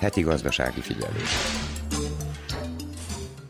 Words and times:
Heti 0.00 0.20
gazdasági 0.20 0.80
figyelés. 0.80 1.30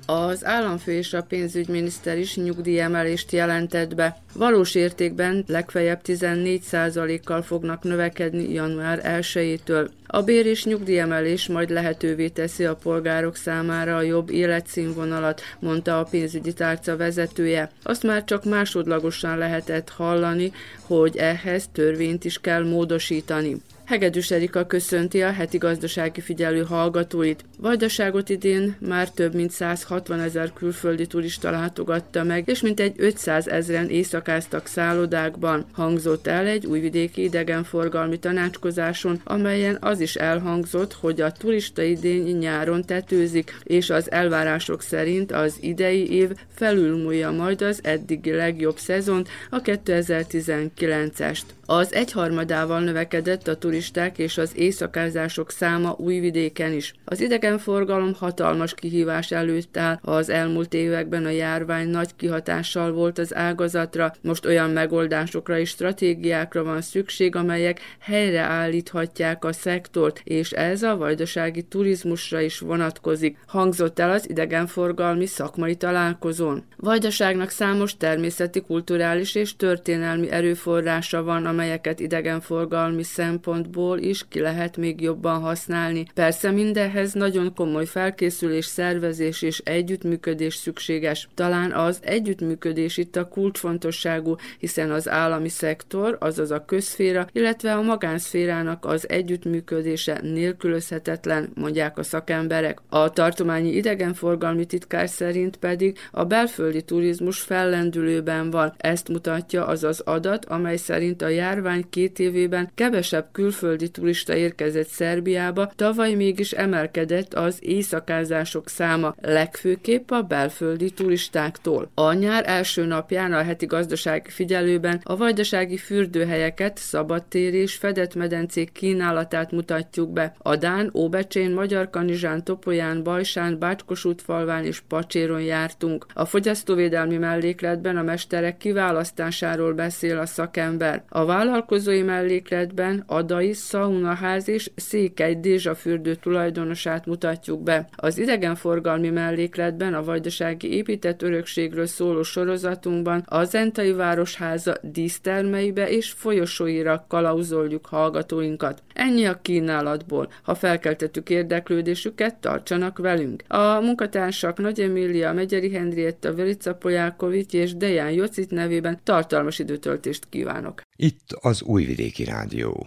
Az 0.07 0.45
államfő 0.45 0.93
és 0.93 1.13
a 1.13 1.23
pénzügyminiszter 1.23 2.19
is 2.19 2.37
nyugdíjemelést 2.37 3.33
jelentett 3.33 3.95
be. 3.95 4.17
Valós 4.35 4.75
értékben 4.75 5.45
legfeljebb 5.47 6.01
14%-kal 6.05 7.43
fognak 7.43 7.83
növekedni 7.83 8.53
január 8.53 9.21
1-től. 9.23 9.89
A 10.07 10.23
bér 10.23 10.47
és 10.47 10.65
nyugdíjemelés 10.65 11.47
majd 11.47 11.71
lehetővé 11.71 12.29
teszi 12.29 12.65
a 12.65 12.77
polgárok 12.77 13.37
számára 13.37 13.97
a 13.97 14.03
jobb 14.03 14.31
életszínvonalat, 14.31 15.41
mondta 15.59 15.99
a 15.99 16.09
pénzügyi 16.11 16.53
tárca 16.53 16.97
vezetője. 16.97 17.71
Azt 17.83 18.03
már 18.03 18.25
csak 18.25 18.45
másodlagosan 18.45 19.39
lehetett 19.39 19.89
hallani, 19.89 20.53
hogy 20.81 21.17
ehhez 21.17 21.69
törvényt 21.73 22.25
is 22.25 22.39
kell 22.41 22.65
módosítani. 22.65 23.57
Hegedűs 23.89 24.31
Erika 24.31 24.67
köszönti 24.67 25.23
a 25.23 25.33
heti 25.33 25.59
gazdasági 25.59 26.21
figyelő 26.21 26.63
hallgatóit. 26.63 27.45
Vajdaságot 27.59 28.29
idén 28.29 28.77
már 28.81 29.11
több 29.11 29.35
mint 29.35 29.51
160 29.51 30.21
ezer 30.21 30.53
külföldi 30.53 31.07
turista 31.07 31.51
látogatta 31.51 32.25
meg, 32.25 32.49
és 32.49 32.61
mintegy 32.61 32.95
500 32.97 33.47
ezeren 33.49 33.89
éjszakáztak 33.89 34.67
szállodákban. 34.67 35.65
Hangzott 35.73 36.27
el 36.27 36.47
egy 36.47 36.67
újvidéki 36.67 37.23
idegenforgalmi 37.23 38.19
tanácskozáson, 38.19 39.21
amelyen 39.25 39.77
az 39.81 40.01
is 40.01 40.17
elhangzott, 40.17 40.93
hogy 40.93 41.21
a 41.21 41.33
turista 41.33 41.83
idén 41.83 42.37
nyáron 42.37 42.85
tetőzik, 42.85 43.59
és 43.63 43.91
az 43.91 44.11
elvárások 44.11 44.83
szerint 44.83 45.33
az 45.33 45.57
idei 45.61 46.13
év 46.13 46.31
felülmúlja 46.55 47.31
majd 47.31 47.63
az 47.63 47.81
eddigi 47.83 48.31
legjobb 48.31 48.79
szezont, 48.79 49.29
a 49.51 49.61
2019-est. 49.61 51.43
Az 51.71 51.95
egyharmadával 51.95 52.81
növekedett 52.81 53.49
a 53.49 53.57
turisták 53.57 54.19
és 54.19 54.39
az 54.39 54.53
éjszakázások 54.57 55.51
száma 55.51 55.95
újvidéken 55.99 56.73
is. 56.73 56.95
Az 57.05 57.21
idegenforgalom 57.21 58.15
hatalmas 58.15 58.75
kihívás 58.75 59.31
előtt 59.31 59.77
áll, 59.77 59.99
az 60.03 60.29
elmúlt 60.29 60.75
években 60.75 61.25
a 61.25 61.31
járvány 61.31 61.89
nagy 61.89 62.17
kihatással 62.17 62.93
volt 62.93 63.19
az 63.19 63.35
ágazatra, 63.35 64.15
most 64.23 64.47
olyan 64.47 64.71
megoldásokra 64.71 65.59
és 65.59 65.69
stratégiákra 65.69 66.65
van 66.65 66.81
szükség, 66.81 67.37
amelyek 67.37 67.81
helyreállíthatják 67.99 69.45
a 69.45 69.53
szektort, 69.53 70.21
és 70.25 70.51
ez 70.51 70.83
a 70.83 70.97
vajdasági 70.97 71.63
turizmusra 71.63 72.41
is 72.41 72.59
vonatkozik, 72.59 73.39
hangzott 73.47 73.99
el 73.99 74.11
az 74.11 74.29
idegenforgalmi 74.29 75.27
szakmai 75.27 75.75
találkozón. 75.75 76.65
Vajdaságnak 76.77 77.51
számos 77.51 77.97
természeti, 77.97 78.61
kulturális 78.61 79.35
és 79.35 79.57
történelmi 79.57 80.31
erőforrása 80.31 81.23
van, 81.23 81.47
amelyeket 81.59 82.01
idegenforgalmi 82.01 83.03
szempontból 83.03 83.99
is 83.99 84.29
ki 84.29 84.41
lehet 84.41 84.77
még 84.77 85.01
jobban 85.01 85.41
használni. 85.41 86.07
Persze 86.15 86.51
mindenhez 86.51 87.13
nagyon 87.13 87.55
komoly 87.55 87.85
felkészülés, 87.87 88.65
szervezés 88.65 89.43
és 89.43 89.59
együttműködés 89.59 90.55
szükséges. 90.55 91.29
Talán 91.35 91.73
az 91.73 91.99
együttműködés 92.03 92.97
itt 92.97 93.17
a 93.17 93.29
kulcsfontosságú, 93.29 94.37
hiszen 94.59 94.91
az 94.91 95.09
állami 95.09 95.49
szektor, 95.49 96.17
azaz 96.21 96.51
a 96.51 96.65
közszféra, 96.65 97.27
illetve 97.33 97.75
a 97.75 97.83
magánszférának 97.83 98.85
az 98.85 99.09
együttműködése 99.09 100.21
nélkülözhetetlen, 100.23 101.51
mondják 101.55 101.99
a 101.99 102.03
szakemberek. 102.03 102.79
A 102.89 103.11
tartományi 103.11 103.71
idegenforgalmi 103.71 104.65
titkár 104.65 105.09
szerint 105.09 105.57
pedig 105.57 105.99
a 106.11 106.25
belföldi 106.25 106.83
turizmus 106.83 107.41
fellendülőben 107.41 108.51
van. 108.51 108.75
Ezt 108.77 109.09
mutatja 109.09 109.67
az 109.67 109.85
az 109.85 110.01
adat, 110.01 110.45
amely 110.45 110.77
szerint 110.77 111.23
a 111.23 111.29
jár 111.29 111.48
járvány 111.49 111.85
két 111.91 112.19
évében 112.19 112.71
kevesebb 112.75 113.29
külföldi 113.33 113.89
turista 113.89 114.35
érkezett 114.35 114.87
Szerbiába, 114.89 115.73
tavaly 115.77 116.15
mégis 116.15 116.53
emelkedett 116.53 117.35
az 117.35 117.59
éjszakázások 117.61 118.69
száma, 118.69 119.15
legfőképp 119.21 120.11
a 120.11 120.23
belföldi 120.23 120.91
turistáktól. 120.91 121.91
A 121.95 122.13
nyár 122.13 122.45
első 122.47 122.85
napján 122.85 123.33
a 123.33 123.43
heti 123.43 123.67
gazdasági 123.67 124.31
figyelőben 124.31 125.01
a 125.03 125.17
vajdasági 125.17 125.77
fürdőhelyeket, 125.77 126.79
szabadtér 126.79 127.55
és 127.55 127.75
fedett 127.75 128.15
medencék 128.15 128.73
kínálatát 128.73 129.51
mutatjuk 129.51 130.13
be. 130.13 130.35
A 130.39 130.57
Dán, 130.57 130.91
Óbecsén, 130.95 131.51
Magyar 131.51 131.91
Kanizsán, 131.91 132.45
Topolyán, 132.45 133.03
Bajsán, 133.03 133.59
Bácskosútfalván 133.59 134.65
és 134.65 134.81
Pacséron 134.89 135.43
jártunk. 135.43 136.07
A 136.15 136.25
fogyasztóvédelmi 136.25 137.17
mellékletben 137.17 137.97
a 137.97 138.03
mesterek 138.03 138.57
kiválasztásáról 138.57 139.73
beszél 139.73 140.19
a 140.19 140.27
szakember. 140.27 141.03
A 141.09 141.25
vállalkozói 141.39 142.03
mellékletben 142.03 143.05
Adai 143.07 143.53
szaunaház 143.53 144.49
és 144.49 144.71
Székely 144.75 145.35
Dézsafürdő 145.41 146.15
tulajdonosát 146.15 147.07
mutatjuk 147.07 147.63
be. 147.63 147.89
Az 147.97 148.19
idegenforgalmi 148.19 149.11
mellékletben 149.11 149.95
a 149.95 150.03
vajdasági 150.03 150.73
épített 150.73 151.23
örökségről 151.23 151.87
szóló 151.87 152.23
sorozatunkban 152.23 153.23
a 153.27 153.45
Zentai 153.45 153.93
Városháza 153.93 154.77
dísztermeibe 154.83 155.91
és 155.91 156.11
folyosóira 156.11 157.05
kalauzoljuk 157.09 157.87
hallgatóinkat. 157.87 158.83
Ennyi 158.99 159.27
a 159.27 159.41
kínálatból. 159.43 160.33
Ha 160.43 160.55
felkeltettük 160.55 161.31
érdeklődésüket, 161.31 162.37
tartsanak 162.37 162.99
velünk. 162.99 163.43
A 163.49 163.81
munkatársak 163.81 164.59
Nagy 164.59 164.81
Emília, 164.81 165.33
Megyeri 165.33 165.71
Henrietta, 165.73 166.35
Velica 166.35 166.75
Polyákovics 166.75 167.53
és 167.53 167.77
Deján 167.77 168.11
Jocit 168.11 168.51
nevében 168.51 169.01
tartalmas 169.05 169.59
időtöltést 169.59 170.27
kívánok. 170.29 170.81
Itt 170.97 171.27
az 171.41 171.63
Újvidéki 171.63 172.25
Rádió. 172.25 172.87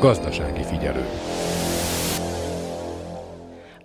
Gazdasági 0.00 0.62
figyelő. 0.62 1.04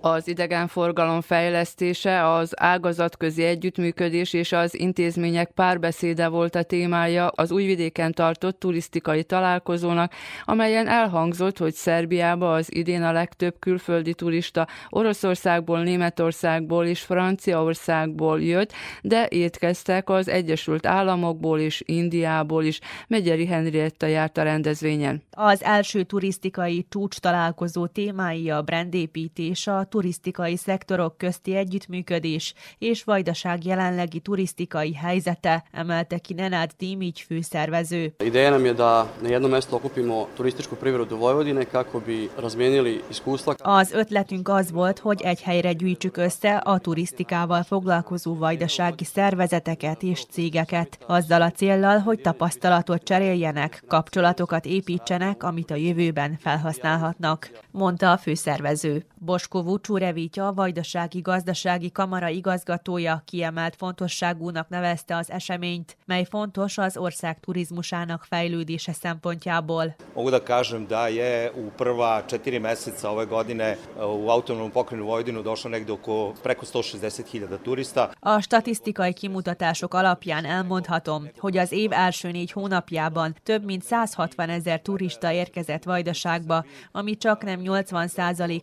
Az 0.04 0.28
idegenforgalom 0.28 1.22
fejlesztése, 1.22 2.32
az 2.32 2.62
ágazatközi 2.62 3.44
együttműködés 3.44 4.34
és 4.34 4.52
az 4.52 4.80
intézmények 4.80 5.52
párbeszéde 5.52 6.28
volt 6.28 6.56
a 6.56 6.64
témája 6.64 7.28
az 7.28 7.52
újvidéken 7.52 8.14
tartott 8.14 8.60
turisztikai 8.60 9.24
találkozónak, 9.24 10.14
amelyen 10.46 10.88
elhangzott, 10.88 11.58
hogy 11.58 11.74
Szerbiába 11.74 12.54
az 12.54 12.76
idén 12.76 13.04
a 13.04 13.12
legtöbb 13.12 13.56
külföldi 13.60 14.14
turista 14.14 14.68
Oroszországból, 14.90 15.84
Németországból 15.84 16.86
és 16.86 17.02
Franciaországból 17.02 18.42
jött, 18.42 18.72
de 19.02 19.28
étkeztek 19.30 20.10
az 20.10 20.28
Egyesült 20.28 20.86
Államokból 20.86 21.60
és 21.60 21.84
Indiából 21.86 22.64
is. 22.64 22.80
Megyeri 23.08 23.46
Henrietta 23.46 24.06
járt 24.06 24.38
a 24.38 24.44
rendezvényen. 24.44 25.24
Az 25.32 25.64
első 25.64 26.04
turisztikai 26.04 26.86
csúcs 26.90 27.18
találkozó 27.18 27.88
témái 27.88 28.50
a 28.50 28.62
brandépítés, 28.62 29.68
a 29.68 29.90
turisztikai 29.92 30.56
szektorok 30.56 31.18
közti 31.18 31.56
együttműködés 31.56 32.54
és 32.78 33.04
Vajdaság 33.04 33.66
jelenlegi 33.66 34.20
turisztikai 34.20 34.94
helyzete, 34.94 35.64
emelte 35.72 36.18
ki 36.18 36.34
Nenad 36.34 36.70
Dimić 36.80 37.24
főszervező. 37.28 38.14
Ideja 38.24 38.50
nam 38.50 38.66
je 38.66 38.74
da 38.74 39.12
na 39.22 39.30
jedno 39.30 39.48
mesto 39.48 39.76
okupimo 39.76 40.28
turističku 40.36 40.76
privredu 40.76 41.18
Vojvodine 41.18 41.64
kako 41.64 42.00
bi 42.00 42.30
razmijenili 42.38 43.02
iskustva. 43.10 43.54
Az 43.60 43.92
ötletünk 43.92 44.50
az 44.50 44.72
volt, 44.72 45.00
hogy 45.00 45.22
egy 45.22 45.42
helyre 45.42 45.74
gyűjtsük 45.74 46.18
össze 46.18 46.56
a 46.56 46.80
turisztikával 46.80 47.64
foglalkozó 47.64 48.36
vajdasági 48.36 49.04
szervezeteket 49.04 50.04
és 50.04 50.26
cégeket, 50.30 50.98
azzal 51.08 51.42
a 51.42 51.52
céllal, 51.52 51.98
hogy 51.98 52.22
tapasztalatot 52.22 53.04
cseréljenek, 53.04 53.84
kapcsolatokat 53.88 54.66
építsenek, 54.66 55.44
amit 55.44 55.72
a 55.72 55.76
jövőben 55.76 56.38
felhasználhatnak, 56.40 57.52
mondta 57.72 58.12
a 58.12 58.18
főszervező. 58.18 59.06
Boskó 59.16 59.62
Vucsú 59.82 59.98
Revítja, 59.98 60.48
a 60.48 60.54
Vajdasági 60.54 61.20
Gazdasági 61.22 61.92
Kamara 61.92 62.28
igazgatója 62.28 63.22
kiemelt 63.26 63.76
fontosságúnak 63.76 64.70
nevezte 64.70 65.16
az 65.16 65.32
eseményt, 65.32 65.98
mely 66.06 66.24
fontos 66.24 66.78
az 66.78 66.98
ország 66.98 67.40
turizmusának 67.40 68.24
fejlődése 68.24 68.94
szempontjából. 68.94 69.96
Mogu 70.14 70.30
da 70.30 70.44
kažem 70.44 70.88
da 70.88 71.08
je 71.08 71.52
u 71.56 71.72
prva 71.76 72.24
četiri 72.26 72.58
meseca 72.58 73.12
ove 73.12 73.26
godine 73.26 73.78
u 73.98 74.30
autonomnom 74.30 74.72
pokrenu 74.72 75.04
Vojvodinu 75.04 75.42
došlo 75.42 75.70
negde 75.70 75.92
oko 75.92 76.34
preko 76.42 76.66
160.000 76.66 77.62
turista. 77.62 78.12
A 78.20 78.42
statisztikai 78.42 79.14
kimutatások 79.14 79.94
alapján 79.94 80.46
elmondhatom, 80.46 81.28
hogy 81.38 81.58
az 81.58 81.72
év 81.72 81.92
első 81.92 82.32
négy 82.32 82.52
hónapjában 82.52 83.36
több 83.44 83.66
mint 83.66 83.84
160 83.84 84.50
ezer 84.50 84.82
turista 84.82 85.32
érkezett 85.32 85.84
Vajdaságba, 85.84 86.66
ami 86.92 87.18
csak 87.18 87.44
nem 87.44 87.60
80 87.60 88.10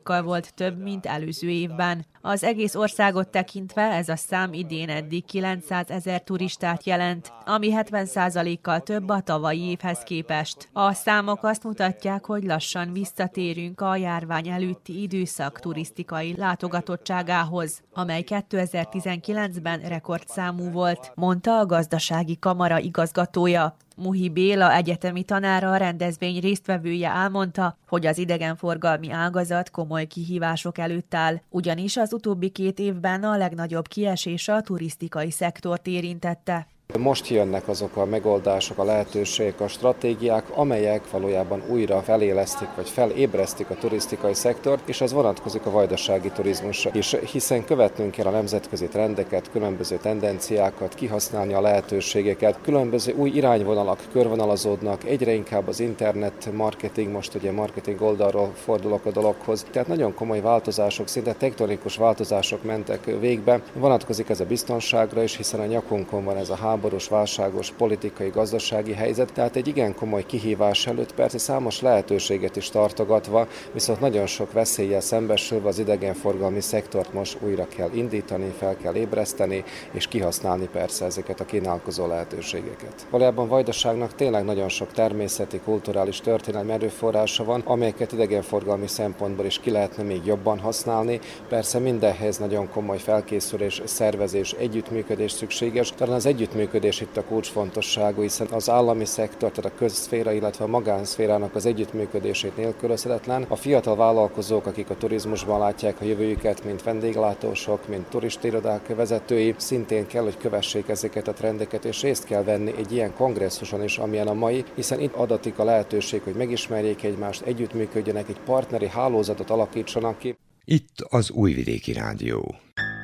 kal 0.02 0.22
volt 0.22 0.54
több, 0.54 0.82
mint 0.82 1.06
előző 1.08 1.48
évben. 1.48 2.06
Az 2.20 2.44
egész 2.44 2.74
országot 2.74 3.28
tekintve 3.28 3.82
ez 3.82 4.08
a 4.08 4.16
szám 4.16 4.52
idén 4.52 4.88
eddig 4.88 5.24
900 5.24 5.90
ezer 5.90 6.22
turistát 6.22 6.86
jelent, 6.86 7.32
ami 7.44 7.72
70%-kal 7.74 8.80
több 8.80 9.08
a 9.08 9.20
tavalyi 9.20 9.60
évhez 9.60 9.98
képest. 9.98 10.68
A 10.72 10.92
számok 10.92 11.44
azt 11.44 11.64
mutatják, 11.64 12.24
hogy 12.24 12.44
lassan 12.44 12.92
visszatérünk 12.92 13.80
a 13.80 13.96
járvány 13.96 14.48
előtti 14.48 15.02
időszak 15.02 15.60
turisztikai 15.60 16.34
látogatottságához, 16.36 17.82
amely 17.92 18.24
2019-ben 18.26 19.80
rekordszámú 19.80 20.70
volt, 20.70 21.12
mondta 21.14 21.58
a 21.58 21.66
gazdasági 21.66 22.38
kamara 22.38 22.78
igazgatója. 22.78 23.76
Muhi 23.98 24.28
Béla 24.28 24.74
egyetemi 24.74 25.22
tanára 25.22 25.70
a 25.70 25.76
rendezvény 25.76 26.40
résztvevője 26.40 27.10
elmondta, 27.10 27.76
hogy 27.88 28.06
az 28.06 28.18
idegenforgalmi 28.18 29.10
ágazat 29.10 29.70
komoly 29.70 30.06
kihívások 30.06 30.78
előtt 30.78 31.14
áll, 31.14 31.40
ugyanis 31.50 31.96
az 31.96 32.07
utóbbi 32.12 32.48
két 32.48 32.78
évben 32.78 33.24
a 33.24 33.36
legnagyobb 33.36 33.88
kiesés 33.88 34.48
a 34.48 34.60
turisztikai 34.60 35.30
szektort 35.30 35.86
érintette. 35.86 36.66
Most 36.96 37.28
jönnek 37.28 37.68
azok 37.68 37.96
a 37.96 38.04
megoldások, 38.04 38.78
a 38.78 38.84
lehetőségek, 38.84 39.60
a 39.60 39.68
stratégiák, 39.68 40.44
amelyek 40.54 41.10
valójában 41.10 41.62
újra 41.70 42.02
felélesztik 42.02 42.68
vagy 42.76 42.88
felébresztik 42.88 43.70
a 43.70 43.74
turisztikai 43.74 44.34
szektort, 44.34 44.88
és 44.88 45.00
az 45.00 45.12
vonatkozik 45.12 45.66
a 45.66 45.70
vajdasági 45.70 46.30
turizmusra 46.30 46.90
is, 46.94 47.16
hiszen 47.32 47.64
követnünk 47.64 48.10
kell 48.10 48.26
a 48.26 48.30
nemzetközi 48.30 48.86
trendeket, 48.86 49.50
különböző 49.50 49.96
tendenciákat, 49.96 50.94
kihasználni 50.94 51.52
a 51.52 51.60
lehetőségeket, 51.60 52.58
különböző 52.62 53.12
új 53.12 53.30
irányvonalak 53.30 54.00
körvonalazódnak, 54.12 55.04
egyre 55.04 55.32
inkább 55.32 55.68
az 55.68 55.80
internet 55.80 56.48
marketing, 56.52 57.12
most 57.12 57.34
ugye 57.34 57.52
marketing 57.52 58.02
oldalról 58.02 58.52
fordulok 58.54 59.04
a 59.04 59.10
dologhoz, 59.10 59.66
tehát 59.70 59.88
nagyon 59.88 60.14
komoly 60.14 60.40
változások, 60.40 61.08
szinte 61.08 61.32
tektonikus 61.32 61.96
változások 61.96 62.62
mentek 62.62 63.04
végbe. 63.04 63.60
Vonatkozik 63.72 64.28
ez 64.28 64.40
a 64.40 64.44
biztonságra 64.44 65.22
is, 65.22 65.36
hiszen 65.36 65.60
a 65.60 65.66
nyakunkon 65.66 66.24
van 66.24 66.36
ez 66.36 66.50
a 66.50 66.54
háború, 66.54 66.76
háborús, 66.78 67.08
válságos 67.08 67.70
politikai, 67.70 68.28
gazdasági 68.28 68.92
helyzet, 68.92 69.32
tehát 69.32 69.56
egy 69.56 69.68
igen 69.68 69.94
komoly 69.94 70.26
kihívás 70.26 70.86
előtt, 70.86 71.14
persze 71.14 71.38
számos 71.38 71.80
lehetőséget 71.80 72.56
is 72.56 72.70
tartogatva, 72.70 73.46
viszont 73.72 74.00
nagyon 74.00 74.26
sok 74.26 74.52
veszéllyel 74.52 75.00
szembesülve 75.00 75.68
az 75.68 75.78
idegenforgalmi 75.78 76.60
szektort 76.60 77.12
most 77.12 77.38
újra 77.40 77.66
kell 77.68 77.90
indítani, 77.92 78.54
fel 78.58 78.76
kell 78.76 78.94
ébreszteni, 78.94 79.64
és 79.90 80.06
kihasználni 80.06 80.68
persze 80.72 81.04
ezeket 81.04 81.40
a 81.40 81.44
kínálkozó 81.44 82.06
lehetőségeket. 82.06 83.06
Valójában 83.10 83.48
Vajdaságnak 83.48 84.14
tényleg 84.14 84.44
nagyon 84.44 84.68
sok 84.68 84.92
természeti, 84.92 85.60
kulturális, 85.64 86.20
történelmi 86.20 86.72
erőforrása 86.72 87.44
van, 87.44 87.62
amelyeket 87.64 88.12
idegenforgalmi 88.12 88.86
szempontból 88.86 89.44
is 89.44 89.60
ki 89.60 89.70
lehetne 89.70 90.02
még 90.02 90.24
jobban 90.24 90.58
használni. 90.58 91.20
Persze 91.48 91.78
mindenhez 91.78 92.38
nagyon 92.38 92.70
komoly 92.70 92.98
felkészülés, 92.98 93.82
szervezés, 93.84 94.52
együttműködés 94.52 95.32
szükséges. 95.32 95.92
Talán 95.96 96.14
az 96.14 96.26
együttműködés 96.26 96.66
együttműködés 96.68 97.00
itt 97.00 97.16
a 97.16 97.24
kulcsfontosságú, 97.24 98.22
hiszen 98.22 98.46
az 98.46 98.70
állami 98.70 99.04
szektor, 99.04 99.50
tehát 99.50 99.72
a 99.72 99.78
közszféra, 99.78 100.32
illetve 100.32 100.64
a 100.64 100.68
magánszférának 100.68 101.54
az 101.54 101.66
együttműködését 101.66 102.56
nélkülözhetetlen. 102.56 103.44
A 103.48 103.56
fiatal 103.56 103.96
vállalkozók, 103.96 104.66
akik 104.66 104.90
a 104.90 104.96
turizmusban 104.96 105.58
látják 105.58 106.00
a 106.00 106.04
jövőjüket, 106.04 106.64
mint 106.64 106.82
vendéglátósok, 106.82 107.88
mint 107.88 108.06
turistirodák 108.06 108.86
vezetői, 108.86 109.54
szintén 109.56 110.06
kell, 110.06 110.22
hogy 110.22 110.36
kövessék 110.36 110.88
ezeket 110.88 111.28
a 111.28 111.32
trendeket, 111.32 111.84
és 111.84 112.02
részt 112.02 112.24
kell 112.24 112.42
venni 112.42 112.74
egy 112.76 112.92
ilyen 112.92 113.14
kongresszuson 113.14 113.82
is, 113.82 113.98
amilyen 113.98 114.28
a 114.28 114.34
mai, 114.34 114.64
hiszen 114.74 115.00
itt 115.00 115.14
adatik 115.14 115.58
a 115.58 115.64
lehetőség, 115.64 116.22
hogy 116.22 116.34
megismerjék 116.34 117.02
egymást, 117.02 117.42
együttműködjenek, 117.42 118.28
egy 118.28 118.40
partneri 118.44 118.88
hálózatot 118.88 119.50
alakítsanak 119.50 120.18
ki. 120.18 120.36
Itt 120.64 121.00
az 121.08 121.30
Újvidéki 121.30 121.92
Rádió. 121.92 122.54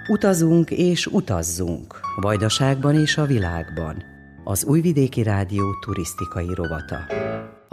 Utazunk 0.08 0.70
és 0.70 1.06
utazzunk, 1.06 2.00
Vajdaságban 2.16 2.94
és 2.94 3.16
a 3.16 3.24
világban. 3.24 4.02
Az 4.44 4.64
Újvidéki 4.64 5.22
Rádió 5.22 5.64
turisztikai 5.80 6.54
rovata. 6.54 6.98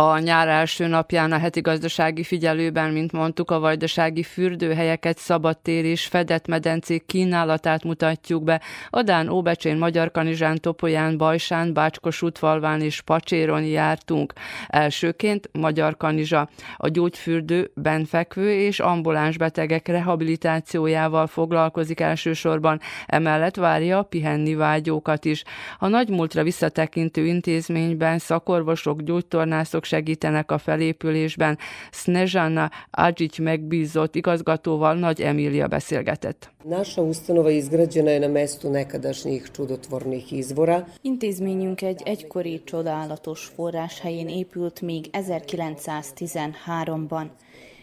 A 0.02 0.20
nyár 0.20 0.48
első 0.48 0.88
napján 0.88 1.32
a 1.32 1.38
heti 1.38 1.62
gazdasági 1.62 2.24
figyelőben, 2.24 2.92
mint 2.92 3.12
mondtuk, 3.12 3.52
a 3.52 3.60
vajdasági 3.60 4.24
fürdőhelyeket, 4.24 5.18
szabadtér 5.18 5.86
és 5.86 6.06
fedett 6.06 6.48
medencék 6.48 7.06
kínálatát 7.06 7.84
mutatjuk 7.84 8.44
be. 8.44 8.62
Adán, 8.90 9.30
Óbecsén, 9.30 9.78
Magyar 9.78 10.12
Kanizsán, 10.12 10.58
Topolyán, 10.58 11.18
Bajsán, 11.18 11.74
Bácskos 11.74 12.22
útvalván 12.22 12.82
és 12.82 13.02
Pacséron 13.02 13.64
jártunk. 13.64 14.34
Elsőként 14.68 15.50
Magyar 15.54 15.98
Kanizsa. 15.98 16.50
A 16.78 16.88
gyógyfürdő 16.88 17.72
benfekvő 17.76 18.54
és 18.54 18.80
ambuláns 18.80 19.38
betegek 19.38 19.88
rehabilitációjával 19.88 21.28
foglalkozik 21.28 22.00
elsősorban, 22.00 22.80
emellett 23.06 23.56
várja 23.56 23.98
a 23.98 24.04
pihenni 24.04 24.56
vágyókat 24.56 25.26
is. 25.26 25.44
A 25.80 25.88
nagymúltra 25.88 26.44
visszatekintő 26.44 27.26
intézményben 27.26 28.20
szakorvosok, 28.20 29.02
gyógytornászok, 29.02 29.90
segítenek 29.92 30.52
a 30.52 30.58
felépülésben. 30.58 31.58
Snezsana 31.92 32.72
Adžić 32.92 33.42
megbízott 33.42 34.16
igazgatóval 34.16 34.96
Nagy 34.96 35.22
Emília 35.22 35.68
beszélgetett. 35.68 36.50
Naša 36.64 37.02
ustanova 37.02 37.50
izgrađena 37.50 38.12
je 38.12 38.20
na 38.20 38.28
mestu 38.28 38.70
nekadašnjih 38.70 39.52
čudotvornih 39.52 40.32
izvora. 40.32 40.88
Intézményünk 41.02 41.82
egy 41.82 42.02
egykori 42.06 42.62
csodálatos 42.64 43.52
forrás 43.56 44.00
helyén 44.00 44.28
épült 44.28 44.82
még 44.82 45.06
1913-ban. 45.12 47.26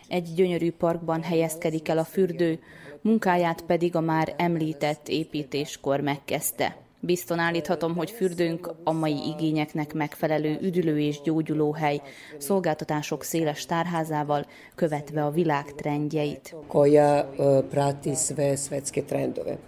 Egy 0.08 0.28
gyönyörű 0.34 0.70
parkban 0.70 1.22
helyezkedik 1.22 1.88
el 1.88 1.98
a 1.98 2.04
fürdő, 2.04 2.58
munkáját 3.00 3.64
pedig 3.66 3.96
a 3.96 4.00
már 4.00 4.34
említett 4.36 5.08
építéskor 5.08 6.00
megkezdte. 6.00 6.87
Bizton 7.00 7.38
állíthatom, 7.38 7.96
hogy 7.96 8.10
fürdőnk 8.10 8.74
a 8.84 8.92
mai 8.92 9.26
igényeknek 9.26 9.94
megfelelő 9.94 10.58
üdülő 10.62 11.00
és 11.00 11.20
gyógyulóhely, 11.20 12.00
szolgáltatások 12.38 13.22
széles 13.22 13.66
tárházával, 13.66 14.46
követve 14.74 15.24
a 15.24 15.30
világ 15.30 15.74
trendjeit. 15.74 16.54
Koja 16.66 17.30
prati 17.70 18.14
sve 18.14 18.56
svetske 18.56 19.02
trendove. 19.02 19.58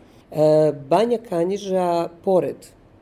Banja 0.89 1.21
Kanjiža, 1.29 2.13
pored 2.23 2.57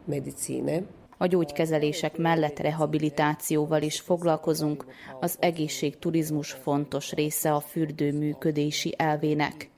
medicine, 0.04 0.82
a 1.20 1.26
gyógykezelések 1.26 2.16
mellett 2.16 2.58
rehabilitációval 2.58 3.82
is 3.82 4.00
foglalkozunk, 4.00 4.84
az 5.20 5.36
egészségturizmus 5.40 6.50
fontos 6.50 7.12
része 7.12 7.52
a 7.52 7.60
fürdő 7.60 8.12
működési 8.12 8.94
elvének. 8.96 9.70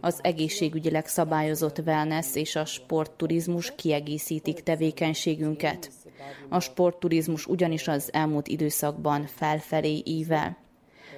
Az 0.00 0.18
egészségügyileg 0.22 1.06
szabályozott 1.06 1.78
wellness 1.78 2.34
és 2.34 2.56
a 2.56 2.64
sportturizmus 2.64 3.72
kiegészítik 3.76 4.62
tevékenységünket. 4.62 5.90
A 6.48 6.60
sportturizmus 6.60 7.46
ugyanis 7.46 7.88
az 7.88 8.12
elmúlt 8.12 8.48
időszakban 8.48 9.26
felfelé 9.26 10.02
ível. 10.04 10.56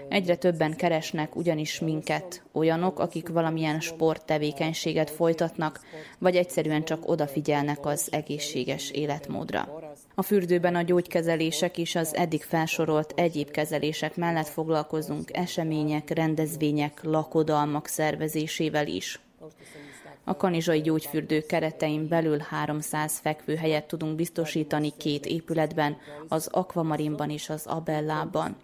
Egyre 0.08 0.37
többen 0.37 0.76
keresnek 0.76 1.37
ugyanis 1.37 1.81
minket, 1.81 2.43
olyanok, 2.52 2.99
akik 2.99 3.29
valamilyen 3.29 3.81
sporttevékenységet 3.81 5.11
folytatnak, 5.11 5.81
vagy 6.19 6.37
egyszerűen 6.37 6.84
csak 6.84 7.08
odafigyelnek 7.08 7.87
az 7.87 8.08
egészséges 8.11 8.90
életmódra. 8.90 9.69
A 10.14 10.23
fürdőben 10.23 10.75
a 10.75 10.82
gyógykezelések 10.82 11.79
és 11.79 11.94
az 11.94 12.14
eddig 12.14 12.43
felsorolt 12.43 13.12
egyéb 13.17 13.50
kezelések 13.50 14.17
mellett 14.17 14.49
foglalkozunk 14.49 15.36
események, 15.36 16.10
rendezvények, 16.10 17.03
lakodalmak 17.03 17.86
szervezésével 17.86 18.86
is. 18.86 19.20
A 20.25 20.36
kanizsai 20.36 20.81
gyógyfürdő 20.81 21.41
keretein 21.41 22.08
belül 22.08 22.39
300 22.39 23.19
fekvőhelyet 23.19 23.86
tudunk 23.86 24.17
biztosítani 24.17 24.93
két 24.96 25.27
épületben, 25.27 25.96
az 26.29 26.48
Aquamarinban 26.51 27.31
és 27.31 27.48
az 27.48 27.67
Abellában. 27.67 28.56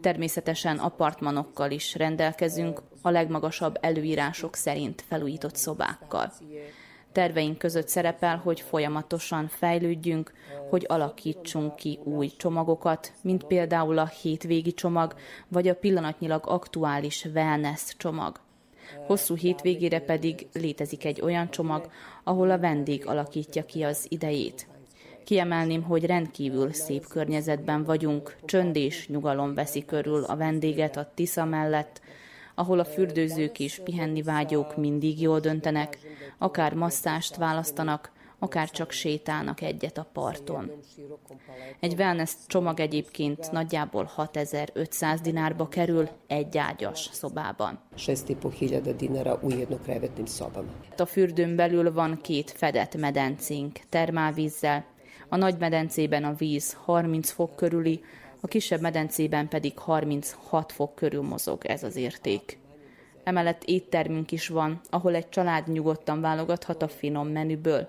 Természetesen 0.00 0.78
apartmanokkal 0.78 1.70
is 1.70 1.94
rendelkezünk, 1.94 2.82
a 3.02 3.10
legmagasabb 3.10 3.78
előírások 3.80 4.54
szerint 4.54 5.04
felújított 5.08 5.56
szobákkal. 5.56 6.32
Terveink 7.14 7.58
között 7.58 7.88
szerepel, 7.88 8.36
hogy 8.36 8.60
folyamatosan 8.60 9.48
fejlődjünk, 9.48 10.32
hogy 10.70 10.84
alakítsunk 10.88 11.76
ki 11.76 11.98
új 12.04 12.30
csomagokat, 12.36 13.12
mint 13.22 13.44
például 13.44 13.98
a 13.98 14.06
hétvégi 14.06 14.72
csomag, 14.72 15.14
vagy 15.48 15.68
a 15.68 15.74
pillanatnyilag 15.74 16.42
aktuális 16.46 17.24
wellness 17.34 17.94
csomag. 17.96 18.40
Hosszú 19.06 19.34
hétvégére 19.34 20.00
pedig 20.00 20.46
létezik 20.52 21.04
egy 21.04 21.20
olyan 21.20 21.50
csomag, 21.50 21.90
ahol 22.24 22.50
a 22.50 22.58
vendég 22.58 23.06
alakítja 23.06 23.64
ki 23.64 23.82
az 23.82 24.06
idejét. 24.08 24.66
Kiemelném, 25.24 25.82
hogy 25.82 26.04
rendkívül 26.04 26.72
szép 26.72 27.06
környezetben 27.06 27.84
vagyunk, 27.84 28.36
csönd 28.44 28.76
és 28.76 29.08
nyugalom 29.08 29.54
veszi 29.54 29.84
körül 29.84 30.24
a 30.24 30.36
vendéget 30.36 30.96
a 30.96 31.10
Tisza 31.14 31.44
mellett, 31.44 32.00
ahol 32.54 32.78
a 32.78 32.84
fürdőzők 32.84 33.58
és 33.58 33.80
pihenni 33.84 34.22
vágyók 34.22 34.76
mindig 34.76 35.20
jól 35.20 35.40
döntenek, 35.40 35.98
akár 36.38 36.74
masszást 36.74 37.36
választanak, 37.36 38.12
akár 38.38 38.70
csak 38.70 38.90
sétálnak 38.90 39.60
egyet 39.60 39.98
a 39.98 40.06
parton. 40.12 40.70
Egy 41.80 41.94
wellness 41.98 42.32
csomag 42.46 42.80
egyébként 42.80 43.52
nagyjából 43.52 44.04
6500 44.04 45.20
dinárba 45.20 45.68
kerül 45.68 46.08
egy 46.26 46.58
ágyas 46.58 47.08
szobában. 47.12 47.78
6500 48.06 48.96
dinara 48.96 49.38
u 49.42 49.48
jednokrevetnim 49.48 50.26
szobama. 50.26 50.68
A 50.96 51.04
fürdőn 51.04 51.56
belül 51.56 51.92
van 51.92 52.18
két 52.22 52.50
fedett 52.50 52.96
medencénk 52.96 53.78
termálvízzel, 53.88 54.84
a 55.28 55.36
nagy 55.36 55.58
medencében 55.58 56.24
a 56.24 56.34
víz 56.34 56.76
30 56.84 57.30
fok 57.30 57.56
körüli, 57.56 58.00
a 58.44 58.46
kisebb 58.46 58.80
medencében 58.80 59.48
pedig 59.48 59.78
36 59.78 60.72
fok 60.72 60.94
körül 60.94 61.22
mozog 61.22 61.64
ez 61.64 61.82
az 61.82 61.96
érték. 61.96 62.58
Emellett 63.22 63.64
éttermünk 63.64 64.32
is 64.32 64.48
van, 64.48 64.80
ahol 64.90 65.14
egy 65.14 65.28
család 65.28 65.68
nyugodtan 65.68 66.20
válogathat 66.20 66.82
a 66.82 66.88
finom 66.88 67.28
menüből. 67.28 67.88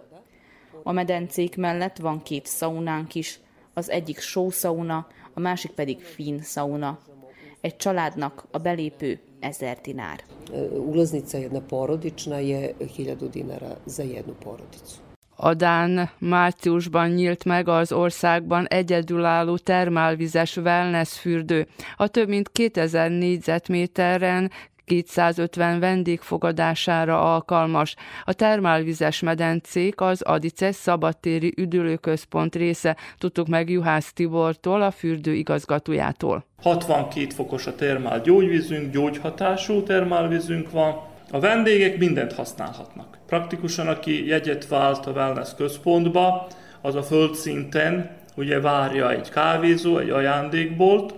A 0.84 0.92
medencék 0.92 1.58
mellett 1.58 1.98
van 1.98 2.24
két 2.24 2.46
szaunánk 2.46 3.16
is, 3.16 3.40
az 3.74 3.90
egyik 3.90 4.20
sószauna, 4.20 5.08
a 5.34 5.40
másik 5.40 5.72
pedig 5.72 6.00
fin 6.02 6.42
szauna. 6.42 7.00
Egy 7.62 7.76
családnak 7.76 8.46
a 8.52 8.58
belépő 8.58 9.20
1000 9.40 9.78
dinár. 9.82 10.24
Ulaznica 10.72 11.38
jedna 11.38 11.62
porodična 11.62 12.38
je 12.38 12.74
1000 12.80 13.30
dinara 13.30 13.78
za 13.86 14.04
jednu 14.04 14.34
porodicu. 14.34 15.05
Adán 15.36 16.10
márciusban 16.18 17.10
nyílt 17.10 17.44
meg 17.44 17.68
az 17.68 17.92
országban 17.92 18.66
egyedülálló 18.68 19.58
termálvizes 19.58 20.58
wellness 20.58 21.20
fürdő. 21.20 21.68
A 21.96 22.08
több 22.08 22.28
mint 22.28 22.50
2000 22.52 23.10
négyzetméteren 23.10 24.52
250 24.86 25.80
vendég 25.80 26.20
fogadására 26.20 27.34
alkalmas. 27.34 27.96
A 28.24 28.34
termálvizes 28.34 29.20
medencék 29.20 30.02
az 30.02 30.22
Adice 30.22 30.72
szabadtéri 30.72 31.54
üdülőközpont 31.58 32.56
része, 32.56 32.98
tudtuk 33.18 33.48
meg 33.48 33.70
Juhász 33.70 34.14
Tibortól, 34.14 34.82
a 34.82 34.92
fürdő 34.92 35.34
igazgatójától. 35.34 36.46
62 36.62 37.30
fokos 37.30 37.68
a 37.68 37.76
termál 37.76 38.22
gyógyvízünk, 38.22 38.92
gyógyhatású 38.92 39.84
termálvízünk 39.84 40.72
van, 40.72 41.14
a 41.36 41.40
vendégek 41.40 41.98
mindent 41.98 42.34
használhatnak. 42.34 43.18
Praktikusan, 43.28 43.88
aki 43.88 44.28
jegyet 44.28 44.68
vált 44.68 45.06
a 45.06 45.12
wellness 45.12 45.56
központba, 45.58 46.48
az 46.82 46.96
a 46.96 47.04
földszinten 47.04 48.10
ugye 48.36 48.60
várja 48.60 49.12
egy 49.12 49.30
kávézó, 49.30 49.98
egy 49.98 50.10
ajándékbolt, 50.10 51.14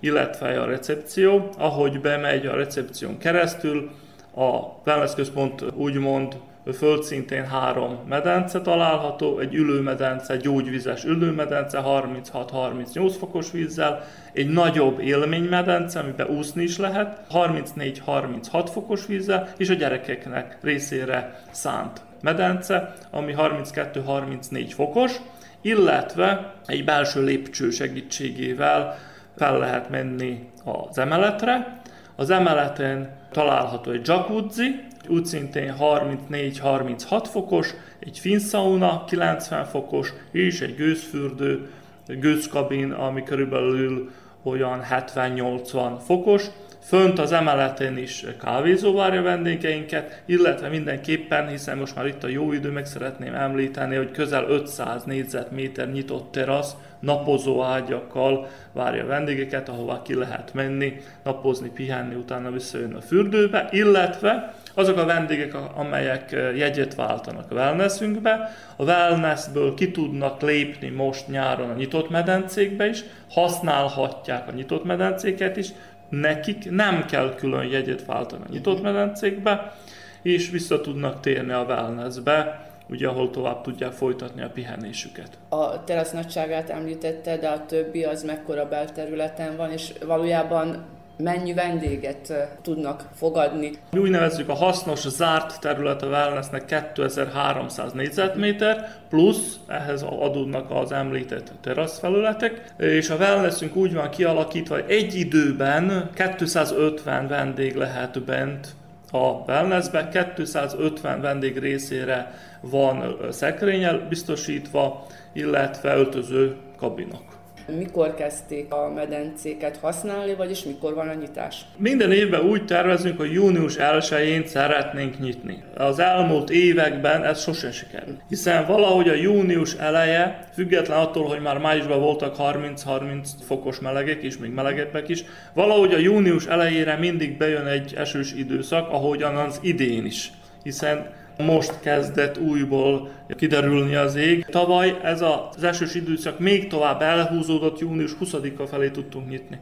illetve 0.00 0.60
a 0.60 0.64
recepció. 0.66 1.48
Ahogy 1.58 2.00
bemegy 2.00 2.46
a 2.46 2.56
recepción 2.56 3.18
keresztül, 3.18 3.90
a 4.34 4.56
wellness 4.84 5.14
központ 5.14 5.64
úgymond 5.74 6.36
földszintén 6.72 7.46
három 7.46 7.98
medence 8.08 8.60
található, 8.60 9.38
egy 9.38 9.54
ülőmedence, 9.54 10.36
gyógyvizes 10.36 11.04
ülőmedence 11.04 11.82
36-38 11.84 13.14
fokos 13.18 13.50
vízzel, 13.50 14.04
egy 14.32 14.48
nagyobb 14.48 15.00
élménymedence, 15.00 15.98
amiben 15.98 16.28
úszni 16.28 16.62
is 16.62 16.78
lehet, 16.78 17.20
34-36 17.32 18.68
fokos 18.72 19.06
vízzel, 19.06 19.48
és 19.56 19.70
a 19.70 19.74
gyerekeknek 19.74 20.58
részére 20.62 21.42
szánt 21.50 22.00
medence, 22.22 22.94
ami 23.10 23.34
32-34 23.38 24.70
fokos, 24.74 25.12
illetve 25.60 26.54
egy 26.66 26.84
belső 26.84 27.24
lépcső 27.24 27.70
segítségével 27.70 28.98
fel 29.36 29.58
lehet 29.58 29.90
menni 29.90 30.48
az 30.64 30.98
emeletre. 30.98 31.80
Az 32.16 32.30
emeleten 32.30 33.10
található 33.36 33.90
egy 33.90 34.06
jacuzzi, 34.06 34.80
úgy 35.08 35.24
szintén 35.26 35.74
34-36 35.80 37.24
fokos, 37.30 37.74
egy 37.98 38.18
finszauna 38.18 39.04
90 39.04 39.64
fokos, 39.64 40.12
és 40.30 40.60
egy 40.60 40.74
gőzfürdő, 40.74 41.70
gőzkabin, 42.06 42.92
ami 42.92 43.22
körülbelül 43.22 44.10
olyan 44.42 44.82
70-80 44.90 45.92
fokos. 46.04 46.44
Fönt 46.86 47.18
az 47.18 47.32
emeleten 47.32 47.98
is 47.98 48.24
kávézó 48.40 48.94
várja 48.94 49.22
vendégeinket, 49.22 50.22
illetve 50.26 50.68
mindenképpen, 50.68 51.48
hiszen 51.48 51.78
most 51.78 51.94
már 51.94 52.06
itt 52.06 52.24
a 52.24 52.28
jó 52.28 52.52
idő, 52.52 52.70
meg 52.70 52.86
szeretném 52.86 53.34
említeni, 53.34 53.96
hogy 53.96 54.10
közel 54.10 54.44
500 54.48 55.04
négyzetméter 55.04 55.92
nyitott 55.92 56.32
terasz, 56.32 56.74
napozó 57.00 57.62
ágyakkal 57.62 58.48
várja 58.72 59.06
vendégeket, 59.06 59.68
ahová 59.68 60.02
ki 60.02 60.14
lehet 60.14 60.54
menni, 60.54 60.96
napozni, 61.22 61.70
pihenni, 61.74 62.14
utána 62.14 62.50
visszajönni 62.50 62.94
a 62.94 63.00
fürdőbe, 63.00 63.68
illetve 63.70 64.54
azok 64.74 64.96
a 64.96 65.04
vendégek, 65.04 65.54
amelyek 65.74 66.30
jegyet 66.56 66.94
váltanak 66.94 67.50
a 67.50 67.54
wellnessünkbe, 67.54 68.50
a 68.76 68.84
wellnessből 68.84 69.74
ki 69.74 69.90
tudnak 69.90 70.42
lépni 70.42 70.88
most 70.88 71.28
nyáron 71.28 71.70
a 71.70 71.74
nyitott 71.74 72.10
medencékbe 72.10 72.88
is, 72.88 73.04
használhatják 73.30 74.48
a 74.48 74.52
nyitott 74.52 74.84
medencéket 74.84 75.56
is, 75.56 75.68
nekik 76.08 76.70
nem 76.70 77.04
kell 77.04 77.34
külön 77.34 77.64
jegyet 77.64 78.04
váltani 78.04 78.42
a 78.48 78.50
nyitott 78.50 78.82
medencékbe, 78.82 79.76
és 80.22 80.50
vissza 80.50 80.80
tudnak 80.80 81.20
térni 81.20 81.52
a 81.52 81.64
wellnessbe, 81.68 82.66
ugye, 82.88 83.08
ahol 83.08 83.30
tovább 83.30 83.62
tudják 83.62 83.92
folytatni 83.92 84.42
a 84.42 84.50
pihenésüket. 84.50 85.38
A 85.48 85.84
terasz 85.84 86.12
nagyságát 86.12 86.70
említette, 86.70 87.36
de 87.36 87.48
a 87.48 87.66
többi 87.66 88.04
az 88.04 88.22
mekkora 88.22 88.68
belterületen 88.68 89.56
van, 89.56 89.70
és 89.70 89.92
valójában 90.06 90.84
mennyi 91.16 91.54
vendéget 91.54 92.32
tudnak 92.62 93.04
fogadni. 93.14 93.70
Mi 93.90 93.98
úgy 93.98 94.10
nevezzük 94.10 94.48
a 94.48 94.54
hasznos, 94.54 95.08
zárt 95.08 95.60
terület 95.60 96.02
a 96.02 96.06
wellnessnek 96.06 96.64
2300 96.64 97.92
négyzetméter, 97.92 98.90
plusz 99.08 99.54
ehhez 99.66 100.02
adódnak 100.02 100.70
az 100.70 100.92
említett 100.92 101.52
teraszfelületek, 101.60 102.64
és 102.78 103.10
a 103.10 103.16
wellnessünk 103.16 103.76
úgy 103.76 103.94
van 103.94 104.10
kialakítva, 104.10 104.74
hogy 104.74 104.84
egy 104.88 105.14
időben 105.14 106.10
250 106.36 107.28
vendég 107.28 107.74
lehet 107.74 108.22
bent 108.22 108.68
a 109.10 109.26
wellnessbe, 109.46 110.08
250 110.34 111.20
vendég 111.20 111.58
részére 111.58 112.34
van 112.60 113.16
szekrényel 113.30 114.06
biztosítva, 114.08 115.06
illetve 115.32 115.96
öltöző 115.96 116.56
kabinok 116.76 117.35
mikor 117.66 118.14
kezdték 118.14 118.72
a 118.72 118.92
medencéket 118.94 119.76
használni, 119.76 120.34
vagyis 120.34 120.64
mikor 120.64 120.94
van 120.94 121.08
a 121.08 121.14
nyitás? 121.14 121.64
Minden 121.76 122.12
évben 122.12 122.40
úgy 122.40 122.64
tervezünk, 122.64 123.18
hogy 123.18 123.32
június 123.32 123.76
1-én 123.78 124.46
szeretnénk 124.46 125.18
nyitni. 125.18 125.62
Az 125.76 125.98
elmúlt 125.98 126.50
években 126.50 127.24
ez 127.24 127.40
sosem 127.40 127.70
sikerült. 127.70 128.20
Hiszen 128.28 128.66
valahogy 128.66 129.08
a 129.08 129.14
június 129.14 129.74
eleje, 129.74 130.48
független 130.54 130.98
attól, 130.98 131.24
hogy 131.26 131.40
már 131.40 131.58
májusban 131.58 132.00
voltak 132.00 132.36
30-30 132.38 133.28
fokos 133.46 133.80
melegek 133.80 134.22
és 134.22 134.38
még 134.38 134.50
melegebbek 134.50 135.08
is, 135.08 135.24
valahogy 135.54 135.94
a 135.94 135.98
június 135.98 136.46
elejére 136.46 136.96
mindig 136.96 137.36
bejön 137.36 137.66
egy 137.66 137.94
esős 137.96 138.32
időszak, 138.32 138.88
ahogyan 138.90 139.36
az 139.36 139.58
idén 139.62 140.04
is. 140.04 140.32
Hiszen 140.62 141.06
most 141.38 141.80
kezdett 141.80 142.38
újból 142.38 143.08
kiderülni 143.36 143.94
az 143.94 144.14
ég. 144.14 144.44
Tavaly 144.44 144.98
ez 145.02 145.20
az 145.20 145.62
esős 145.62 145.94
időszak 145.94 146.38
még 146.38 146.68
tovább 146.68 147.02
elhúzódott, 147.02 147.78
június 147.78 148.12
20-a 148.20 148.66
felé 148.66 148.88
tudtunk 148.88 149.28
nyitni. 149.28 149.60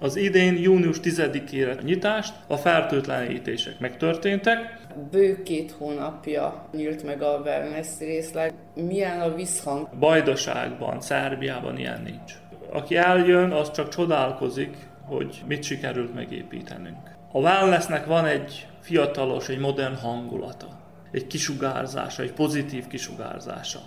Az 0.00 0.16
idén 0.16 0.58
június 0.58 0.96
10-ére 1.02 1.82
nyitást, 1.82 2.34
a 2.46 2.56
fertőtlenítések 2.56 3.78
megtörténtek. 3.78 4.78
Bő 5.10 5.42
két 5.42 5.70
hónapja 5.70 6.68
nyílt 6.72 7.04
meg 7.04 7.22
a 7.22 7.40
wellness 7.44 7.98
részleg. 7.98 8.52
Milyen 8.74 9.20
a 9.20 9.34
visszhang? 9.34 9.88
Bajdaságban, 9.98 11.00
Szerbiában 11.00 11.78
ilyen 11.78 12.02
nincs. 12.02 12.32
Aki 12.72 12.96
eljön, 12.96 13.50
az 13.50 13.70
csak 13.70 13.88
csodálkozik, 13.88 14.76
hogy 15.04 15.42
mit 15.46 15.62
sikerült 15.62 16.14
megépítenünk. 16.14 17.10
A 17.32 17.38
wellnessnek 17.38 18.06
van 18.06 18.24
egy 18.24 18.66
fiatalos, 18.80 19.48
egy 19.48 19.58
modern 19.58 19.94
hangulata 19.94 20.76
egy 21.16 21.26
kisugárzása, 21.26 22.22
egy 22.22 22.32
pozitív 22.32 22.86
kisugárzása. 22.86 23.78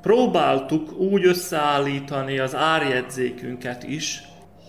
Próbáltuk 0.00 0.92
úgy 0.92 1.26
összeállítani 1.26 2.38
az 2.38 2.54
árjegyzékünket 2.54 3.82
is, 3.82 4.22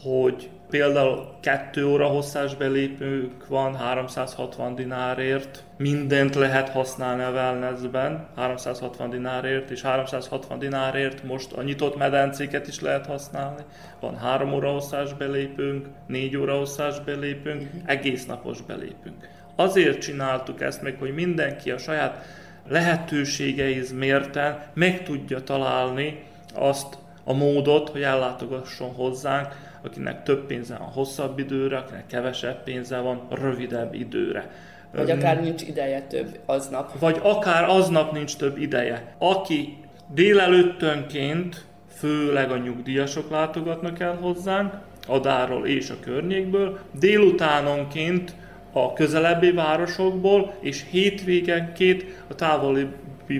hogy 0.03 0.49
például 0.69 1.37
2 1.39 1.85
óra 1.85 2.07
hosszás 2.07 2.55
belépők 2.55 3.47
van 3.47 3.75
360 3.75 4.75
dinárért, 4.75 5.63
mindent 5.77 6.35
lehet 6.35 6.69
használni 6.69 7.23
a 7.23 7.31
wellnessben 7.31 8.27
360 8.35 9.09
dinárért, 9.09 9.69
és 9.69 9.81
360 9.81 10.59
dinárért 10.59 11.23
most 11.23 11.53
a 11.53 11.61
nyitott 11.61 11.97
medencéket 11.97 12.67
is 12.67 12.79
lehet 12.79 13.05
használni. 13.05 13.61
Van 13.99 14.17
3 14.17 14.53
óra 14.53 14.71
hosszás 14.71 15.13
belépőnk, 15.13 15.87
4 16.07 16.37
óra 16.37 16.57
hosszás 16.57 16.99
belépőnk, 16.99 17.69
egész 17.85 18.25
napos 18.25 18.61
belépünk. 18.61 19.32
Azért 19.55 20.01
csináltuk 20.01 20.61
ezt 20.61 20.81
meg, 20.81 20.95
hogy 20.99 21.13
mindenki 21.13 21.71
a 21.71 21.77
saját 21.77 22.25
lehetőségeiz 22.67 23.91
mérten 23.91 24.63
meg 24.73 25.03
tudja 25.03 25.43
találni 25.43 26.23
azt 26.53 26.97
a 27.23 27.33
módot, 27.33 27.89
hogy 27.89 28.01
ellátogasson 28.01 28.93
hozzánk, 28.93 29.47
akinek 29.83 30.23
több 30.23 30.45
pénze 30.45 30.75
van 30.77 30.87
hosszabb 30.87 31.39
időre, 31.39 31.77
akinek 31.77 32.07
kevesebb 32.07 32.63
pénze 32.63 32.99
van 32.99 33.21
rövidebb 33.29 33.93
időre. 33.93 34.49
Vagy 34.91 35.11
akár 35.11 35.41
nincs 35.41 35.61
ideje 35.61 36.01
több 36.01 36.39
aznap. 36.45 36.99
Vagy 36.99 37.19
akár 37.21 37.63
aznap 37.63 38.11
nincs 38.11 38.35
több 38.35 38.57
ideje. 38.57 39.15
Aki 39.17 39.77
délelőttönként, 40.13 41.65
főleg 41.93 42.51
a 42.51 42.57
nyugdíjasok 42.57 43.29
látogatnak 43.29 43.99
el 43.99 44.15
hozzánk, 44.15 44.73
Adáról 45.07 45.67
és 45.67 45.89
a 45.89 45.99
környékből, 45.99 46.79
délutánonként 46.99 48.33
a 48.73 48.93
közelebbi 48.93 49.51
városokból, 49.51 50.53
és 50.59 50.85
hétvégenként 50.89 52.05
a 52.27 52.35
távoli 52.35 52.87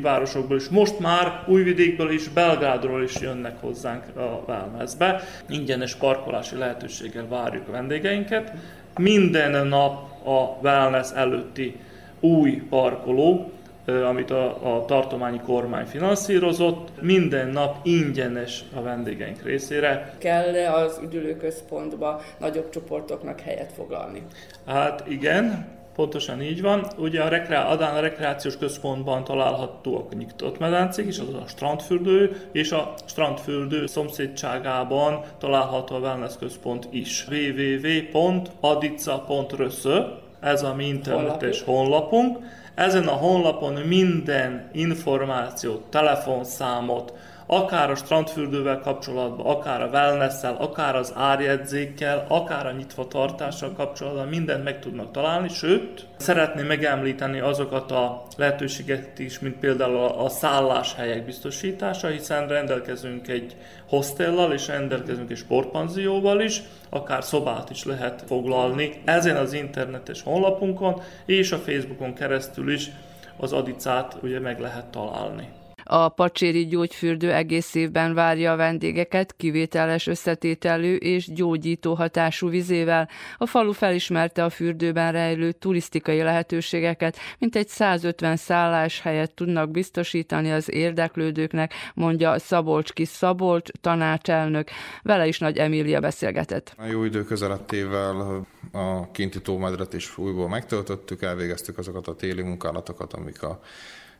városokból 0.01 0.57
is. 0.57 0.69
Most 0.69 0.99
már 0.99 1.43
Újvidékből 1.47 2.11
és 2.11 2.27
Belgrádról 2.27 3.03
is 3.03 3.19
jönnek 3.19 3.61
hozzánk 3.61 4.03
a 4.15 4.43
wellnessbe. 4.47 5.21
Ingyenes 5.49 5.95
parkolási 5.95 6.55
lehetőséggel 6.55 7.27
várjuk 7.27 7.67
a 7.67 7.71
vendégeinket. 7.71 8.51
Minden 8.97 9.67
nap 9.67 10.27
a 10.27 10.57
wellness 10.61 11.11
előtti 11.11 11.75
új 12.19 12.51
parkoló, 12.51 13.51
amit 13.85 14.31
a, 14.31 14.75
a 14.75 14.85
tartományi 14.85 15.39
kormány 15.39 15.85
finanszírozott, 15.85 17.01
minden 17.01 17.47
nap 17.47 17.75
ingyenes 17.83 18.63
a 18.75 18.81
vendégeink 18.81 19.43
részére. 19.43 20.15
Kell 20.17 20.73
az 20.73 20.99
üdülőközpontba 21.03 22.21
nagyobb 22.39 22.69
csoportoknak 22.69 23.39
helyet 23.39 23.71
foglalni? 23.71 24.23
Hát 24.65 25.03
igen, 25.07 25.71
Pontosan 25.95 26.41
így 26.41 26.61
van. 26.61 26.87
Ugye 26.97 27.21
a 27.21 27.27
rekreá- 27.27 27.69
Adán 27.69 27.95
a 27.95 27.99
rekreációs 27.99 28.57
központban 28.57 29.23
találhatóak 29.23 30.11
a 30.11 30.15
nyitott 30.15 30.59
medencék 30.59 31.07
is, 31.07 31.19
az 31.19 31.33
a 31.33 31.43
strandfürdő, 31.47 32.49
és 32.51 32.71
a 32.71 32.93
strandfürdő 33.05 33.85
szomszédságában 33.85 35.23
található 35.37 35.95
a 35.95 35.99
wellness 35.99 36.33
központ 36.39 36.87
is. 36.91 37.27
www.adica.röszö, 37.29 39.99
ez 40.39 40.63
a 40.63 40.73
mi 40.73 40.87
internetes 40.87 41.61
honlapunk. 41.61 42.37
Ezen 42.75 43.07
a 43.07 43.11
honlapon 43.11 43.73
minden 43.73 44.69
információt, 44.71 45.89
telefonszámot, 45.89 47.13
akár 47.45 47.89
a 47.89 47.95
strandfürdővel 47.95 48.79
kapcsolatban, 48.79 49.45
akár 49.45 49.81
a 49.81 49.87
wellness 49.87 50.43
akár 50.43 50.95
az 50.95 51.13
árjegyzékkel, 51.15 52.25
akár 52.27 52.65
a 52.65 52.71
nyitva 52.71 53.07
tartással 53.07 53.71
kapcsolatban 53.71 54.27
mindent 54.27 54.63
meg 54.63 54.79
tudnak 54.79 55.11
találni, 55.11 55.49
sőt, 55.49 56.05
szeretném 56.17 56.65
megemlíteni 56.65 57.39
azokat 57.39 57.91
a 57.91 58.23
lehetőséget 58.37 59.19
is, 59.19 59.39
mint 59.39 59.55
például 59.55 59.97
a 59.97 60.29
szálláshelyek 60.29 61.25
biztosítása, 61.25 62.07
hiszen 62.07 62.47
rendelkezünk 62.47 63.27
egy 63.27 63.55
hostellal 63.89 64.53
és 64.53 64.67
rendelkezünk 64.67 65.31
egy 65.31 65.37
sportpanzióval 65.37 66.41
is, 66.41 66.61
akár 66.89 67.23
szobát 67.23 67.69
is 67.69 67.85
lehet 67.85 68.23
foglalni 68.27 69.01
ezen 69.05 69.35
az 69.35 69.53
internetes 69.53 70.21
honlapunkon, 70.21 71.01
és 71.25 71.51
a 71.51 71.57
Facebookon 71.57 72.13
keresztül 72.13 72.71
is 72.71 72.91
az 73.37 73.53
adicát 73.53 74.17
ugye 74.21 74.39
meg 74.39 74.59
lehet 74.59 74.85
találni. 74.85 75.47
A 75.83 76.09
pacséri 76.09 76.65
gyógyfürdő 76.65 77.33
egész 77.33 77.75
évben 77.75 78.13
várja 78.13 78.51
a 78.51 78.55
vendégeket 78.55 79.35
kivételes 79.35 80.07
összetételű 80.07 80.95
és 80.95 81.33
gyógyító 81.33 81.93
hatású 81.93 82.49
vizével. 82.49 83.09
A 83.37 83.45
falu 83.45 83.71
felismerte 83.71 84.43
a 84.43 84.49
fürdőben 84.49 85.11
rejlő 85.11 85.51
turisztikai 85.51 86.21
lehetőségeket, 86.21 87.17
mint 87.39 87.55
egy 87.55 87.67
150 87.67 88.35
szállás 88.35 89.01
helyet 89.01 89.33
tudnak 89.33 89.71
biztosítani 89.71 90.51
az 90.51 90.71
érdeklődőknek, 90.71 91.73
mondja 91.93 92.39
Szabolcski 92.39 93.05
Szabolcs 93.05 93.69
tanácselnök. 93.81 94.69
Vele 95.01 95.27
is 95.27 95.39
Nagy 95.39 95.57
Emília 95.57 95.99
beszélgetett. 95.99 96.73
A 96.77 96.85
jó 96.85 97.03
idő 97.03 97.23
közelettével 97.23 98.45
a 98.71 99.11
kinti 99.11 99.41
tómedret 99.41 99.93
is 99.93 100.17
újból 100.17 100.49
megtöltöttük, 100.49 101.21
elvégeztük 101.21 101.77
azokat 101.77 102.07
a 102.07 102.15
téli 102.15 102.41
munkálatokat, 102.41 103.13
amik 103.13 103.43
a 103.43 103.59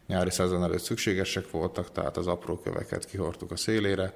nyári 0.08 0.32
szezon 0.32 0.64
előtt 0.64 0.84
szükségesek 0.84 1.52
voltak, 1.52 1.92
tehát 1.92 2.18
az 2.18 2.28
apró 2.28 2.60
köveket 2.60 3.06
kihortuk 3.06 3.52
a 3.52 3.56
szélére, 3.56 4.14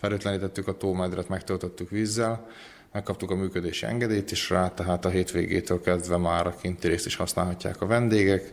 felőtlenítettük 0.00 0.68
a 0.68 0.76
tómedret, 0.76 1.28
megtöltöttük 1.28 1.90
vízzel, 1.90 2.46
megkaptuk 2.92 3.30
a 3.30 3.34
működési 3.34 3.86
engedélyt 3.86 4.30
is 4.30 4.50
rá, 4.50 4.68
tehát 4.68 5.04
a 5.04 5.08
hétvégétől 5.08 5.80
kezdve 5.80 6.16
már 6.16 6.46
a 6.46 6.56
kinti 6.60 6.88
részt 6.88 7.06
is 7.06 7.16
használhatják 7.16 7.80
a 7.80 7.86
vendégek. 7.86 8.50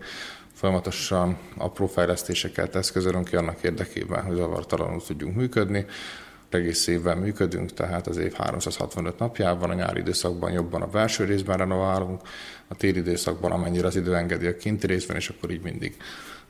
Folyamatosan 0.53 1.37
apró 1.57 1.87
fejlesztéseket 1.87 2.75
eszközölünk 2.75 3.27
ki 3.27 3.35
annak 3.35 3.63
érdekében, 3.63 4.23
hogy 4.23 4.35
zavartalanul 4.35 5.01
tudjunk 5.03 5.35
működni. 5.35 5.85
Egész 6.49 6.87
évben 6.87 7.17
működünk, 7.17 7.73
tehát 7.73 8.07
az 8.07 8.17
év 8.17 8.33
365 8.33 9.19
napjában, 9.19 9.69
a 9.69 9.73
nyári 9.73 9.99
időszakban 9.99 10.51
jobban 10.51 10.81
a 10.81 10.87
belső 10.87 11.25
részben 11.25 11.57
renoválunk, 11.57 12.21
a 12.67 12.75
téli 12.75 12.97
időszakban 12.97 13.51
amennyire 13.51 13.87
az 13.87 13.95
idő 13.95 14.15
engedi 14.15 14.47
a 14.47 14.57
kinti 14.57 14.87
részben, 14.87 15.15
és 15.15 15.29
akkor 15.29 15.51
így 15.51 15.61
mindig 15.61 15.97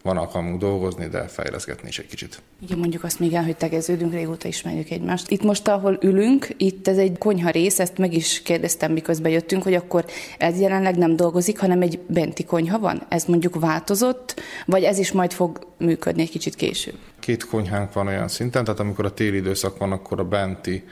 van 0.04 0.18
alkalmunk 0.18 0.60
dolgozni, 0.60 1.08
de 1.08 1.28
fejleszgetni 1.28 1.88
is 1.88 2.00
egy 2.00 2.08
kicsit. 2.08 2.42
Igen, 2.62 2.78
mondjuk 2.78 3.04
azt 3.04 3.20
még 3.20 3.34
el, 3.34 3.44
hogy 3.44 3.56
tegeződünk, 3.56 4.14
régóta 4.14 4.48
ismerjük 4.48 4.90
egymást. 4.90 5.30
Itt 5.30 5.44
most, 5.44 5.68
ahol 5.68 5.98
ülünk, 6.02 6.48
itt 6.58 6.88
ez 6.88 6.98
egy 6.98 7.18
konyha 7.18 7.50
rész, 7.50 7.80
ezt 7.80 7.98
meg 7.98 8.14
is 8.14 8.42
kérdeztem, 8.42 8.92
miközben 8.92 9.32
jöttünk, 9.32 9.64
hogy 9.64 9.74
akkor 9.74 10.06
ez 10.38 10.60
jelenleg 10.60 10.98
nem 10.98 11.16
dolgozik, 11.16 11.60
hanem 11.60 11.82
egy 11.82 12.00
benti 12.08 12.44
konyha 12.44 12.80
van? 12.80 13.06
Ez 13.10 13.26
mondjuk 13.26 13.60
változott, 13.60 14.42
vagy 14.66 14.84
ez 14.84 14.98
is 14.98 15.12
majd 15.12 15.32
fog 15.32 15.68
működni 15.78 16.22
egy 16.22 16.30
kicsit 16.30 16.56
később? 16.56 16.96
Két 17.20 17.46
konyhánk 17.46 17.94
van 17.94 18.08
olyan 18.08 18.28
szinten, 18.28 18.64
tehát 18.64 18.80
amikor 18.80 19.06
a 19.06 19.14
téli 19.14 19.38
időszak 19.38 19.78
van, 19.78 19.92
akkor 19.92 20.20
a 20.20 20.26
benti 20.26 20.84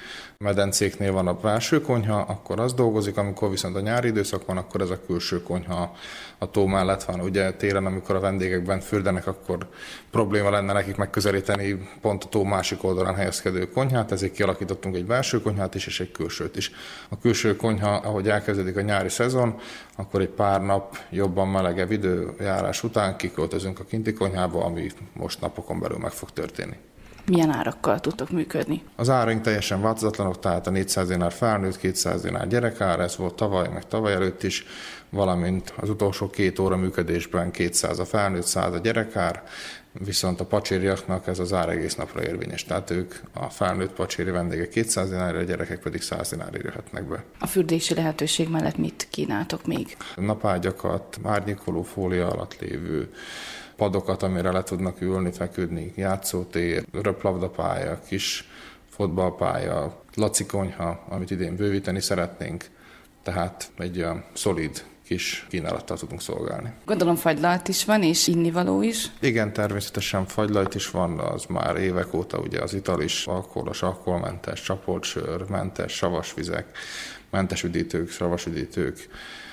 medencéknél 0.41 1.12
van 1.12 1.27
a 1.27 1.34
belső 1.34 1.82
konyha, 1.82 2.19
akkor 2.19 2.60
az 2.60 2.73
dolgozik, 2.73 3.17
amikor 3.17 3.49
viszont 3.49 3.75
a 3.75 3.80
nyári 3.80 4.08
időszak 4.08 4.45
van, 4.45 4.58
akkor 4.58 4.82
ez 4.82 4.89
a 4.89 5.06
külső 5.06 5.43
konyha 5.43 5.95
a 6.38 6.51
tó 6.51 6.65
mellett 6.65 7.04
van. 7.04 7.19
Ugye 7.19 7.51
télen, 7.54 7.86
amikor 7.86 8.15
a 8.15 8.19
vendégek 8.19 8.63
bent 8.63 8.84
fürdenek, 8.84 9.27
akkor 9.27 9.67
probléma 10.12 10.49
lenne 10.49 10.73
nekik 10.73 10.95
megközelíteni 10.95 11.89
pont 12.01 12.23
a 12.23 12.27
tó 12.27 12.43
másik 12.43 12.84
oldalán 12.84 13.15
helyezkedő 13.15 13.69
konyhát, 13.69 14.12
ezért 14.12 14.34
kialakítottunk 14.34 14.95
egy 14.95 15.06
belső 15.06 15.41
konyhát 15.41 15.75
is, 15.75 15.88
és 15.88 15.99
egy 15.99 16.12
külsőt 16.12 16.56
is. 16.56 16.71
A 17.10 17.19
külső 17.19 17.56
konyha, 17.56 17.95
ahogy 17.95 18.30
elkezdődik 18.30 18.77
a 18.77 18.82
nyári 18.82 19.10
szezon, 19.10 19.60
akkor 19.95 20.21
egy 20.21 20.30
pár 20.30 20.62
nap 20.62 20.97
jobban 21.10 21.47
melegebb 21.47 21.91
időjárás 21.91 22.84
után 22.84 23.17
kiköltözünk 23.17 23.80
a 23.80 23.84
kinti 23.84 24.13
konyhába, 24.13 24.63
ami 24.63 24.91
most 25.13 25.41
napokon 25.41 25.80
belül 25.80 25.97
meg 25.97 26.12
fog 26.12 26.30
történni 26.32 26.75
milyen 27.25 27.51
árakkal 27.51 27.99
tudtok 27.99 28.29
működni? 28.29 28.84
Az 28.95 29.10
áraink 29.10 29.41
teljesen 29.41 29.81
változatlanok, 29.81 30.39
tehát 30.39 30.67
a 30.67 30.69
400 30.69 31.07
dinár 31.07 31.31
felnőtt, 31.31 31.77
200 31.77 32.21
dinár 32.21 32.47
gyerekár, 32.47 32.99
ez 32.99 33.17
volt 33.17 33.36
tavaly, 33.36 33.67
meg 33.73 33.88
tavaly 33.88 34.13
előtt 34.13 34.43
is, 34.43 34.65
valamint 35.10 35.73
az 35.77 35.89
utolsó 35.89 36.29
két 36.29 36.60
óra 36.60 36.75
működésben 36.75 37.51
200 37.51 37.99
a 37.99 38.05
felnőtt, 38.05 38.45
100 38.45 38.73
a 38.73 38.77
gyerekár, 38.77 39.43
viszont 39.91 40.39
a 40.39 40.45
pacsériaknak 40.45 41.27
ez 41.27 41.39
az 41.39 41.53
ár 41.53 41.69
egész 41.69 41.95
napra 41.95 42.23
érvényes. 42.23 42.63
Tehát 42.63 42.89
ők 42.89 43.15
a 43.34 43.49
felnőtt 43.49 43.93
pacséri 43.93 44.31
vendégek 44.31 44.69
200 44.69 45.10
dinárra, 45.10 45.39
a 45.39 45.43
gyerekek 45.43 45.79
pedig 45.79 46.01
100 46.01 46.29
dinárra 46.29 46.57
jöhetnek 46.63 47.07
be. 47.07 47.23
A 47.39 47.47
fürdési 47.47 47.93
lehetőség 47.93 48.49
mellett 48.49 48.77
mit 48.77 49.07
kínáltok 49.10 49.65
még? 49.65 49.97
Napágyakat, 50.15 51.19
árnyékoló 51.23 51.81
fólia 51.84 52.27
alatt 52.27 52.60
lévő 52.60 53.10
padokat, 53.82 54.24
amire 54.24 54.52
le 54.52 54.63
tudnak 54.63 55.02
ülni, 55.02 55.32
feküdni, 55.32 55.94
játszótér, 55.96 56.86
röplabdapálya, 56.91 58.00
kis 58.08 58.48
fotballpálya, 58.89 60.02
lacikonyha, 60.15 61.06
amit 61.10 61.32
idén 61.32 61.56
bővíteni 61.56 62.02
szeretnénk, 62.02 62.65
tehát 63.24 63.72
egy 63.78 63.98
olyan 63.98 64.24
szolid 64.34 64.84
kis 65.06 65.46
kínálattal 65.50 65.98
tudunk 65.98 66.22
szolgálni. 66.22 66.72
Gondolom 66.86 67.15
fagylalt 67.15 67.67
is 67.67 67.86
van, 67.86 68.04
és 68.04 68.28
innivaló 68.28 68.82
is? 68.82 69.12
Igen, 69.20 69.54
természetesen 69.54 70.26
fagylalt 70.26 70.76
is 70.76 70.89
van, 70.89 71.20
az 71.20 71.46
már 71.46 71.76
évek 71.76 72.13
óta 72.13 72.38
ugye 72.38 72.62
az 72.62 72.74
ital 72.74 73.02
is, 73.02 73.26
alkoholos, 73.26 73.82
alkoholmentes, 73.82 74.62
csapoltsör, 74.62 75.50
mentes, 75.50 75.94
savas 75.94 76.34
vizek, 76.34 76.78
mentes 77.30 77.63
üdítők, 77.63 78.10
savas 78.10 78.46
üdítők, 78.46 79.08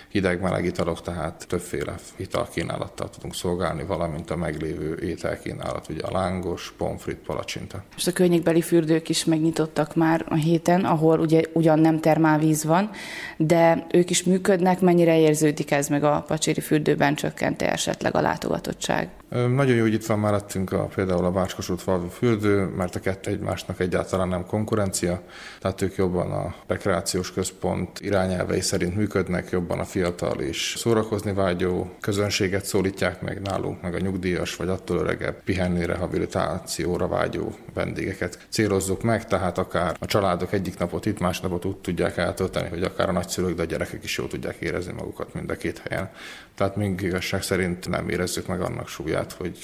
hideg-meleg 0.09 0.64
italok, 0.64 1.03
tehát 1.03 1.44
többféle 1.49 1.94
italkínálattal 2.16 3.11
tudunk 3.11 3.35
szolgálni, 3.35 3.85
valamint 3.85 4.31
a 4.31 4.37
meglévő 4.37 4.99
ételkínálat, 5.03 5.88
ugye 5.88 6.03
a 6.03 6.12
lángos, 6.12 6.75
pomfrit, 6.77 7.16
palacsinta. 7.16 7.85
Most 7.92 8.07
a 8.07 8.12
környékbeli 8.12 8.61
fürdők 8.61 9.09
is 9.09 9.25
megnyitottak 9.25 9.94
már 9.94 10.25
a 10.29 10.35
héten, 10.35 10.85
ahol 10.85 11.18
ugye 11.18 11.42
ugyan 11.53 11.79
nem 11.79 12.01
termálvíz 12.01 12.64
van, 12.64 12.90
de 13.37 13.87
ők 13.92 14.11
is 14.11 14.23
működnek, 14.23 14.81
mennyire 14.81 15.18
érződik 15.18 15.71
ez 15.71 15.88
meg 15.88 16.05
a 16.05 16.25
pacséri 16.27 16.61
fürdőben, 16.61 17.14
csökkente 17.14 17.73
esetleg 17.73 18.14
a 18.14 18.21
látogatottság? 18.21 19.09
Nagyon 19.29 19.77
jó, 19.77 19.83
hogy 19.83 19.93
itt 19.93 20.07
van 20.07 20.19
mellettünk 20.19 20.73
a, 20.73 20.85
például 20.95 21.25
a 21.25 21.31
Bácskosút 21.31 21.83
falvi 21.83 22.09
fürdő, 22.09 22.64
mert 22.64 22.95
a 22.95 23.01
kettő 23.01 23.31
egymásnak 23.31 23.81
egyáltalán 23.81 24.29
nem 24.29 24.47
konkurencia, 24.47 25.23
tehát 25.61 25.83
ők 25.83 25.97
jobban 25.97 26.33
a 26.33 26.55
rekreációs 26.67 27.33
központ 27.33 28.01
irányelvei 28.01 28.61
szerint 28.61 28.97
működnek, 28.97 29.51
jobban 29.51 29.79
a 29.79 29.85
fiatal 29.85 30.41
és 30.41 30.75
szórakozni 30.79 31.33
vágyó 31.33 31.95
közönséget 32.01 32.64
szólítják 32.64 33.21
meg 33.21 33.41
nálunk, 33.41 33.83
meg 33.83 33.95
a 33.95 33.99
nyugdíjas 33.99 34.57
vagy 34.57 34.69
attól 34.69 34.99
öregebb 34.99 35.43
pihenni 35.45 35.85
rehabilitációra 35.85 37.09
vágyó 37.09 37.55
vendégeket 37.75 38.47
célozzuk 38.49 39.03
meg, 39.03 39.27
tehát 39.27 39.59
akár 39.59 39.97
a 40.01 40.07
családok 40.07 40.53
egyik 40.53 40.79
napot 40.79 41.07
itt, 41.07 41.19
más 41.19 41.41
napot 41.41 41.64
úgy 41.64 41.77
tudják 41.77 42.17
eltölteni, 42.17 42.69
hogy 42.69 42.83
akár 42.83 43.09
a 43.09 43.12
nagyszülők, 43.12 43.55
de 43.55 43.62
a 43.62 43.67
gyerekek 43.67 44.05
is 44.05 44.19
jól 44.19 44.29
tudják 44.29 44.57
érezni 44.57 44.93
magukat 44.93 45.35
mind 45.35 45.51
a 45.51 45.57
két 45.57 45.83
helyen. 45.88 46.11
Tehát 46.55 46.77
még 46.77 47.01
igazság 47.01 47.43
szerint 47.43 47.88
nem 47.88 48.09
érezzük 48.09 48.47
meg 48.47 48.61
annak 48.61 48.88
súlyát, 48.88 49.17
hogy 49.33 49.59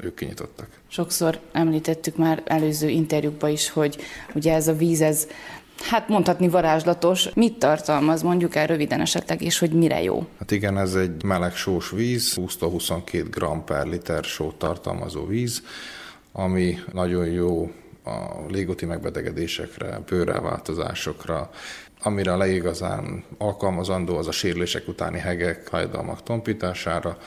ők 0.00 0.14
kinyitottak. 0.14 0.68
Sokszor 0.88 1.40
említettük 1.52 2.16
már 2.16 2.42
előző 2.46 2.88
interjúkban 2.88 3.50
is, 3.50 3.70
hogy 3.70 3.96
ugye 4.34 4.54
ez 4.54 4.68
a 4.68 4.72
víz, 4.72 5.00
ez 5.00 5.26
Hát 5.80 6.08
mondhatni 6.08 6.48
varázslatos. 6.48 7.28
Mit 7.34 7.58
tartalmaz, 7.58 8.22
mondjuk 8.22 8.54
el 8.54 8.66
röviden 8.66 9.00
esetleg, 9.00 9.42
és 9.42 9.58
hogy 9.58 9.70
mire 9.70 10.02
jó? 10.02 10.26
Hát 10.38 10.50
igen, 10.50 10.78
ez 10.78 10.94
egy 10.94 11.24
meleg 11.24 11.54
sós 11.54 11.90
víz, 11.90 12.36
20-22 12.36 13.26
g 13.30 13.64
per 13.64 13.86
liter 13.86 14.24
sót 14.24 14.54
tartalmazó 14.54 15.26
víz, 15.26 15.62
ami 16.32 16.78
nagyon 16.92 17.26
jó 17.26 17.70
a 18.04 18.46
légúti 18.48 18.84
megbetegedésekre, 18.84 20.00
bőrráváltozásokra, 20.08 21.50
amire 22.02 22.32
a 22.32 22.36
legigazán 22.36 23.24
alkalmazandó 23.38 24.16
az 24.16 24.26
a 24.26 24.32
sérülések 24.32 24.88
utáni 24.88 25.18
hegek, 25.18 25.68
hajdalmak 25.68 26.22
tompítására, 26.22 27.18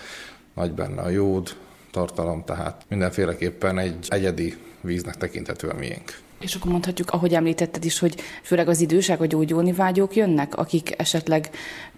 nagy 0.54 0.72
benne 0.72 1.02
a 1.02 1.10
jód 1.10 1.56
tartalom, 1.98 2.44
tehát 2.44 2.86
mindenféleképpen 2.90 3.78
egy 3.78 4.06
egyedi 4.08 4.58
víznek 4.82 5.18
tekinthető 5.18 5.68
a 5.68 5.74
miénk. 5.74 6.20
És 6.40 6.56
akkor 6.56 6.72
mondhatjuk, 6.72 7.12
ahogy 7.12 7.34
említetted 7.34 7.86
is, 7.86 8.00
hogy 8.00 8.16
főleg 8.44 8.68
az 8.68 8.82
idősek, 8.82 9.22
a 9.22 9.26
gyógyulni 9.26 9.74
vágyók 9.74 10.16
jönnek, 10.16 10.56
akik 10.56 10.94
esetleg 10.98 11.50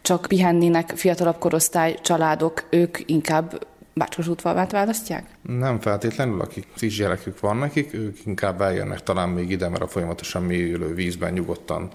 csak 0.01 0.25
pihennének, 0.27 0.89
fiatalabb 0.95 1.37
korosztály, 1.37 1.97
családok, 2.01 2.67
ők 2.69 2.97
inkább 3.05 3.67
Bácskos 3.93 4.27
útvalvát 4.27 4.71
választják? 4.71 5.25
Nem 5.41 5.79
feltétlenül, 5.79 6.41
akik 6.41 6.67
kisgyerekük 6.75 7.39
van 7.39 7.57
nekik, 7.57 7.93
ők 7.93 8.17
inkább 8.25 8.61
eljönnek 8.61 9.03
talán 9.03 9.29
még 9.29 9.49
ide, 9.49 9.69
mert 9.69 9.81
a 9.81 9.87
folyamatosan 9.87 10.43
mélyülő 10.43 10.93
vízben 10.93 11.33
nyugodtan 11.33 11.89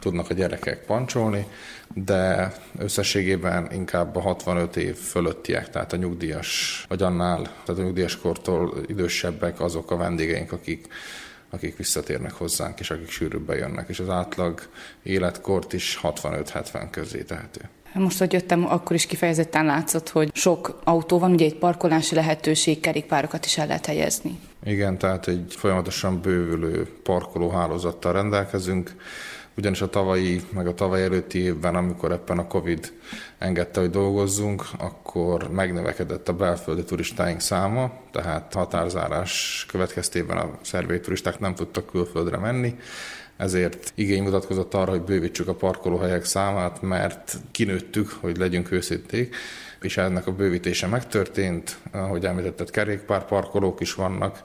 tudnak 0.00 0.30
a 0.30 0.34
gyerekek 0.34 0.84
pancsolni, 0.84 1.46
de 1.94 2.52
összességében 2.78 3.72
inkább 3.72 4.16
a 4.16 4.20
65 4.20 4.76
év 4.76 4.96
fölöttiek, 4.96 5.70
tehát 5.70 5.92
a 5.92 5.96
nyugdíjas, 5.96 6.84
vagy 6.88 7.02
annál, 7.02 7.42
tehát 7.42 7.80
a 7.80 7.84
nyugdíjas 7.84 8.18
kortól 8.18 8.74
idősebbek 8.86 9.60
azok 9.60 9.90
a 9.90 9.96
vendégeink, 9.96 10.52
akik 10.52 10.88
akik 11.50 11.76
visszatérnek 11.76 12.32
hozzánk, 12.32 12.80
és 12.80 12.90
akik 12.90 13.10
sűrűbben 13.10 13.56
jönnek, 13.56 13.88
és 13.88 13.98
az 14.00 14.08
átlag 14.08 14.60
életkort 15.02 15.72
is 15.72 16.00
65-70 16.02 16.88
közé 16.90 17.22
tehető. 17.22 17.60
Most, 17.92 18.18
hogy 18.18 18.32
jöttem, 18.32 18.66
akkor 18.70 18.96
is 18.96 19.06
kifejezetten 19.06 19.64
látszott, 19.64 20.08
hogy 20.08 20.30
sok 20.34 20.80
autó 20.84 21.18
van, 21.18 21.32
ugye 21.32 21.44
egy 21.44 21.54
parkolási 21.54 22.14
lehetőség, 22.14 22.80
kerékpárokat 22.80 23.44
is 23.44 23.58
el 23.58 23.66
lehet 23.66 23.86
helyezni. 23.86 24.38
Igen, 24.64 24.98
tehát 24.98 25.28
egy 25.28 25.54
folyamatosan 25.56 26.20
bővülő 26.20 26.88
parkolóhálózattal 27.02 28.12
rendelkezünk 28.12 28.94
ugyanis 29.58 29.80
a 29.80 29.90
tavalyi, 29.90 30.40
meg 30.50 30.66
a 30.66 30.74
tavaly 30.74 31.02
előtti 31.02 31.38
évben, 31.38 31.74
amikor 31.74 32.12
ebben 32.12 32.38
a 32.38 32.46
Covid 32.46 32.92
engedte, 33.38 33.80
hogy 33.80 33.90
dolgozzunk, 33.90 34.64
akkor 34.78 35.50
megnövekedett 35.50 36.28
a 36.28 36.32
belföldi 36.32 36.84
turistáink 36.84 37.40
száma, 37.40 37.92
tehát 38.12 38.52
határzárás 38.52 39.66
következtében 39.70 40.36
a 40.36 40.58
szervei 40.60 41.00
turisták 41.00 41.38
nem 41.38 41.54
tudtak 41.54 41.86
külföldre 41.86 42.36
menni, 42.36 42.76
ezért 43.36 43.92
igény 43.94 44.22
mutatkozott 44.22 44.74
arra, 44.74 44.90
hogy 44.90 45.02
bővítsük 45.02 45.48
a 45.48 45.54
parkolóhelyek 45.54 46.24
számát, 46.24 46.82
mert 46.82 47.36
kinőttük, 47.50 48.08
hogy 48.20 48.36
legyünk 48.36 48.70
őszinték, 48.70 49.36
és 49.80 49.96
ennek 49.96 50.26
a 50.26 50.32
bővítése 50.32 50.86
megtörtént, 50.86 51.78
ahogy 51.92 52.24
említetted, 52.24 52.70
kerékpárparkolók 52.70 53.80
is 53.80 53.94
vannak, 53.94 54.42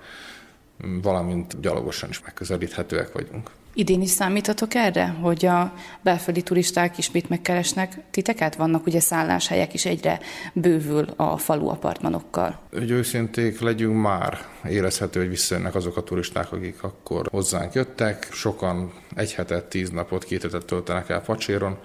valamint 1.01 1.59
gyalogosan 1.59 2.09
is 2.09 2.21
megközelíthetőek 2.21 3.11
vagyunk. 3.11 3.49
Idén 3.75 4.01
is 4.01 4.09
számítatok 4.09 4.73
erre, 4.73 5.07
hogy 5.07 5.45
a 5.45 5.73
belföldi 6.01 6.41
turisták 6.41 6.97
ismét 6.97 7.29
megkeresnek 7.29 7.97
titeket? 8.11 8.55
Vannak 8.55 8.85
ugye 8.85 8.99
szálláshelyek 8.99 9.73
is 9.73 9.85
egyre 9.85 10.19
bővül 10.53 11.07
a 11.15 11.37
falu 11.37 11.67
apartmanokkal. 11.67 12.59
Hogy 12.71 12.91
őszinték 12.91 13.59
legyünk 13.59 14.01
már, 14.01 14.37
érezhető, 14.69 15.19
hogy 15.19 15.29
visszajönnek 15.29 15.75
azok 15.75 15.97
a 15.97 16.03
turisták, 16.03 16.51
akik 16.51 16.83
akkor 16.83 17.27
hozzánk 17.31 17.73
jöttek. 17.73 18.27
Sokan 18.31 18.93
egy 19.15 19.33
hetet, 19.33 19.65
tíz 19.65 19.89
napot, 19.89 20.23
két 20.23 20.41
hetet 20.41 20.65
töltenek 20.65 21.09
el 21.09 21.21
Pacséron. 21.21 21.77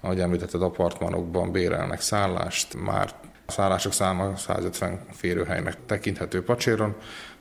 Ahogy 0.00 0.20
említetted, 0.20 0.62
apartmanokban 0.62 1.52
bérelnek 1.52 2.00
szállást, 2.00 2.84
már 2.84 3.10
a 3.46 3.52
szállások 3.52 3.92
száma 3.92 4.36
150 4.36 5.00
férőhelynek 5.12 5.76
tekinthető 5.86 6.42
Pacséron, 6.42 6.96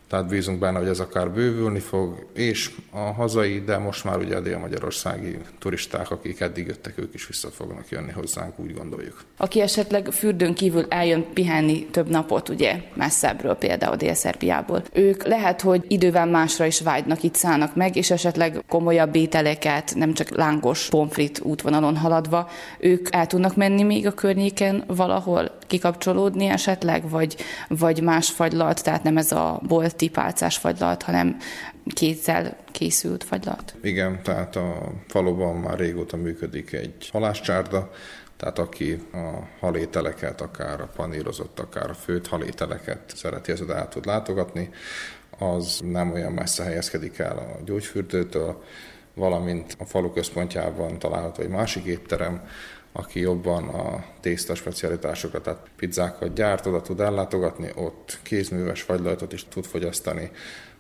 tehát 0.10 0.28
bízunk 0.28 0.60
benne, 0.60 0.78
hogy 0.78 0.88
ez 0.88 1.00
akár 1.00 1.32
bővülni 1.32 1.80
fog, 1.80 2.26
és 2.34 2.72
a 2.91 3.00
hazai, 3.00 3.60
de 3.60 3.78
most 3.78 4.04
már 4.04 4.18
ugye 4.18 4.36
a 4.36 4.39
dél-magyarországi 4.39 5.38
turisták, 5.60 6.12
akik 6.12 6.39
eddig 6.39 6.68
jöttek, 6.68 6.98
ők 6.98 7.13
is 7.13 7.28
vissza 7.28 7.50
fognak 7.50 7.89
jönni 7.89 8.12
hozzánk, 8.12 8.60
úgy 8.60 8.74
gondoljuk. 8.74 9.24
Aki 9.38 9.62
esetleg 9.62 10.08
fürdőn 10.12 10.54
kívül 10.54 10.86
eljön 10.89 11.26
pihenni 11.34 11.86
több 11.86 12.10
napot, 12.10 12.50
ugye 12.50 12.82
messzebbről, 12.94 13.54
például 13.54 13.96
Dél-Szerbiából, 13.96 14.84
ők 14.94 15.24
lehet, 15.24 15.62
hogy 15.62 15.86
idővel 15.88 16.26
másra 16.26 16.65
is 16.65 16.82
vágynak, 16.82 17.24
itt 17.24 17.36
szállnak 17.36 17.76
meg, 17.76 17.96
és 17.96 18.12
esetleg 18.12 18.63
komolyabb 18.70 19.15
ételeket, 19.15 19.94
nem 19.96 20.13
csak 20.13 20.30
lángos 20.30 20.89
pomfrit 20.89 21.39
útvonalon 21.44 21.98
haladva, 21.98 22.50
ők 22.80 23.08
el 23.12 23.28
tudnak 23.28 23.56
menni 23.56 23.84
még 23.84 24.08
a 24.08 24.12
környéken 24.12 24.84
valahol, 24.88 25.58
kikapcsolódni 25.67 26.45
esetleg, 26.45 27.10
vagy, 27.10 27.36
vagy 27.67 28.01
más 28.01 28.30
fagylalt, 28.30 28.84
tehát 28.84 29.04
nem 29.04 29.17
ez 29.17 29.32
a 29.32 29.62
bolti 29.67 30.10
pálcás 30.10 30.58
fagylalt, 30.58 31.04
hanem 31.04 31.38
kézzel 31.93 32.58
készült 32.71 33.23
fagylalt. 33.23 33.75
Igen, 33.82 34.19
tehát 34.23 34.56
a 34.56 34.91
faluban 35.08 35.56
már 35.56 35.78
régóta 35.78 36.17
működik 36.17 36.71
egy 36.71 37.10
haláscsárda, 37.12 37.91
tehát 38.38 38.60
aki 38.60 39.01
a 39.13 39.39
halételeket, 39.60 40.41
akár 40.41 40.82
a 40.82 40.89
panírozott, 40.95 41.60
akár 41.60 41.89
a 41.89 41.93
főt 41.93 42.28
halételeket 42.28 42.99
szereti, 43.15 43.51
oda 43.62 43.75
el 43.75 43.89
tud 43.89 44.06
látogatni, 44.06 44.69
az 45.39 45.80
nem 45.84 46.12
olyan 46.12 46.32
messze 46.32 46.63
helyezkedik 46.63 47.17
el 47.17 47.38
a 47.38 47.63
gyógyfürdőtől, 47.65 48.63
valamint 49.13 49.75
a 49.80 49.86
falu 49.86 50.12
központjában 50.12 50.99
található 50.99 51.41
egy 51.41 51.49
másik 51.49 51.84
étterem, 51.84 52.47
aki 52.98 53.20
jobban 53.20 53.68
a 53.68 54.04
tészta 54.20 54.56
specialitásokat, 54.56 55.44
tehát 55.44 55.68
pizzákat 55.76 56.34
gyárt, 56.34 56.66
oda 56.66 56.82
tud 56.82 57.00
ellátogatni, 57.00 57.72
ott 57.76 58.20
kézműves 58.24 58.82
fagylajtot 58.82 59.34
is 59.34 59.46
tud 59.50 59.66
fogyasztani, 59.66 60.32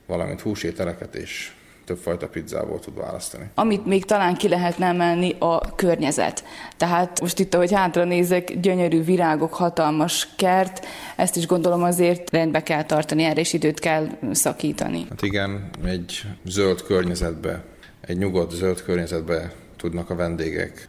valamint 0.05 0.41
húsételeket 0.41 1.15
és 1.15 1.53
többfajta 1.85 2.27
pizzából 2.27 2.79
tud 2.79 2.97
választani. 2.97 3.49
Amit 3.55 3.85
még 3.85 4.05
talán 4.05 4.35
ki 4.35 4.47
lehetne 4.47 4.85
emelni, 4.85 5.35
a 5.39 5.75
környezet. 5.75 6.43
Tehát 6.77 7.21
most 7.21 7.39
itt, 7.39 7.53
ahogy 7.53 7.71
hátra 7.71 8.03
nézek, 8.03 8.59
gyönyörű 8.59 9.03
virágok, 9.03 9.53
hatalmas 9.53 10.27
kert, 10.37 10.85
ezt 11.15 11.35
is 11.35 11.47
gondolom 11.47 11.83
azért 11.83 12.29
rendbe 12.29 12.63
kell 12.63 12.83
tartani, 12.83 13.23
erre 13.23 13.39
is 13.39 13.53
időt 13.53 13.79
kell 13.79 14.07
szakítani. 14.31 15.05
Hát 15.09 15.21
igen, 15.21 15.69
egy 15.85 16.21
zöld 16.45 16.81
környezetbe, 16.81 17.63
egy 18.01 18.17
nyugodt 18.17 18.51
zöld 18.51 18.81
környezetbe 18.81 19.51
tudnak 19.77 20.09
a 20.09 20.15
vendégek 20.15 20.87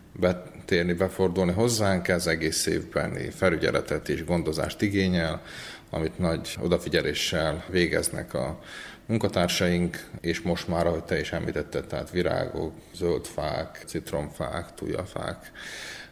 betérni, 0.66 0.92
befordulni 0.92 1.52
hozzánk, 1.52 2.08
ez 2.08 2.26
egész 2.26 2.66
évben 2.66 3.30
felügyeletet 3.30 4.08
és 4.08 4.24
gondozást 4.24 4.82
igényel, 4.82 5.42
amit 5.90 6.18
nagy 6.18 6.56
odafigyeléssel 6.60 7.64
végeznek 7.68 8.34
a 8.34 8.60
munkatársaink, 9.06 10.10
és 10.20 10.40
most 10.40 10.68
már, 10.68 10.86
ahogy 10.86 11.04
te 11.04 11.20
is 11.20 11.32
említetted, 11.32 11.86
tehát 11.86 12.10
virágok, 12.10 12.72
zöldfák, 12.94 13.82
citromfák, 13.86 14.74
tujafák, 14.74 15.52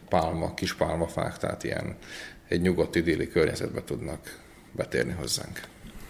pálma, 0.09 0.53
kis 0.53 0.75
pálmafák, 0.75 1.37
tehát 1.37 1.63
ilyen 1.63 1.95
egy 2.47 2.61
nyugodt, 2.61 2.95
idilli 2.95 3.27
környezetbe 3.27 3.83
tudnak 3.83 4.39
betérni 4.71 5.13
hozzánk. 5.19 5.61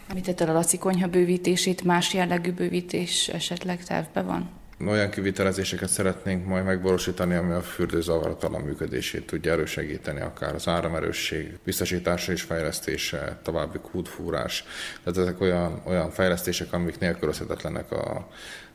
Említetted 0.07 0.49
a 0.49 0.53
Laci 0.53 0.77
konyha 0.77 1.07
bővítését, 1.07 1.83
más 1.83 2.13
jellegű 2.13 2.51
bővítés 2.51 3.27
esetleg 3.27 3.83
tervben 3.83 4.25
van? 4.25 4.49
Olyan 4.87 5.09
kivitelezéseket 5.09 5.89
szeretnénk 5.89 6.45
majd 6.45 6.65
megvalósítani, 6.65 7.35
ami 7.35 7.53
a 7.53 7.61
fürdő 7.61 8.01
zavaratalan 8.01 8.61
működését 8.61 9.25
tudja 9.25 9.51
elősegíteni, 9.51 10.21
akár 10.21 10.55
az 10.55 10.67
áramerősség 10.67 11.57
biztosítása 11.63 12.31
és 12.31 12.41
fejlesztése, 12.41 13.39
további 13.43 13.77
kútfúrás. 13.91 14.63
Tehát 15.03 15.19
ezek 15.19 15.41
olyan, 15.41 15.81
olyan 15.85 16.11
fejlesztések, 16.11 16.73
amik 16.73 16.99
nélkülözhetetlenek 16.99 17.91
a 17.91 18.27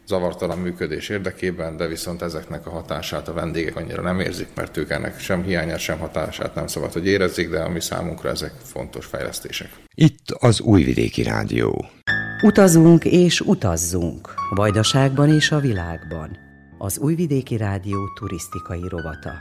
zavartalan 0.07 0.59
működés 0.59 1.09
érdekében, 1.09 1.77
de 1.77 1.87
viszont 1.87 2.23
ezeknek 2.23 2.67
a 2.67 2.71
hatását 2.71 3.29
a 3.29 3.33
vendégek 3.33 3.77
annyira 3.77 4.03
nem 4.03 4.21
érzik, 4.21 4.49
mert 4.55 4.77
ők 4.77 4.91
ennek 4.91 5.21
sem 5.21 5.43
hiányát, 5.43 5.79
sem 5.79 5.99
hatását 5.99 6.55
nem 6.55 6.67
szabad, 6.67 6.93
hogy 6.93 7.07
érezzék, 7.07 7.51
de 7.51 7.61
ami 7.61 7.81
számunkra 7.81 8.29
ezek 8.29 8.53
fontos 8.63 9.07
fejlesztések. 9.07 9.71
Itt 9.95 10.31
az 10.31 10.61
Újvidéki 10.61 11.23
Rádió. 11.23 11.91
Utazunk 12.43 13.05
és 13.05 13.41
utazzunk. 13.41 14.35
Vajdaságban 14.55 15.29
és 15.29 15.51
a 15.51 15.59
világban. 15.59 16.37
Az 16.79 16.99
Újvidéki 16.99 17.57
Rádió 17.57 17.99
turisztikai 18.19 18.89
rovata. 18.89 19.33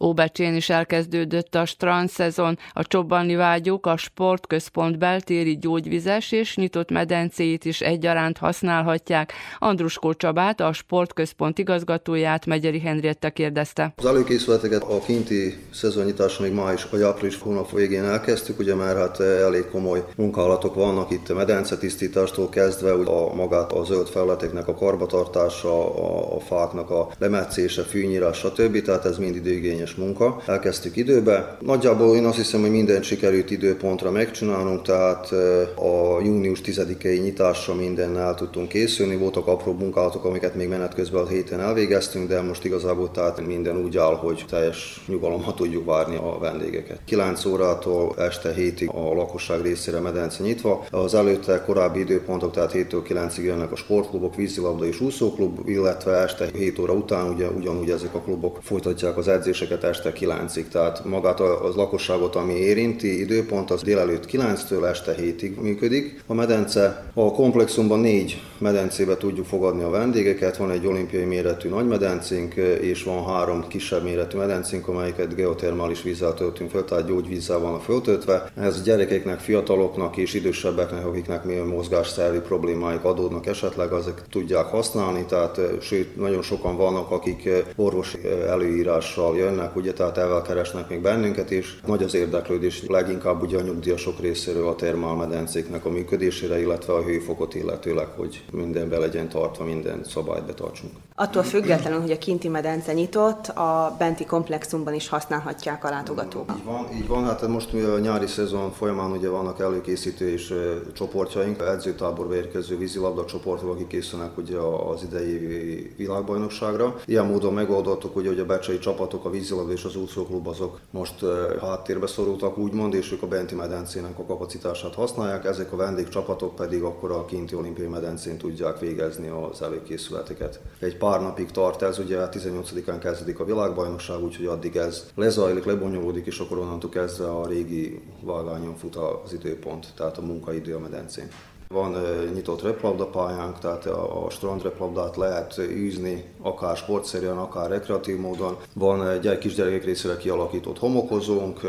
Óbecsén 0.00 0.54
is 0.54 0.68
elkezdődött 0.68 1.54
a 1.54 1.66
strand 1.66 2.08
szezon, 2.08 2.58
a 2.72 2.82
csobbalni 2.82 3.34
vágyók 3.34 3.86
a 3.86 3.96
sportközpont 3.96 4.98
beltéri 4.98 5.58
gyógyvizes 5.58 6.32
és 6.32 6.56
nyitott 6.56 6.90
medencéit 6.90 7.64
is 7.64 7.80
egyaránt 7.80 8.38
használhatják. 8.38 9.32
Andruskó 9.58 10.14
Csabát, 10.14 10.60
a 10.60 10.72
sportközpont 10.72 11.58
igazgatóját 11.58 12.46
Megyeri 12.46 12.80
Henrietta 12.80 13.30
kérdezte. 13.30 13.92
Az 13.96 14.06
előkészületeket 14.06 14.82
a 14.82 15.00
kinti 15.06 15.58
szezonnyitás 15.70 16.38
még 16.38 16.52
május 16.52 16.88
vagy 16.90 17.02
április 17.02 17.38
hónap 17.38 17.70
végén 17.70 18.04
elkezdtük, 18.04 18.58
ugye 18.58 18.74
már 18.74 18.96
hát 18.96 19.20
elég 19.20 19.64
komoly 19.70 20.04
munkálatok 20.16 20.74
vannak 20.74 21.10
itt 21.10 21.28
a 21.28 21.34
medencetisztítástól 21.34 22.48
kezdve, 22.48 22.92
a 22.92 23.34
magát 23.34 23.72
a 23.72 23.84
zöld 23.84 24.08
felületeknek 24.08 24.68
a 24.68 24.74
karbatartása, 24.74 25.96
a, 25.96 26.36
a 26.36 26.40
fáknak 26.40 26.90
a 26.90 27.08
lemetszése, 27.18 27.82
fűnyírás, 27.82 28.38
stb. 28.38 28.82
Tehát 28.82 29.04
ez 29.04 29.18
mind 29.18 29.36
időigényes 29.36 29.87
kényes 29.88 29.94
munka. 29.94 30.42
Elkezdtük 30.46 30.96
időbe. 30.96 31.56
Nagyjából 31.60 32.16
én 32.16 32.24
azt 32.24 32.36
hiszem, 32.36 32.60
hogy 32.60 32.70
mindent 32.70 33.04
sikerült 33.04 33.50
időpontra 33.50 34.10
megcsinálnunk, 34.10 34.82
tehát 34.82 35.32
a 35.74 36.20
június 36.24 36.60
10-i 36.64 37.22
nyitásra 37.22 37.74
minden 37.74 38.18
el 38.18 38.34
tudtunk 38.34 38.68
készülni. 38.68 39.16
Voltak 39.16 39.46
apró 39.46 39.72
munkálatok, 39.72 40.24
amiket 40.24 40.54
még 40.54 40.68
menet 40.68 40.94
közben 40.94 41.22
a 41.22 41.26
héten 41.26 41.60
elvégeztünk, 41.60 42.28
de 42.28 42.40
most 42.40 42.64
igazából 42.64 43.10
tehát 43.10 43.46
minden 43.46 43.76
úgy 43.76 43.96
áll, 43.96 44.14
hogy 44.14 44.44
teljes 44.48 45.04
nyugalommal 45.06 45.54
tudjuk 45.54 45.84
várni 45.84 46.16
a 46.16 46.38
vendégeket. 46.40 47.00
9 47.04 47.44
órától 47.44 48.14
este 48.18 48.54
7-ig 48.56 48.90
a 48.90 49.14
lakosság 49.14 49.62
részére 49.62 50.00
medence 50.00 50.42
nyitva. 50.42 50.86
Az 50.90 51.14
előtte 51.14 51.62
korábbi 51.66 52.00
időpontok, 52.00 52.52
tehát 52.52 52.72
7-től 52.74 53.02
9-ig 53.08 53.42
jönnek 53.42 53.72
a 53.72 53.76
sportklubok, 53.76 54.34
vízilabda 54.34 54.84
és 54.84 55.00
úszóklub, 55.00 55.68
illetve 55.68 56.12
este 56.12 56.46
7 56.54 56.78
óra 56.78 56.92
után 56.92 57.28
ugye 57.34 57.46
ugyanúgy 57.48 57.90
ezek 57.90 58.14
a 58.14 58.20
klubok 58.20 58.58
folytatják 58.62 59.16
az 59.16 59.28
edzéseket 59.28 59.77
délelőtt 59.78 59.82
este 59.82 60.12
9-ig, 60.20 60.68
tehát 60.68 61.04
magát 61.04 61.40
az 61.40 61.74
lakosságot, 61.74 62.34
ami 62.34 62.54
érinti 62.54 63.20
időpont, 63.20 63.70
az 63.70 63.82
délelőtt 63.82 64.26
9-től 64.30 64.84
este 64.84 65.14
7-ig 65.18 65.60
működik. 65.60 66.22
A 66.26 66.34
medence, 66.34 67.04
a 67.14 67.32
komplexumban 67.32 68.00
négy 68.00 68.42
medencébe 68.58 69.16
tudjuk 69.16 69.46
fogadni 69.46 69.82
a 69.82 69.90
vendégeket, 69.90 70.56
van 70.56 70.70
egy 70.70 70.86
olimpiai 70.86 71.24
méretű 71.24 71.68
nagy 71.68 71.86
medencénk, 71.86 72.54
és 72.80 73.02
van 73.02 73.24
három 73.24 73.64
kisebb 73.68 74.02
méretű 74.02 74.38
medencénk, 74.38 74.88
amelyeket 74.88 75.34
geotermális 75.34 76.02
vízzel 76.02 76.34
töltünk 76.34 76.70
föl, 76.70 76.84
tehát 76.84 77.06
gyógyvízzel 77.06 77.58
van 77.58 77.74
a 77.74 77.78
föltöltve. 77.80 78.50
Ez 78.56 78.82
gyerekeknek, 78.82 79.38
fiataloknak 79.38 80.16
és 80.16 80.34
idősebbeknek, 80.34 81.06
akiknek 81.06 81.44
milyen 81.44 81.66
mozgásszervi 81.66 82.38
problémáik 82.38 83.04
adódnak 83.04 83.46
esetleg, 83.46 83.92
azok 83.92 84.22
tudják 84.30 84.66
használni, 84.66 85.24
tehát 85.28 85.60
sőt, 85.80 86.16
nagyon 86.16 86.42
sokan 86.42 86.76
vannak, 86.76 87.10
akik 87.10 87.48
orvosi 87.76 88.18
előírással 88.48 89.36
jönnek, 89.36 89.67
problémák, 89.68 89.76
ugye, 89.76 89.92
tehát 89.92 90.18
ezzel 90.18 90.42
keresnek 90.42 90.88
még 90.88 91.00
bennünket, 91.00 91.50
és 91.50 91.80
nagy 91.86 92.02
az 92.02 92.14
érdeklődés 92.14 92.82
leginkább 92.86 93.42
ugye 93.42 93.58
a 93.58 93.62
nyugdíjasok 93.62 94.20
részéről 94.20 94.68
a 94.68 94.74
termálmedencéknek 94.74 95.84
a 95.84 95.90
működésére, 95.90 96.60
illetve 96.60 96.92
a 96.92 97.02
hőfokot 97.02 97.54
illetőleg, 97.54 98.06
hogy 98.16 98.44
minden 98.52 98.88
be 98.88 98.98
legyen 98.98 99.28
tartva, 99.28 99.64
minden 99.64 100.04
szabályt 100.04 100.46
betartsunk. 100.46 100.92
Attól 101.14 101.42
függetlenül, 101.42 102.00
hogy 102.00 102.10
a 102.10 102.18
kinti 102.18 102.48
medence 102.48 102.92
nyitott, 102.92 103.46
a 103.46 103.94
benti 103.98 104.24
komplexumban 104.24 104.94
is 104.94 105.08
használhatják 105.08 105.84
a 105.84 105.90
látogatók. 105.90 106.52
Így 106.56 106.64
van, 106.64 106.86
így 106.94 107.08
van, 107.08 107.24
hát 107.24 107.48
most 107.48 107.72
mi 107.72 107.80
a 107.80 107.98
nyári 107.98 108.26
szezon 108.26 108.72
folyamán 108.72 109.10
ugye 109.10 109.28
vannak 109.28 109.60
előkészítő 109.60 110.28
és 110.28 110.54
csoportjaink, 110.92 111.62
edzőtáborba 111.62 112.34
érkező 112.34 112.78
vízilabda 112.78 113.24
csoportok, 113.24 113.70
akik 113.70 113.86
készülnek 113.86 114.38
ugye 114.38 114.56
az 114.92 115.02
idei 115.02 115.92
világbajnokságra. 115.96 116.94
Ilyen 117.04 117.26
módon 117.26 117.52
megoldottuk, 117.52 118.16
ugye, 118.16 118.28
hogy 118.28 118.38
a 118.38 118.44
becsei 118.46 118.78
csapatok 118.78 119.24
a 119.24 119.30
vízilabda 119.30 119.57
vízilabda 119.66 119.72
és 119.72 119.84
az 119.84 120.02
úszóklub 120.02 120.46
azok 120.46 120.80
most 120.90 121.24
háttérbe 121.60 122.06
szorultak 122.06 122.58
úgymond, 122.58 122.94
és 122.94 123.12
ők 123.12 123.22
a 123.22 123.26
benti 123.26 123.54
medencének 123.54 124.18
a 124.18 124.24
kapacitását 124.24 124.94
használják, 124.94 125.44
ezek 125.44 125.72
a 125.72 125.76
vendégcsapatok 125.76 126.54
pedig 126.54 126.82
akkor 126.82 127.10
a 127.10 127.24
kinti 127.24 127.54
olimpiai 127.54 127.88
medencén 127.88 128.38
tudják 128.38 128.78
végezni 128.78 129.28
az 129.28 129.62
előkészületeket. 129.62 130.60
Egy 130.78 130.96
pár 130.96 131.20
napig 131.20 131.50
tart 131.50 131.82
ez, 131.82 131.98
ugye 131.98 132.28
18-án 132.30 132.98
kezdődik 133.00 133.40
a 133.40 133.44
világbajnokság, 133.44 134.22
úgyhogy 134.22 134.46
addig 134.46 134.76
ez 134.76 135.10
lezajlik, 135.14 135.64
lebonyolódik, 135.64 136.26
és 136.26 136.38
akkor 136.38 136.58
onnantól 136.58 136.90
kezdve 136.90 137.30
a 137.30 137.46
régi 137.46 138.02
vágányon 138.22 138.76
fut 138.76 138.96
az 138.96 139.32
időpont, 139.32 139.86
tehát 139.96 140.18
a 140.18 140.22
munkaidő 140.22 140.74
a 140.74 140.78
medencén. 140.78 141.28
Van 141.68 141.96
nyitott 142.34 142.62
röplabdapályánk, 142.62 143.58
tehát 143.58 143.86
a, 143.86 144.24
a 144.24 144.30
strandröplabdát 144.30 145.16
lehet 145.16 145.58
űzni, 145.58 146.24
akár 146.42 146.76
sportszerűen, 146.76 147.38
akár 147.38 147.70
rekreatív 147.70 148.18
módon. 148.18 148.56
Van 148.74 149.08
egy 149.08 149.38
kisgyerekek 149.38 149.84
részére 149.84 150.16
kialakított 150.16 150.78
homokozónk, 150.78 151.60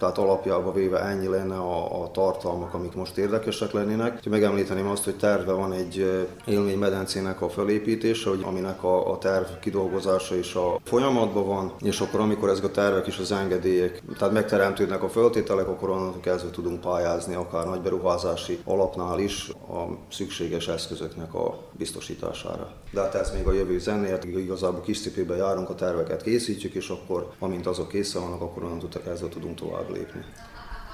tehát 0.00 0.18
alapjában 0.18 0.74
véve 0.74 1.00
ennyi 1.00 1.28
lenne 1.28 1.56
a, 1.56 2.02
a 2.02 2.10
tartalmak, 2.10 2.74
amik 2.74 2.94
most 2.94 3.16
érdekesek 3.16 3.72
lennének. 3.72 4.28
Megemlíteném 4.28 4.88
azt, 4.88 5.04
hogy 5.04 5.16
terve 5.16 5.52
van 5.52 5.72
egy 5.72 6.26
élménymedencének 6.46 7.42
a 7.42 7.48
felépítése, 7.48 8.28
hogy 8.28 8.40
aminek 8.42 8.82
a, 8.84 9.10
a 9.12 9.18
terv 9.18 9.46
kidolgozása 9.60 10.36
is 10.36 10.54
a 10.54 10.80
folyamatban 10.84 11.46
van, 11.46 11.72
és 11.82 12.00
akkor 12.00 12.20
amikor 12.20 12.48
ezek 12.48 12.64
a 12.64 12.70
tervek 12.70 13.06
és 13.06 13.18
az 13.18 13.32
engedélyek, 13.32 14.02
tehát 14.18 14.34
megteremtődnek 14.34 15.02
a 15.02 15.08
föltételek, 15.08 15.68
akkor 15.68 15.90
onnantól 15.90 16.20
kezdve 16.20 16.50
tudunk 16.50 16.80
pályázni 16.80 17.34
akár 17.34 17.66
nagy 17.66 17.80
beruházási 17.80 18.58
alapnál 18.64 19.18
is 19.18 19.48
a 19.48 19.82
szükséges 20.10 20.68
eszközöknek 20.68 21.34
a 21.34 21.58
biztosítására. 21.72 22.72
De 22.92 23.00
hát 23.00 23.14
ez 23.14 23.32
még 23.32 23.46
a 23.46 23.52
jövő 23.52 23.78
zenéért, 23.78 24.24
igazából 24.24 24.80
kis 24.80 24.98
járunk, 25.36 25.70
a 25.70 25.74
terveket 25.74 26.22
készítjük, 26.22 26.74
és 26.74 26.88
akkor, 26.88 27.30
amint 27.38 27.66
azok 27.66 27.88
készen 27.88 28.22
vannak, 28.22 28.40
akkor 28.40 28.62
onnantól 28.62 28.88
kezdve 29.04 29.28
tudunk 29.28 29.58
tovább 29.58 29.89
lépni. 29.92 30.22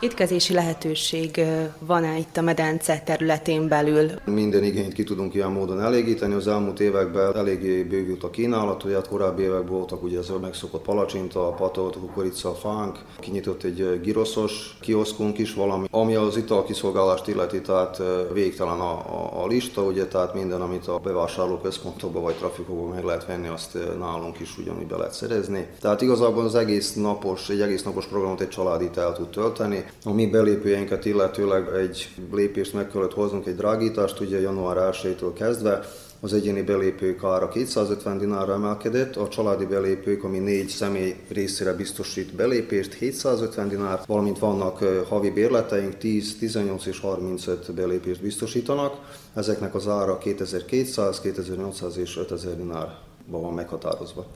Étkezési 0.01 0.53
lehetőség 0.53 1.41
van-e 1.79 2.19
itt 2.19 2.37
a 2.37 2.41
medence 2.41 3.03
területén 3.05 3.69
belül? 3.69 4.11
Minden 4.25 4.65
igényt 4.65 4.93
ki 4.93 5.05
tudunk 5.05 5.35
ilyen 5.35 5.51
módon 5.51 5.81
elégíteni. 5.81 6.35
Az 6.35 6.47
elmúlt 6.47 6.81
években 6.81 7.37
eléggé 7.37 7.83
bővült 7.83 8.23
a 8.23 8.31
kínálat, 8.31 8.83
hogy 8.83 8.93
hát 8.93 9.09
korábbi 9.09 9.43
években 9.43 9.73
voltak 9.73 10.03
ugye 10.03 10.19
ez 10.19 10.31
a 10.31 10.39
megszokott 10.39 10.83
palacsinta, 10.83 11.41
patolt, 11.41 11.99
kukorica, 11.99 12.55
fánk, 12.55 12.99
kinyitott 13.21 13.63
egy 13.63 14.01
giroszos 14.03 14.77
kioszkunk 14.81 15.39
is 15.39 15.55
valami, 15.55 15.87
ami 15.91 16.15
az 16.15 16.37
ital 16.37 16.65
kiszolgálást 16.65 17.29
illeti, 17.29 17.61
tehát 17.61 18.03
végtelen 18.33 18.81
a, 18.81 18.93
a, 18.93 19.43
a 19.43 19.47
lista, 19.47 19.83
ugye, 19.83 20.07
tehát 20.07 20.35
minden, 20.35 20.61
amit 20.61 20.87
a 20.87 20.99
bevásárló 20.99 21.57
központokban 21.59 22.23
vagy 22.23 22.35
trafikokban 22.35 22.95
meg 22.95 23.05
lehet 23.05 23.27
venni, 23.27 23.49
azt 23.49 23.79
nálunk 23.99 24.41
is 24.41 24.59
ugyanúgy 24.59 24.87
be 24.87 24.97
lehet 24.97 25.15
szerezni. 25.15 25.67
Tehát 25.81 26.03
igazából 26.03 26.45
az 26.45 26.55
egész 26.55 26.95
napos, 26.95 27.49
egy 27.49 27.61
egész 27.61 27.83
napos 27.83 28.07
programot 28.07 28.41
egy 28.41 28.49
család 28.49 28.83
itt 28.83 28.97
el 28.97 29.13
tud 29.13 29.29
tölteni. 29.29 29.85
A 30.05 30.13
mi 30.13 30.27
belépőjeinket 30.27 31.05
illetőleg 31.05 31.69
egy 31.75 32.09
lépést 32.33 32.73
meg 32.73 32.89
kellett 32.91 33.13
hoznunk, 33.13 33.47
egy 33.47 33.57
drágítást, 33.57 34.21
ugye 34.21 34.41
január 34.41 34.77
1-től 34.93 35.33
kezdve, 35.35 35.85
az 36.21 36.33
egyéni 36.33 36.63
belépők 36.63 37.25
ára 37.25 37.49
250 37.49 38.19
dinárra 38.19 38.53
emelkedett, 38.53 39.17
a 39.17 39.29
családi 39.29 39.65
belépők, 39.65 40.25
ami 40.25 40.39
négy 40.39 40.69
személy 40.69 41.17
részére 41.29 41.73
biztosít 41.73 42.35
belépést, 42.35 42.95
750 42.95 43.69
dinárt, 43.69 44.07
valamint 44.07 44.39
vannak 44.39 44.79
havi 45.09 45.31
bérleteink, 45.31 45.97
10, 45.97 46.39
18 46.39 46.87
és 46.87 47.01
35 47.01 47.75
belépést 47.75 48.21
biztosítanak. 48.23 49.19
Ezeknek 49.35 49.75
az 49.75 49.89
ára 49.89 50.19
2200, 50.19 51.21
2800 51.21 51.97
és 51.97 52.17
5000 52.17 52.57
dinárban 52.57 52.97
van 53.27 53.55
meghatározva. 53.55 54.27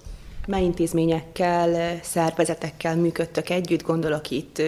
Mely 0.47 0.65
intézményekkel, 0.65 2.01
szervezetekkel 2.03 2.97
működtök 2.97 3.51
együtt, 3.51 3.83
gondolok 3.83 4.31
itt 4.31 4.63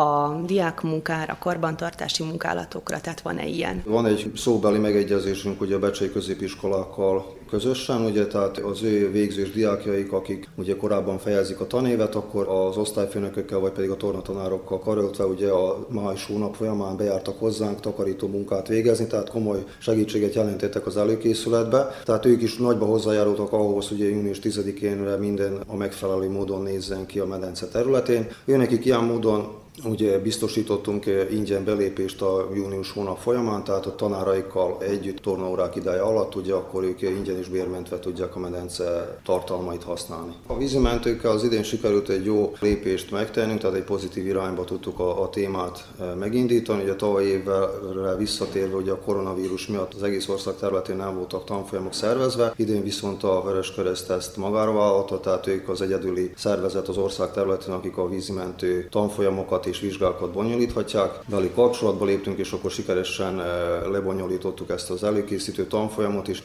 a 0.00 0.40
diákmunkára, 0.46 1.36
karbantartási 1.40 2.22
munkálatokra, 2.22 3.00
tehát 3.00 3.20
van-e 3.20 3.46
ilyen? 3.46 3.82
Van 3.86 4.06
egy 4.06 4.32
szóbeli 4.36 4.78
megegyezésünk 4.78 5.60
ugye 5.60 5.74
a 5.74 5.78
becsei 5.78 6.12
középiskolákkal 6.12 7.38
közösen, 7.50 8.04
ugye, 8.04 8.26
tehát 8.26 8.58
az 8.58 8.82
ő 8.82 9.10
végzős 9.10 9.50
diákjaik, 9.50 10.12
akik 10.12 10.48
ugye 10.56 10.76
korábban 10.76 11.18
fejezik 11.18 11.60
a 11.60 11.66
tanévet, 11.66 12.14
akkor 12.14 12.48
az 12.48 12.76
osztályfőnökökkel, 12.76 13.58
vagy 13.58 13.72
pedig 13.72 13.90
a 13.90 13.96
tornatanárokkal 13.96 14.78
karöltve 14.78 15.24
ugye 15.24 15.48
a 15.48 15.86
május 15.88 16.26
hónap 16.26 16.54
folyamán 16.54 16.96
bejártak 16.96 17.38
hozzánk 17.38 17.80
takarító 17.80 18.28
munkát 18.28 18.68
végezni, 18.68 19.06
tehát 19.06 19.30
komoly 19.30 19.64
segítséget 19.78 20.34
jelentettek 20.34 20.86
az 20.86 20.96
előkészületbe. 20.96 22.00
Tehát 22.04 22.26
ők 22.26 22.42
is 22.42 22.56
nagyba 22.56 22.84
hozzájárultak 22.84 23.52
ahhoz, 23.52 23.88
hogy 23.88 23.98
június 23.98 24.38
10-én 24.42 24.96
minden 25.18 25.60
a 25.66 25.76
megfelelő 25.76 26.30
módon 26.30 26.62
nézzen 26.62 27.06
ki 27.06 27.18
a 27.18 27.26
medence 27.26 27.66
területén. 27.66 28.28
Őnekik 28.44 28.84
ilyen 28.84 29.04
módon 29.04 29.59
Ugye 29.84 30.18
biztosítottunk 30.18 31.06
ingyen 31.30 31.64
belépést 31.64 32.22
a 32.22 32.48
június 32.54 32.90
hónap 32.92 33.18
folyamán, 33.18 33.64
tehát 33.64 33.86
a 33.86 33.94
tanáraikkal 33.94 34.76
együtt 34.80 35.18
tornaórák 35.18 35.76
ideje 35.76 36.00
alatt, 36.00 36.34
ugye 36.34 36.54
akkor 36.54 36.84
ők 36.84 37.02
ingyen 37.02 37.38
és 37.38 37.48
bérmentve 37.48 37.98
tudják 37.98 38.36
a 38.36 38.38
medence 38.38 39.18
tartalmait 39.24 39.82
használni. 39.82 40.32
A 40.46 40.56
vízimentőkkel 40.56 41.30
az 41.30 41.44
idén 41.44 41.62
sikerült 41.62 42.08
egy 42.08 42.24
jó 42.24 42.52
lépést 42.60 43.10
megtennünk, 43.10 43.60
tehát 43.60 43.76
egy 43.76 43.84
pozitív 43.84 44.26
irányba 44.26 44.64
tudtuk 44.64 44.98
a, 44.98 45.22
a 45.22 45.28
témát 45.28 45.88
megindítani. 46.18 46.82
Ugye 46.82 46.94
tavaly 46.94 47.24
évvel 47.24 48.16
visszatérve, 48.18 48.76
ugye 48.76 48.92
a 48.92 49.00
koronavírus 49.00 49.66
miatt 49.66 49.94
az 49.94 50.02
egész 50.02 50.28
ország 50.28 50.54
területén 50.56 50.96
nem 50.96 51.16
voltak 51.16 51.44
tanfolyamok 51.44 51.92
szervezve, 51.92 52.52
idén 52.56 52.82
viszont 52.82 53.22
a 53.22 53.62
Kereszt 53.76 54.10
ezt 54.10 54.36
magára 54.36 54.72
vállalta, 54.72 55.20
tehát 55.20 55.46
ők 55.46 55.68
az 55.68 55.80
egyedüli 55.80 56.32
szervezet 56.36 56.88
az 56.88 56.96
ország 56.96 57.32
területén, 57.32 57.74
akik 57.74 57.96
a 57.96 58.08
vízimentő 58.08 58.88
tanfolyamokat 58.90 59.59
és 59.66 59.80
vizsgákat 59.80 60.32
bonyolíthatják. 60.32 61.18
Veli 61.28 61.50
kapcsolatba 61.54 62.04
léptünk, 62.04 62.38
és 62.38 62.52
akkor 62.52 62.70
sikeresen 62.70 63.40
eh, 63.40 63.46
lebonyolítottuk 63.90 64.70
ezt 64.70 64.90
az 64.90 65.04
előkészítő 65.04 65.66
tanfolyamot 65.66 66.28
is. 66.28 66.42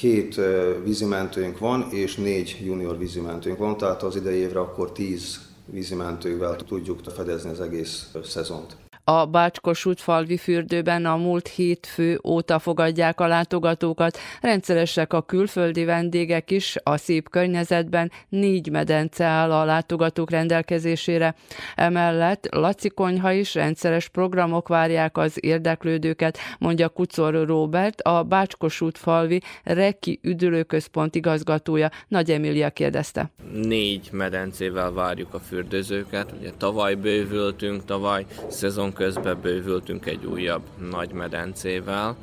Hét 0.00 0.38
eh, 0.38 0.64
vízimentőnk 0.84 1.58
van, 1.58 1.86
és 1.90 2.16
négy 2.16 2.58
junior 2.64 2.98
vízimentőnk 2.98 3.58
van, 3.58 3.76
tehát 3.76 4.02
az 4.02 4.16
idei 4.16 4.38
évre 4.38 4.60
akkor 4.60 4.92
tíz 4.92 5.40
vízimentővel 5.64 6.56
tudjuk 6.56 7.00
fedezni 7.14 7.50
az 7.50 7.60
egész 7.60 8.08
eh, 8.14 8.22
szezont. 8.22 8.87
A 9.08 9.26
Bácskosút 9.26 10.00
falvi 10.00 10.36
fürdőben 10.36 11.06
a 11.06 11.16
múlt 11.16 11.50
fő 11.86 12.20
óta 12.24 12.58
fogadják 12.58 13.20
a 13.20 13.26
látogatókat. 13.26 14.18
Rendszeresek 14.40 15.12
a 15.12 15.22
külföldi 15.22 15.84
vendégek 15.84 16.50
is, 16.50 16.76
a 16.82 16.96
szép 16.96 17.28
környezetben 17.28 18.12
négy 18.28 18.70
medence 18.70 19.24
áll 19.24 19.52
a 19.52 19.64
látogatók 19.64 20.30
rendelkezésére. 20.30 21.34
Emellett 21.74 22.48
Laci 22.50 22.88
Konyha 22.88 23.32
is 23.32 23.54
rendszeres 23.54 24.08
programok 24.08 24.68
várják 24.68 25.16
az 25.16 25.36
érdeklődőket, 25.40 26.38
mondja 26.58 26.88
Kucor 26.88 27.46
Róbert, 27.46 28.00
a 28.00 28.22
Bácskosút 28.22 28.98
falvi 28.98 29.40
Reki 29.64 30.18
üdülőközpont 30.22 31.14
igazgatója. 31.14 31.90
Nagy 32.08 32.30
Emília 32.30 32.70
kérdezte. 32.70 33.30
Négy 33.52 34.08
medencével 34.12 34.92
várjuk 34.92 35.34
a 35.34 35.38
fürdőzőket. 35.38 36.34
Ugye 36.38 36.50
tavaly 36.58 36.94
bővültünk, 36.94 37.84
tavaly 37.84 38.26
szezon 38.48 38.96
közben 38.98 39.40
bővültünk 39.42 40.06
egy 40.06 40.24
újabb 40.26 40.62
nagy 40.90 41.12
medencével, 41.12 42.16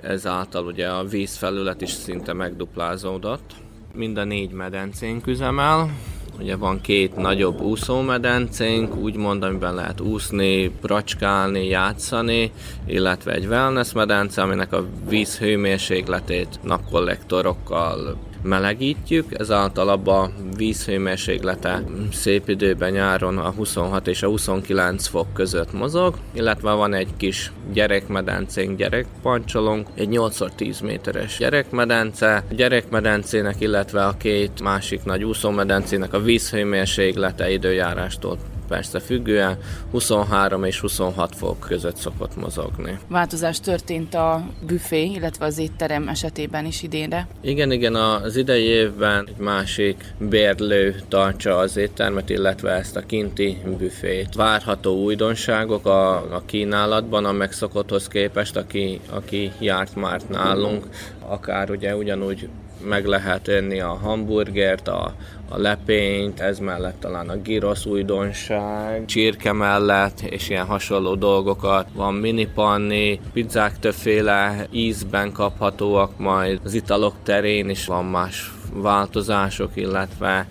ezáltal 0.00 0.66
ugye 0.66 0.88
a 0.88 1.04
vízfelület 1.04 1.80
is 1.80 1.90
szinte 1.90 2.32
megduplázódott. 2.32 3.54
Mind 3.94 4.18
a 4.18 4.24
négy 4.24 4.50
medencénk 4.50 5.26
üzemel, 5.26 5.90
Ugye 6.38 6.56
van 6.56 6.80
két 6.80 7.16
nagyobb 7.16 7.60
úszómedencénk, 7.60 8.96
úgymond, 8.96 9.42
amiben 9.42 9.74
lehet 9.74 10.00
úszni, 10.00 10.68
pracskálni, 10.68 11.66
játszani, 11.66 12.52
illetve 12.86 13.32
egy 13.32 13.46
wellness 13.46 13.92
medence, 13.92 14.42
aminek 14.42 14.72
a 14.72 14.84
víz 15.08 15.38
hőmérsékletét 15.38 16.58
napkollektorokkal 16.62 18.16
melegítjük, 18.46 19.38
ezáltal 19.38 19.88
abban 19.88 20.24
a 20.24 20.30
vízhőmérséklete 20.56 21.82
szép 22.12 22.48
időben 22.48 22.92
nyáron 22.92 23.38
a 23.38 23.50
26 23.50 24.06
és 24.06 24.22
a 24.22 24.28
29 24.28 25.06
fok 25.06 25.32
között 25.32 25.72
mozog, 25.72 26.18
illetve 26.32 26.72
van 26.72 26.94
egy 26.94 27.08
kis 27.16 27.52
gyerekmedencénk, 27.72 28.76
gyerekpancsolónk, 28.76 29.88
egy 29.94 30.08
8x10 30.10 30.82
méteres 30.82 31.36
gyerekmedence. 31.38 32.34
A 32.50 32.54
gyerekmedencének, 32.54 33.60
illetve 33.60 34.04
a 34.04 34.16
két 34.16 34.62
másik 34.62 35.04
nagy 35.04 35.24
úszómedencének 35.24 36.12
a 36.12 36.20
vízhőmérséklete 36.20 37.50
időjárástól 37.50 38.38
persze 38.68 39.00
függően 39.00 39.58
23 39.90 40.64
és 40.64 40.80
26 40.80 41.34
fok 41.36 41.60
között 41.60 41.96
szokott 41.96 42.36
mozogni. 42.36 42.98
Változás 43.08 43.60
történt 43.60 44.14
a 44.14 44.44
büfé, 44.66 45.04
illetve 45.04 45.44
az 45.44 45.58
étterem 45.58 46.08
esetében 46.08 46.64
is 46.64 46.82
idénre? 46.82 47.28
Igen, 47.40 47.70
igen, 47.70 47.94
az 47.94 48.36
idei 48.36 48.64
évben 48.64 49.28
egy 49.28 49.36
másik 49.36 50.04
bérlő 50.18 50.94
tartsa 51.08 51.56
az 51.56 51.76
éttermet, 51.76 52.30
illetve 52.30 52.70
ezt 52.70 52.96
a 52.96 53.06
kinti 53.06 53.58
büfét. 53.78 54.34
Várható 54.34 55.02
újdonságok 55.02 55.86
a, 55.86 56.14
a 56.34 56.42
kínálatban 56.46 57.24
a 57.24 57.32
megszokotthoz 57.32 58.08
képest, 58.08 58.56
aki, 58.56 59.00
aki 59.10 59.52
járt 59.60 59.94
már 59.94 60.20
nálunk, 60.30 60.86
akár 61.28 61.70
ugye 61.70 61.96
ugyanúgy 61.96 62.48
meg 62.80 63.06
lehet 63.06 63.48
enni 63.48 63.80
a 63.80 63.98
hamburgert, 64.02 64.88
a, 64.88 65.14
a 65.48 65.58
lepényt, 65.58 66.40
ez 66.40 66.58
mellett 66.58 67.00
talán 67.00 67.28
a 67.28 67.36
girosz 67.36 67.84
újdonság, 67.84 69.04
csirke 69.04 69.52
mellett, 69.52 70.20
és 70.20 70.48
ilyen 70.48 70.66
hasonló 70.66 71.14
dolgokat. 71.14 71.88
Van 71.94 72.14
minipanni, 72.14 73.20
pizzák 73.32 73.78
többféle 73.78 74.66
ízben 74.70 75.32
kaphatóak 75.32 76.18
majd, 76.18 76.60
az 76.64 76.74
italok 76.74 77.14
terén 77.22 77.68
is 77.68 77.86
van 77.86 78.04
más 78.04 78.52
változások, 78.72 79.70
illetve 79.74 80.46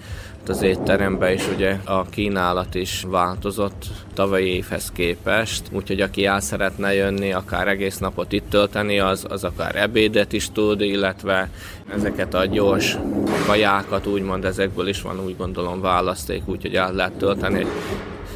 az 0.50 0.62
étteremben 0.62 1.34
is 1.34 1.48
ugye 1.56 1.78
a 1.84 2.04
kínálat 2.04 2.76
is 2.76 3.04
változott 3.08 3.86
tavalyi 4.14 4.48
évhez 4.48 4.92
képest, 4.92 5.64
úgyhogy 5.72 6.02
aki 6.02 6.26
el 6.26 6.40
szeretne 6.40 6.94
jönni, 6.94 7.34
akár 7.34 7.68
egész 7.68 7.98
napot 7.98 8.32
itt 8.32 8.50
tölteni, 8.50 9.00
az, 9.00 9.26
az 9.30 9.44
akár 9.44 9.76
ebédet 9.76 10.34
is 10.34 10.50
tud, 10.52 10.82
illetve 10.82 11.50
ezeket 11.94 12.34
a 12.34 12.46
gyors 12.46 12.98
kajákat, 13.46 14.08
úgymond 14.08 14.46
ezekből 14.46 14.88
is 14.88 15.02
van 15.02 15.20
úgy 15.26 15.38
gondolom 15.38 15.82
választék, 15.82 16.48
úgyhogy 16.48 16.76
el 16.76 16.94
lehet 16.94 17.14
tölteni. 17.14 17.66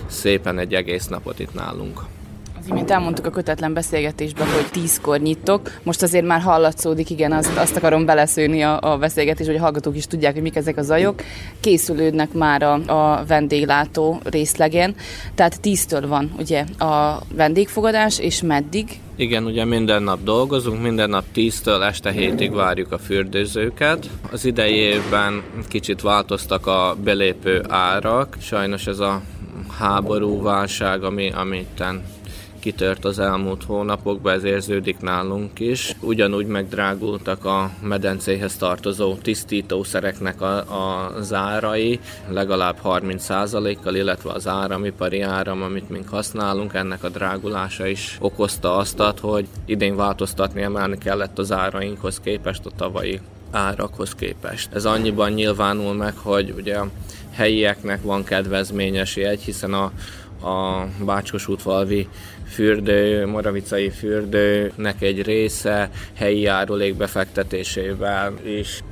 Szépen 0.07 0.59
egy 0.59 0.73
egész 0.73 1.07
napot 1.07 1.39
itt 1.39 1.53
nálunk 1.53 2.01
imént 2.69 2.91
elmondtuk 2.91 3.25
a 3.25 3.29
kötetlen 3.29 3.73
beszélgetésben, 3.73 4.47
hogy 4.47 4.65
tízkor 4.71 5.19
nyitok. 5.19 5.71
Most 5.83 6.01
azért 6.01 6.25
már 6.25 6.41
hallatszódik, 6.41 7.09
igen, 7.09 7.31
azt, 7.31 7.57
azt 7.57 7.75
akarom 7.75 8.05
beleszőni 8.05 8.61
a, 8.61 8.79
a 8.81 8.97
beszélgetés, 8.97 9.47
hogy 9.47 9.55
a 9.55 9.59
hallgatók 9.59 9.95
is 9.95 10.07
tudják, 10.07 10.33
hogy 10.33 10.41
mik 10.41 10.55
ezek 10.55 10.77
a 10.77 10.81
zajok. 10.81 11.21
Készülődnek 11.59 12.33
már 12.33 12.63
a, 12.63 12.73
a 12.73 13.25
vendéglátó 13.27 14.19
részlegen, 14.23 14.95
tehát 15.35 15.61
tíztől 15.61 16.07
van 16.07 16.31
ugye 16.37 16.65
a 16.77 17.21
vendégfogadás, 17.35 18.19
és 18.19 18.41
meddig? 18.41 18.99
Igen, 19.15 19.45
ugye 19.45 19.65
minden 19.65 20.03
nap 20.03 20.23
dolgozunk, 20.23 20.81
minden 20.81 21.09
nap 21.09 21.23
10-től 21.35 21.83
este 21.87 22.11
hétig 22.11 22.53
várjuk 22.53 22.91
a 22.91 22.97
fürdőzőket. 22.97 24.09
Az 24.31 24.45
idei 24.45 24.75
évben 24.75 25.43
kicsit 25.67 26.01
változtak 26.01 26.67
a 26.67 26.95
belépő 27.03 27.63
árak, 27.67 28.37
sajnos 28.41 28.87
ez 28.87 28.99
a 28.99 29.21
háború 29.77 30.41
válság, 30.41 31.03
ami, 31.03 31.31
amiten 31.31 32.03
kitört 32.59 33.05
az 33.05 33.19
elmúlt 33.19 33.63
hónapokban, 33.63 34.33
ez 34.33 34.43
érződik 34.43 34.99
nálunk 34.99 35.59
is. 35.59 35.95
Ugyanúgy 35.99 36.45
megdrágultak 36.45 37.45
a 37.45 37.71
medencéhez 37.81 38.57
tartozó 38.57 39.15
tisztítószereknek 39.15 40.41
a, 40.41 40.57
a 40.57 41.11
zárai, 41.21 41.99
legalább 42.29 42.77
30%-kal, 42.83 43.95
illetve 43.95 44.31
az 44.31 44.47
áramipari 44.47 45.21
áram, 45.21 45.61
amit 45.61 45.89
mink 45.89 46.09
használunk, 46.09 46.73
ennek 46.73 47.03
a 47.03 47.09
drágulása 47.09 47.87
is 47.87 48.17
okozta 48.19 48.75
azt, 48.75 48.97
hogy 49.21 49.47
idén 49.65 49.95
változtatni 49.95 50.61
emelni 50.61 50.97
kellett 50.97 51.39
az 51.39 51.51
árainkhoz 51.51 52.19
képest 52.19 52.65
a 52.65 52.71
tavalyi 52.75 53.19
árakhoz 53.51 54.15
képest. 54.15 54.73
Ez 54.73 54.85
annyiban 54.85 55.31
nyilvánul 55.31 55.93
meg, 55.93 56.13
hogy 56.15 56.53
ugye 56.57 56.77
a 56.77 56.89
helyieknek 57.31 58.01
van 58.01 58.23
kedvezményes 58.23 59.15
jegy, 59.15 59.41
hiszen 59.41 59.73
a, 59.73 59.91
a 60.47 60.87
Bácskos 61.05 61.47
útvalvi 61.47 62.07
fürdő, 62.49 63.25
moravicai 63.25 63.89
fürdőnek 63.89 65.01
egy 65.01 65.21
része 65.21 65.89
helyi 66.13 66.39
járulék 66.39 66.95
befektetésével 66.95 68.33
is 68.45 68.83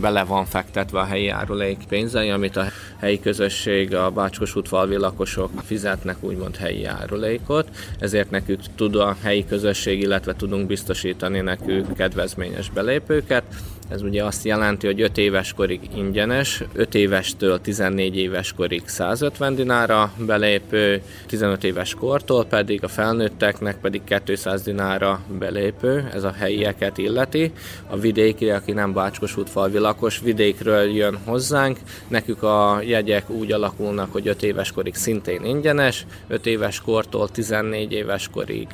bele 0.00 0.24
van 0.24 0.44
fektetve 0.44 1.00
a 1.00 1.04
helyi 1.04 1.24
járulék 1.24 1.78
pénzei, 1.88 2.30
amit 2.30 2.56
a 2.56 2.66
helyi 2.98 3.20
közösség, 3.20 3.94
a 3.94 4.10
Bácskos 4.10 4.56
útfalvi 4.56 4.96
lakosok 4.96 5.50
fizetnek 5.64 6.16
úgymond 6.20 6.56
helyi 6.56 6.80
járulékot, 6.80 7.68
ezért 7.98 8.30
nekük 8.30 8.60
tud 8.76 8.96
a 8.96 9.16
helyi 9.22 9.46
közösség, 9.46 10.00
illetve 10.00 10.34
tudunk 10.36 10.66
biztosítani 10.66 11.40
nekük 11.40 11.94
kedvezményes 11.96 12.70
belépőket. 12.70 13.44
Ez 13.88 14.02
ugye 14.02 14.24
azt 14.24 14.44
jelenti, 14.44 14.86
hogy 14.86 15.00
5 15.00 15.18
éves 15.18 15.52
korig 15.52 15.80
ingyenes, 15.96 16.62
5 16.72 16.94
évestől 16.94 17.60
14 17.60 18.16
éves 18.16 18.52
korig 18.52 18.82
150 18.86 19.54
dinára 19.54 20.12
belépő, 20.16 21.02
15 21.26 21.64
éves 21.64 21.94
kortól 21.94 22.44
pedig 22.44 22.84
a 22.84 22.88
felnőtteknek 22.88 23.80
pedig 23.80 24.02
200 24.24 24.62
dinára 24.62 25.20
belépő, 25.38 26.08
ez 26.12 26.24
a 26.24 26.32
helyieket 26.32 26.98
illeti. 26.98 27.52
A 27.86 27.98
vidéki, 27.98 28.50
aki 28.50 28.72
nem 28.72 28.92
Bácskos 28.92 29.36
útfalvi 29.36 29.78
lakos, 29.78 30.20
vidékről 30.20 30.90
jön 30.90 31.18
hozzánk, 31.24 31.78
nekük 32.08 32.42
a 32.42 32.80
jegyek 32.82 33.30
úgy 33.30 33.52
alakulnak, 33.52 34.12
hogy 34.12 34.28
5 34.28 34.42
éves 34.42 34.72
korig 34.72 34.94
szintén 34.94 35.44
ingyenes, 35.44 36.06
5 36.26 36.46
éves 36.46 36.80
kortól 36.80 37.28
14 37.28 37.92
éves 37.92 38.28
korig 38.32 38.66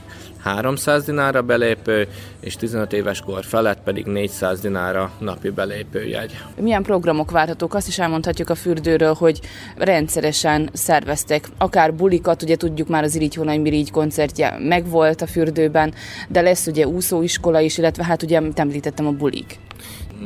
300 0.44 1.04
dinára 1.04 1.42
belépő, 1.42 2.08
és 2.40 2.56
15 2.56 2.92
éves 2.92 3.20
kor 3.20 3.44
felett 3.44 3.82
pedig 3.84 4.06
400 4.06 4.60
dinára 4.60 5.10
napi 5.18 5.50
belépőjegy. 5.50 6.38
Milyen 6.60 6.82
programok 6.82 7.30
várhatók? 7.30 7.74
Azt 7.74 7.88
is 7.88 7.98
elmondhatjuk 7.98 8.50
a 8.50 8.54
fürdőről, 8.54 9.14
hogy 9.14 9.40
rendszeresen 9.76 10.70
szerveztek 10.72 11.48
akár 11.58 11.94
bulikat, 11.94 12.42
ugye 12.42 12.56
tudjuk 12.56 12.88
már 12.88 13.02
az 13.02 13.14
Irigy 13.14 13.34
Honai 13.34 13.58
Mirigy 13.58 13.90
koncertje 13.90 14.56
megvolt 14.58 15.22
a 15.22 15.26
fürdőben, 15.26 15.94
de 16.28 16.40
lesz 16.40 16.66
ugye 16.66 16.86
úszóiskola 16.86 17.60
is, 17.60 17.78
illetve 17.78 18.04
hát 18.04 18.22
ugye 18.22 18.40
említettem 18.54 19.06
a 19.06 19.10
bulik 19.10 19.58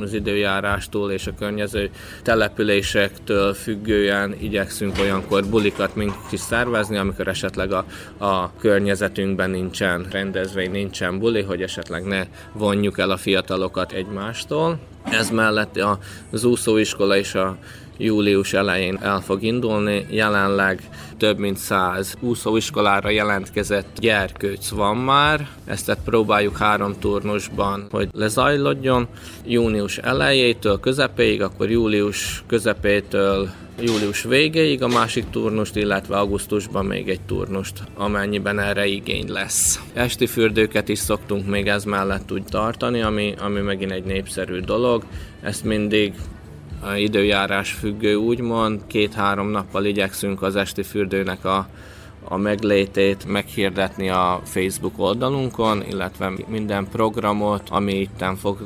az 0.02 0.12
időjárástól 0.12 1.10
és 1.10 1.26
a 1.26 1.34
környező 1.38 1.90
településektől 2.22 3.54
függően 3.54 4.34
igyekszünk 4.40 4.98
olyankor 5.00 5.46
bulikat 5.46 5.94
mink 5.94 6.14
is 6.30 6.40
szervezni, 6.40 6.96
amikor 6.96 7.28
esetleg 7.28 7.72
a, 7.72 7.84
a 8.24 8.52
környezetünkben 8.58 9.50
nincsen 9.50 10.06
rendezvény, 10.10 10.70
nincsen 10.70 11.18
buli, 11.18 11.42
hogy 11.42 11.62
esetleg 11.62 12.04
ne 12.04 12.26
vonjuk 12.52 12.98
el 12.98 13.10
a 13.10 13.16
fiatalokat 13.16 13.92
egymástól. 13.92 14.78
Ez 15.04 15.30
mellett 15.30 15.80
az 16.30 16.44
úszóiskola 16.44 17.16
és 17.16 17.34
a 17.34 17.56
július 17.98 18.52
elején 18.52 18.98
el 19.02 19.20
fog 19.20 19.42
indulni. 19.42 20.06
Jelenleg 20.10 20.88
több 21.16 21.38
mint 21.38 21.56
száz 21.56 22.14
úszóiskolára 22.20 23.10
jelentkezett 23.10 23.98
gyerkőc 23.98 24.68
van 24.68 24.96
már. 24.96 25.48
Ezt 25.64 25.96
próbáljuk 26.04 26.56
három 26.56 26.94
turnusban, 26.98 27.86
hogy 27.90 28.08
lezajlodjon. 28.12 29.06
Június 29.46 29.98
elejétől 29.98 30.80
közepéig, 30.80 31.42
akkor 31.42 31.70
július 31.70 32.42
közepétől 32.46 33.48
július 33.80 34.22
végéig 34.22 34.82
a 34.82 34.88
másik 34.88 35.30
turnust, 35.30 35.76
illetve 35.76 36.16
augusztusban 36.16 36.84
még 36.84 37.08
egy 37.08 37.20
turnust, 37.20 37.82
amennyiben 37.94 38.58
erre 38.58 38.86
igény 38.86 39.30
lesz. 39.30 39.80
Esti 39.92 40.26
fürdőket 40.26 40.88
is 40.88 40.98
szoktunk 40.98 41.46
még 41.46 41.68
ez 41.68 41.84
mellett 41.84 42.32
úgy 42.32 42.44
tartani, 42.44 43.02
ami, 43.02 43.34
ami 43.40 43.60
megint 43.60 43.92
egy 43.92 44.04
népszerű 44.04 44.60
dolog. 44.60 45.04
Ezt 45.40 45.64
mindig 45.64 46.14
időjárás 46.96 47.72
függő 47.72 48.14
úgymond, 48.14 48.80
két-három 48.86 49.48
nappal 49.48 49.84
igyekszünk 49.84 50.42
az 50.42 50.56
esti 50.56 50.82
fürdőnek 50.82 51.44
a, 51.44 51.68
a 52.24 52.36
meglétét 52.36 53.24
meghirdetni 53.26 54.08
a 54.08 54.40
Facebook 54.44 54.98
oldalunkon, 54.98 55.82
illetve 55.82 56.32
minden 56.46 56.88
programot, 56.88 57.68
ami 57.68 57.92
itten 57.92 58.36
fog 58.36 58.58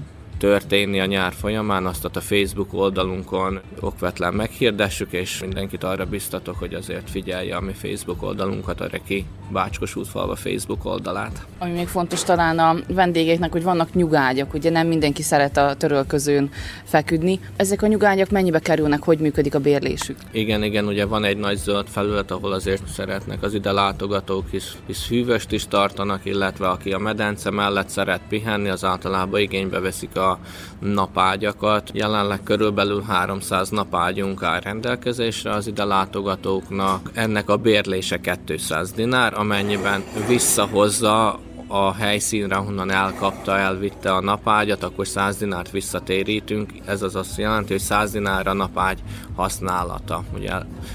történni 0.42 1.00
a 1.00 1.04
nyár 1.04 1.32
folyamán, 1.32 1.86
azt 1.86 2.04
a 2.04 2.20
Facebook 2.20 2.74
oldalunkon 2.74 3.60
okvetlen 3.80 4.34
meghirdessük, 4.34 5.12
és 5.12 5.40
mindenkit 5.40 5.84
arra 5.84 6.04
biztatok, 6.06 6.58
hogy 6.58 6.74
azért 6.74 7.10
figyelje 7.10 7.56
a 7.56 7.60
mi 7.60 7.72
Facebook 7.72 8.22
oldalunkat, 8.22 8.80
arra 8.80 8.98
ki 9.04 9.24
Bácskos 9.52 9.96
útfalva 9.96 10.36
Facebook 10.36 10.84
oldalát. 10.84 11.46
Ami 11.58 11.72
még 11.72 11.86
fontos 11.86 12.22
talán 12.22 12.58
a 12.58 12.76
vendégeknek, 12.88 13.52
hogy 13.52 13.62
vannak 13.62 13.94
nyugágyak, 13.94 14.54
ugye 14.54 14.70
nem 14.70 14.86
mindenki 14.86 15.22
szeret 15.22 15.56
a 15.56 15.74
törölközőn 15.74 16.50
feküdni. 16.84 17.40
Ezek 17.56 17.82
a 17.82 17.86
nyugágyak 17.86 18.30
mennyibe 18.30 18.58
kerülnek, 18.58 19.02
hogy 19.02 19.18
működik 19.18 19.54
a 19.54 19.58
bérlésük? 19.58 20.16
Igen, 20.30 20.62
igen, 20.62 20.86
ugye 20.86 21.04
van 21.06 21.24
egy 21.24 21.36
nagy 21.36 21.56
zöld 21.56 21.86
felület, 21.88 22.30
ahol 22.30 22.52
azért 22.52 22.86
szeretnek 22.88 23.42
az 23.42 23.54
ide 23.54 23.72
látogatók 23.72 24.52
is, 24.52 24.64
is 24.86 25.08
hűvöst 25.08 25.52
is 25.52 25.66
tartanak, 25.66 26.24
illetve 26.24 26.68
aki 26.68 26.92
a 26.92 26.98
medence 26.98 27.50
mellett 27.50 27.88
szeret 27.88 28.20
pihenni, 28.28 28.68
az 28.68 28.84
általában 28.84 29.40
igénybe 29.40 29.80
veszik 29.80 30.16
a 30.16 30.31
napágyakat. 30.78 31.90
Jelenleg 31.94 32.42
körülbelül 32.42 33.02
300 33.02 33.68
napágyunk 33.68 34.42
áll 34.42 34.60
rendelkezésre 34.60 35.50
az 35.50 35.66
ide 35.66 35.84
látogatóknak. 35.84 37.10
Ennek 37.14 37.50
a 37.50 37.56
bérlése 37.56 38.20
200 38.46 38.92
dinár, 38.92 39.38
amennyiben 39.38 40.04
visszahozza 40.26 41.40
a 41.72 41.92
helyszínre, 41.92 42.54
honnan 42.54 42.90
elkapta, 42.90 43.58
elvitte 43.58 44.12
a 44.12 44.20
napágyat, 44.20 44.82
akkor 44.82 45.06
100 45.06 45.36
dinárt 45.36 45.70
visszatérítünk. 45.70 46.72
Ez 46.86 47.02
az 47.02 47.16
azt 47.16 47.38
jelenti, 47.38 47.72
hogy 47.72 47.80
100 47.80 48.12
dinár 48.12 48.46
a 48.46 48.52
napágy 48.52 48.98
használata. 49.34 50.24
Ugye 50.34 50.52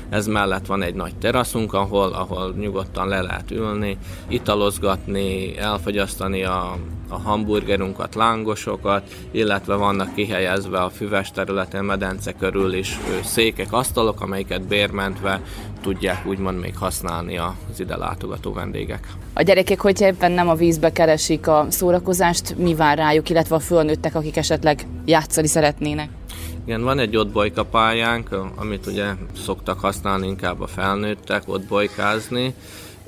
ez 0.09 0.28
mellett 0.28 0.65
van 0.65 0.82
egy 0.82 0.95
nagy 0.95 1.15
teraszunk, 1.15 1.73
ahol, 1.73 2.13
ahol 2.13 2.53
nyugodtan 2.57 3.07
le 3.07 3.21
lehet 3.21 3.51
ülni, 3.51 3.97
italozgatni, 4.28 5.57
elfogyasztani 5.57 6.43
a 6.43 6.78
a 7.09 7.17
hamburgerunkat, 7.19 8.15
lángosokat, 8.15 9.15
illetve 9.32 9.75
vannak 9.75 10.13
kihelyezve 10.13 10.80
a 10.80 10.89
füves 10.89 11.32
területen, 11.32 11.86
medence 11.86 12.34
körül 12.34 12.73
is 12.73 12.99
székek, 13.23 13.73
asztalok, 13.73 14.21
amelyeket 14.21 14.61
bérmentve 14.61 15.41
tudják 15.82 16.25
úgymond 16.25 16.59
még 16.59 16.78
használni 16.78 17.38
az 17.38 17.80
ide 17.80 17.97
látogató 17.97 18.53
vendégek. 18.53 19.07
A 19.34 19.41
gyerekek, 19.41 19.82
hogyha 19.82 20.05
éppen 20.05 20.32
nem 20.32 20.49
a 20.49 20.55
vízbe 20.55 20.91
keresik 20.91 21.47
a 21.47 21.65
szórakozást, 21.69 22.57
mi 22.57 22.75
vár 22.75 22.97
rájuk, 22.97 23.30
illetve 23.30 23.55
a 23.55 23.59
fölnőttek, 23.59 24.15
akik 24.15 24.38
esetleg 24.38 24.86
játszani 25.05 25.47
szeretnének? 25.47 26.09
Igen, 26.65 26.84
van 26.84 26.99
egy 26.99 27.17
ott 27.17 27.32
bolykapályánk, 27.32 28.30
amit 28.55 28.86
ugye 28.86 29.05
szoktak 29.43 29.80
használni 29.80 30.28
inkább 30.28 30.61
a 30.61 30.67
felnőttek, 30.67 31.43
ott 31.45 31.63
bolykázni, 31.67 32.53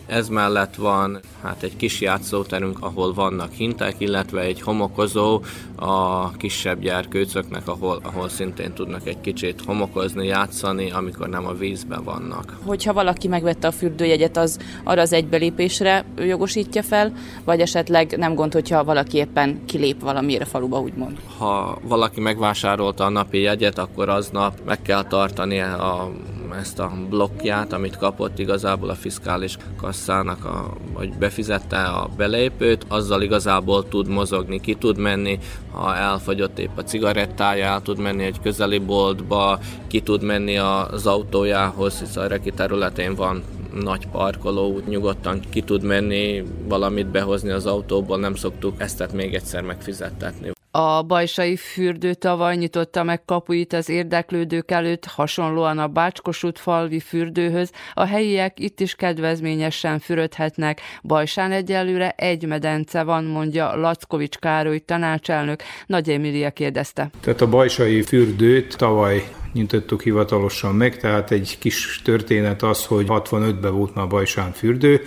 ez 0.10 0.30
mellett 0.30 0.76
van 0.76 1.20
hát 1.41 1.64
egy 1.64 1.76
kis 1.76 2.01
játszóterünk, 2.01 2.78
ahol 2.80 3.14
vannak 3.14 3.51
hinták, 3.51 3.95
illetve 3.97 4.41
egy 4.41 4.62
homokozó 4.62 5.41
a 5.76 6.32
kisebb 6.32 6.80
gyerkőcöknek, 6.80 7.68
ahol, 7.68 7.99
ahol 8.03 8.30
szintén 8.30 8.74
tudnak 8.74 9.07
egy 9.07 9.22
kicsit 9.22 9.62
homokozni, 9.66 10.26
játszani, 10.26 10.91
amikor 10.91 11.30
nem 11.30 11.45
a 11.45 11.53
vízben 11.53 12.03
vannak. 12.03 12.57
Hogyha 12.66 12.93
valaki 12.93 13.28
megvette 13.28 13.68
a 13.68 13.72
fürdőjegyet, 13.72 14.38
az 14.38 14.60
arra 14.84 15.01
az 15.01 15.14
egybelépésre 15.14 16.05
jogosítja 16.18 16.84
fel, 16.84 17.14
vagy 17.43 17.62
esetleg 17.62 18.18
nem 18.18 18.36
gond, 18.36 18.53
hogyha 18.53 18.84
valaki 18.84 19.18
éppen 19.18 19.66
kilép 19.66 20.01
valamiért 20.01 20.41
a 20.41 20.45
faluba, 20.45 20.80
úgymond? 20.80 21.18
Ha 21.38 21.80
valaki 21.84 22.20
megvásárolta 22.20 23.03
a 23.03 23.10
napi 23.10 23.41
jegyet, 23.41 23.78
akkor 23.78 24.10
aznap 24.10 24.60
meg 24.66 24.82
kell 24.82 25.03
tartani 25.03 25.60
a 25.60 26.12
ezt 26.60 26.80
a 26.80 26.91
blokkját, 27.10 27.74
amit 27.74 27.97
kapott 27.97 28.39
igazából 28.39 28.89
a 28.89 28.95
fiskális 28.95 29.57
kasszának, 30.00 30.45
a, 30.45 30.74
vagy 30.93 31.14
befizette 31.14 31.78
a 31.78 32.10
belépőt, 32.18 32.86
azzal 32.88 33.22
igazából 33.22 33.88
tud 33.88 34.08
mozogni, 34.08 34.60
ki 34.60 34.74
tud 34.74 34.97
menni, 34.97 35.39
ha 35.72 35.95
elfogyott 35.95 36.60
épp 36.60 36.78
a 36.78 36.84
cigarettája, 36.84 37.66
el 37.66 37.82
tud 37.82 38.00
menni 38.00 38.24
egy 38.24 38.39
közeli 38.41 38.78
boltba, 38.78 39.60
ki 39.88 40.02
tud 40.02 40.24
menni 40.24 40.58
az 40.58 41.08
autójához, 41.08 42.00
hisz 42.00 42.16
a 42.16 42.28
reki 42.28 42.52
területén 42.52 43.16
van 43.16 43.43
nagy 43.74 44.08
parkoló, 44.08 44.82
nyugodtan 44.88 45.39
ki 45.50 45.62
tud 45.62 45.84
menni, 45.84 46.43
valamit 46.68 47.08
behozni 47.08 47.50
az 47.50 47.66
autóból, 47.66 48.18
nem 48.18 48.36
szoktuk 48.36 48.74
ezt 48.78 49.14
még 49.14 49.34
egyszer 49.34 49.62
megfizettetni. 49.62 50.52
A 50.72 51.03
bajsai 51.03 51.55
fürdő 51.55 52.13
tavaly 52.13 52.55
nyitotta 52.55 53.03
meg 53.03 53.26
kapuit 53.26 53.74
az 53.74 53.89
érdeklődők 53.89 54.72
előtt, 54.72 55.05
hasonlóan 55.05 55.78
a 55.78 55.88
Bácskosút 55.88 56.59
falvi 56.59 56.99
fürdőhöz. 56.99 57.72
A 57.93 58.05
helyiek 58.05 58.59
itt 58.59 58.80
is 58.80 58.95
kedvezményesen 58.95 59.99
fürödhetnek. 59.99 60.82
Bajsán 61.03 61.51
egyelőre 61.51 62.09
egy 62.09 62.45
medence 62.45 63.03
van, 63.03 63.24
mondja 63.24 63.76
Lackovics 63.76 64.38
Károly 64.38 64.80
tanácselnök. 64.80 65.63
Nagy 65.86 66.09
Emilia 66.09 66.51
kérdezte. 66.51 67.09
Tehát 67.22 67.41
a 67.41 67.49
bajsai 67.49 68.01
fürdőt 68.01 68.78
tavaly 68.78 69.24
nyitottuk 69.53 70.01
hivatalosan 70.01 70.76
meg, 70.76 70.97
tehát 70.97 71.32
egy 71.32 71.57
kis 71.59 72.01
történet 72.03 72.63
az, 72.63 72.86
hogy 72.86 73.05
65-ben 73.09 73.74
volt 73.74 73.95
már 73.95 74.07
Bajsán 74.07 74.51
fürdő, 74.51 75.01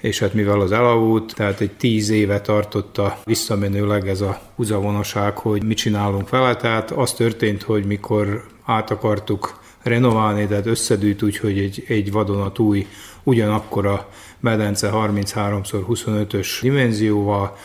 és 0.00 0.18
hát 0.18 0.34
mivel 0.34 0.60
az 0.60 0.72
elavult, 0.72 1.34
tehát 1.34 1.60
egy 1.60 1.70
tíz 1.70 2.10
éve 2.10 2.40
tartotta 2.40 3.18
visszamenőleg 3.24 4.08
ez 4.08 4.20
a 4.20 4.40
húzavonaság, 4.54 5.38
hogy 5.38 5.64
mit 5.64 5.76
csinálunk 5.76 6.28
vele, 6.28 6.56
tehát 6.56 6.90
az 6.90 7.12
történt, 7.12 7.62
hogy 7.62 7.84
mikor 7.84 8.44
át 8.64 8.90
akartuk 8.90 9.60
renoválni, 9.82 10.46
tehát 10.46 10.66
összedűlt 10.66 11.22
úgy, 11.22 11.36
hogy 11.36 11.58
egy, 11.58 11.84
egy 11.88 12.12
vadonatúj, 12.12 12.86
ugyanakkor 13.22 13.86
a 13.86 14.08
medence 14.40 14.90
33x25-ös 14.92 16.48
dimenzióval, 16.62 17.56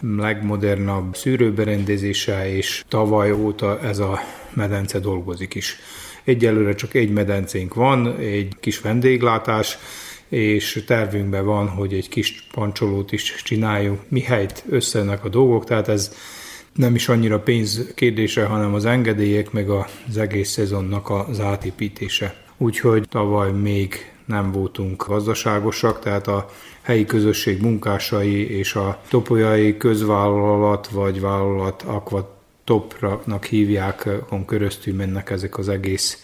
legmodernabb 0.00 1.16
szűrőberendezése, 1.16 2.56
és 2.56 2.84
tavaly 2.88 3.32
óta 3.32 3.80
ez 3.80 3.98
a 3.98 4.20
medence 4.54 4.98
dolgozik 4.98 5.54
is. 5.54 5.76
Egyelőre 6.24 6.74
csak 6.74 6.94
egy 6.94 7.10
medencénk 7.10 7.74
van, 7.74 8.16
egy 8.18 8.56
kis 8.60 8.80
vendéglátás, 8.80 9.78
és 10.28 10.84
tervünkben 10.86 11.44
van, 11.44 11.68
hogy 11.68 11.92
egy 11.92 12.08
kis 12.08 12.46
pancsolót 12.52 13.12
is 13.12 13.42
csináljunk, 13.44 14.00
mihelyt 14.08 14.64
összenek 14.68 15.24
a 15.24 15.28
dolgok, 15.28 15.64
tehát 15.64 15.88
ez 15.88 16.14
nem 16.72 16.94
is 16.94 17.08
annyira 17.08 17.40
pénz 17.40 17.92
kérdése, 17.94 18.44
hanem 18.44 18.74
az 18.74 18.84
engedélyek, 18.84 19.50
meg 19.52 19.70
az 19.70 20.16
egész 20.16 20.50
szezonnak 20.50 21.10
az 21.10 21.40
átépítése. 21.40 22.34
Úgyhogy 22.56 23.08
tavaly 23.08 23.52
még 23.52 24.12
nem 24.24 24.52
voltunk 24.52 25.06
gazdaságosak, 25.06 26.00
tehát 26.00 26.26
a 26.26 26.50
helyi 26.82 27.04
közösség 27.04 27.60
munkásai 27.60 28.58
és 28.58 28.74
a 28.74 29.00
topolyai 29.08 29.76
közvállalat 29.76 30.88
vagy 30.88 31.20
vállalat 31.20 31.82
Aquatopnak 31.82 33.44
hívják, 33.44 34.08
on 34.30 34.44
köröztül 34.44 34.94
mennek 34.94 35.30
ezek 35.30 35.58
az 35.58 35.68
egész 35.68 36.22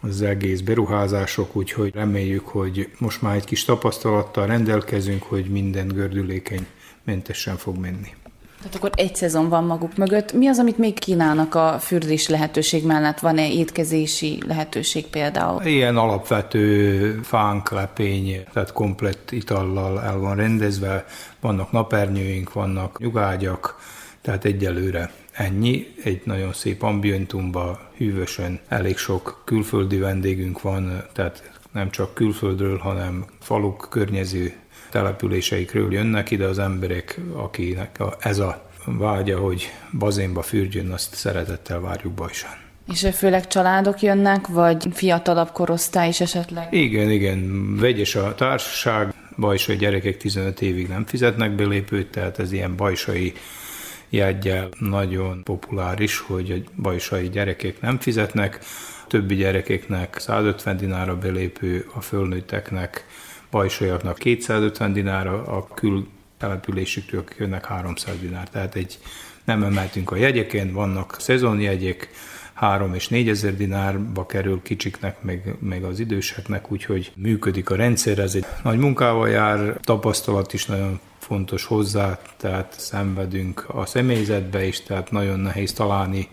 az 0.00 0.22
egész 0.22 0.60
beruházások, 0.60 1.56
úgyhogy 1.56 1.94
reméljük, 1.94 2.46
hogy 2.48 2.90
most 2.98 3.22
már 3.22 3.34
egy 3.34 3.44
kis 3.44 3.64
tapasztalattal 3.64 4.46
rendelkezünk, 4.46 5.22
hogy 5.22 5.44
minden 5.44 5.88
gördülékeny 5.88 6.66
mentesen 7.04 7.56
fog 7.56 7.76
menni. 7.76 8.14
Tehát 8.58 8.74
akkor 8.74 8.90
egy 8.94 9.16
szezon 9.16 9.48
van 9.48 9.64
maguk 9.64 9.96
mögött. 9.96 10.32
Mi 10.32 10.46
az, 10.46 10.58
amit 10.58 10.78
még 10.78 10.98
kínálnak 10.98 11.54
a 11.54 11.78
fürdés 11.80 12.28
lehetőség 12.28 12.86
mellett? 12.86 13.18
Van-e 13.18 13.52
étkezési 13.52 14.42
lehetőség 14.46 15.06
például? 15.06 15.64
Ilyen 15.64 15.96
alapvető 15.96 17.20
fánk, 17.22 17.70
lepény, 17.70 18.44
tehát 18.52 18.72
komplett 18.72 19.30
itallal 19.30 20.02
el 20.02 20.18
van 20.18 20.36
rendezve. 20.36 21.04
Vannak 21.40 21.72
napernyőink, 21.72 22.52
vannak 22.52 22.98
nyugágyak, 22.98 23.78
tehát 24.22 24.44
egyelőre 24.44 25.10
ennyi. 25.38 25.94
Egy 26.04 26.20
nagyon 26.24 26.52
szép 26.52 26.82
ambientumban, 26.82 27.78
hűvösen, 27.96 28.60
elég 28.68 28.96
sok 28.96 29.42
külföldi 29.44 29.96
vendégünk 29.96 30.62
van, 30.62 31.04
tehát 31.12 31.50
nem 31.72 31.90
csak 31.90 32.14
külföldről, 32.14 32.78
hanem 32.78 33.24
faluk 33.40 33.86
környező 33.90 34.52
településeikről 34.90 35.92
jönnek 35.92 36.30
ide 36.30 36.46
az 36.46 36.58
emberek, 36.58 37.20
akinek 37.32 37.98
ez 38.18 38.38
a 38.38 38.66
vágya, 38.84 39.38
hogy 39.38 39.72
bazénba 39.98 40.42
fürdjön, 40.42 40.90
azt 40.90 41.14
szeretettel 41.14 41.80
várjuk 41.80 42.12
Bajsán. 42.12 42.56
És 42.92 43.06
főleg 43.14 43.46
családok 43.46 44.02
jönnek, 44.02 44.46
vagy 44.46 44.86
fiatalabb 44.92 45.50
korosztály 45.52 46.08
is 46.08 46.20
esetleg? 46.20 46.68
Igen, 46.70 47.10
igen, 47.10 47.76
vegyes 47.76 48.14
a 48.14 48.34
társaság, 48.34 49.14
bajsai 49.36 49.76
gyerekek 49.76 50.16
15 50.16 50.60
évig 50.60 50.88
nem 50.88 51.06
fizetnek 51.06 51.54
belépőt, 51.54 52.10
tehát 52.10 52.38
ez 52.38 52.52
ilyen 52.52 52.76
bajsai 52.76 53.32
jegyel 54.08 54.68
nagyon 54.78 55.42
populáris, 55.42 56.18
hogy 56.18 56.50
a 56.50 56.70
bajsai 56.82 57.28
gyerekek 57.28 57.80
nem 57.80 57.98
fizetnek, 57.98 58.58
többi 59.06 59.34
gyerekeknek 59.34 60.18
150 60.18 60.76
dinára 60.76 61.18
belépő, 61.18 61.86
a 61.94 62.00
fölnőtteknek 62.00 63.06
bajsaiaknak 63.50 64.18
250 64.18 64.92
dinára, 64.92 65.44
a 65.44 65.66
kül 65.74 66.08
településüktől 66.38 67.24
jönnek 67.38 67.66
300 67.66 68.20
dinár. 68.20 68.48
Tehát 68.48 68.74
egy 68.74 68.98
nem 69.44 69.62
emeltünk 69.62 70.10
a 70.10 70.16
jegyeken, 70.16 70.72
vannak 70.72 71.16
szezonjegyek, 71.18 72.08
3 72.52 72.94
és 72.94 73.08
4 73.08 73.28
ezer 73.28 73.56
dinárba 73.56 74.26
kerül 74.26 74.60
kicsiknek, 74.62 75.22
meg, 75.22 75.56
meg 75.60 75.82
az 75.84 76.00
időseknek, 76.00 76.72
úgyhogy 76.72 77.12
működik 77.16 77.70
a 77.70 77.76
rendszer, 77.76 78.18
ez 78.18 78.34
egy 78.34 78.46
nagy 78.62 78.78
munkával 78.78 79.28
jár, 79.28 79.76
tapasztalat 79.80 80.52
is 80.52 80.66
nagyon 80.66 81.00
fontos 81.28 81.64
hozzá, 81.64 82.18
tehát 82.36 82.74
szenvedünk 82.78 83.64
a 83.68 83.86
személyzetbe 83.86 84.66
is, 84.66 84.82
tehát 84.82 85.10
nagyon 85.10 85.40
nehéz 85.40 85.72
találni 85.72 86.28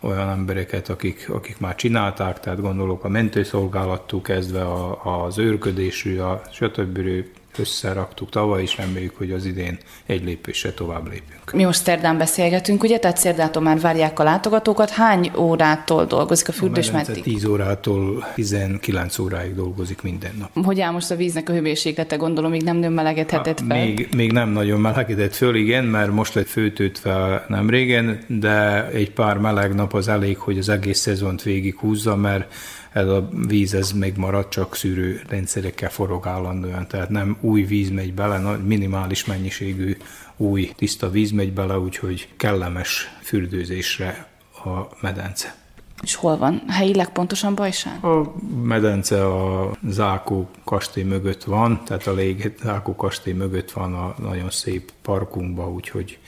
olyan 0.00 0.28
embereket, 0.28 0.88
akik, 0.88 1.28
akik 1.28 1.58
már 1.58 1.74
csinálták, 1.74 2.40
tehát 2.40 2.60
gondolok 2.60 3.04
a 3.04 3.08
mentőszolgálattól 3.08 4.20
kezdve 4.20 4.62
a, 4.62 5.24
az 5.24 5.38
őrködésű, 5.38 6.18
a 6.18 6.42
stb 6.52 6.98
összeraktuk 7.58 8.30
tavaly, 8.30 8.62
is 8.62 8.76
reméljük, 8.76 9.16
hogy 9.16 9.30
az 9.30 9.44
idén 9.44 9.78
egy 10.06 10.24
lépésre 10.24 10.72
tovább 10.72 11.04
lépünk. 11.04 11.52
Mi 11.52 11.64
most 11.64 11.82
szerdán 11.82 12.18
beszélgetünk, 12.18 12.82
ugye? 12.82 12.98
Tehát 12.98 13.16
szerdától 13.16 13.62
már 13.62 13.80
várják 13.80 14.18
a 14.18 14.22
látogatókat. 14.22 14.90
Hány 14.90 15.30
órától 15.36 16.04
dolgozik 16.04 16.48
a 16.48 16.52
fürdés 16.52 16.88
a 16.88 16.92
meddig? 16.92 17.22
10 17.22 17.44
órától 17.44 18.26
19 18.34 19.18
óráig 19.18 19.54
dolgozik 19.54 20.02
minden 20.02 20.32
nap. 20.38 20.64
Hogy 20.64 20.80
áll 20.80 20.92
most 20.92 21.10
a 21.10 21.16
víznek 21.16 21.48
a 21.48 21.52
hőmérséklete, 21.52 22.16
gondolom, 22.16 22.50
még 22.50 22.62
nem 22.62 22.76
nőm 22.76 22.92
melegedhetett 22.92 23.60
fel? 23.68 23.84
Még, 23.84 24.08
még 24.16 24.32
nem 24.32 24.48
nagyon 24.48 24.80
melegedett 24.80 25.34
föl, 25.34 25.54
igen, 25.54 25.84
mert 25.84 26.12
most 26.12 26.34
lett 26.34 26.48
főtőtve 26.48 27.44
nem 27.48 27.70
régen, 27.70 28.18
de 28.26 28.86
egy 28.88 29.12
pár 29.12 29.38
meleg 29.38 29.74
nap 29.74 29.94
az 29.94 30.08
elég, 30.08 30.38
hogy 30.38 30.58
az 30.58 30.68
egész 30.68 30.98
szezont 30.98 31.42
végig 31.42 31.78
húzza, 31.78 32.16
mert 32.16 32.54
ez 32.92 33.06
a 33.06 33.28
víz 33.46 33.74
ez 33.74 33.92
még 33.92 34.16
marad, 34.16 34.48
csak 34.48 34.76
szűrő 34.76 35.22
rendszerekkel 35.28 35.90
forog 35.90 36.26
állandóan, 36.26 36.86
tehát 36.88 37.08
nem 37.08 37.36
új 37.40 37.62
víz 37.62 37.90
megy 37.90 38.14
bele, 38.14 38.56
minimális 38.56 39.24
mennyiségű 39.24 39.96
új 40.36 40.72
tiszta 40.76 41.10
víz 41.10 41.30
megy 41.30 41.52
bele, 41.52 41.78
úgyhogy 41.78 42.28
kellemes 42.36 43.10
fürdőzésre 43.22 44.26
a 44.64 44.96
medence. 45.00 45.54
És 46.02 46.14
hol 46.14 46.36
van? 46.36 46.62
Helyileg 46.68 47.12
pontosan 47.12 47.54
Bajsán? 47.54 47.98
A 48.00 48.32
medence 48.62 49.26
a 49.26 49.70
Zákó 49.88 50.48
kastély 50.64 51.04
mögött 51.04 51.44
van, 51.44 51.84
tehát 51.84 52.06
a 52.06 52.12
lég 52.12 52.52
Zákó 52.62 52.94
kastély 52.94 53.32
mögött 53.32 53.70
van 53.70 53.94
a 53.94 54.14
nagyon 54.18 54.50
szép 54.50 54.92
parkunkba, 55.02 55.70
úgyhogy 55.70 56.18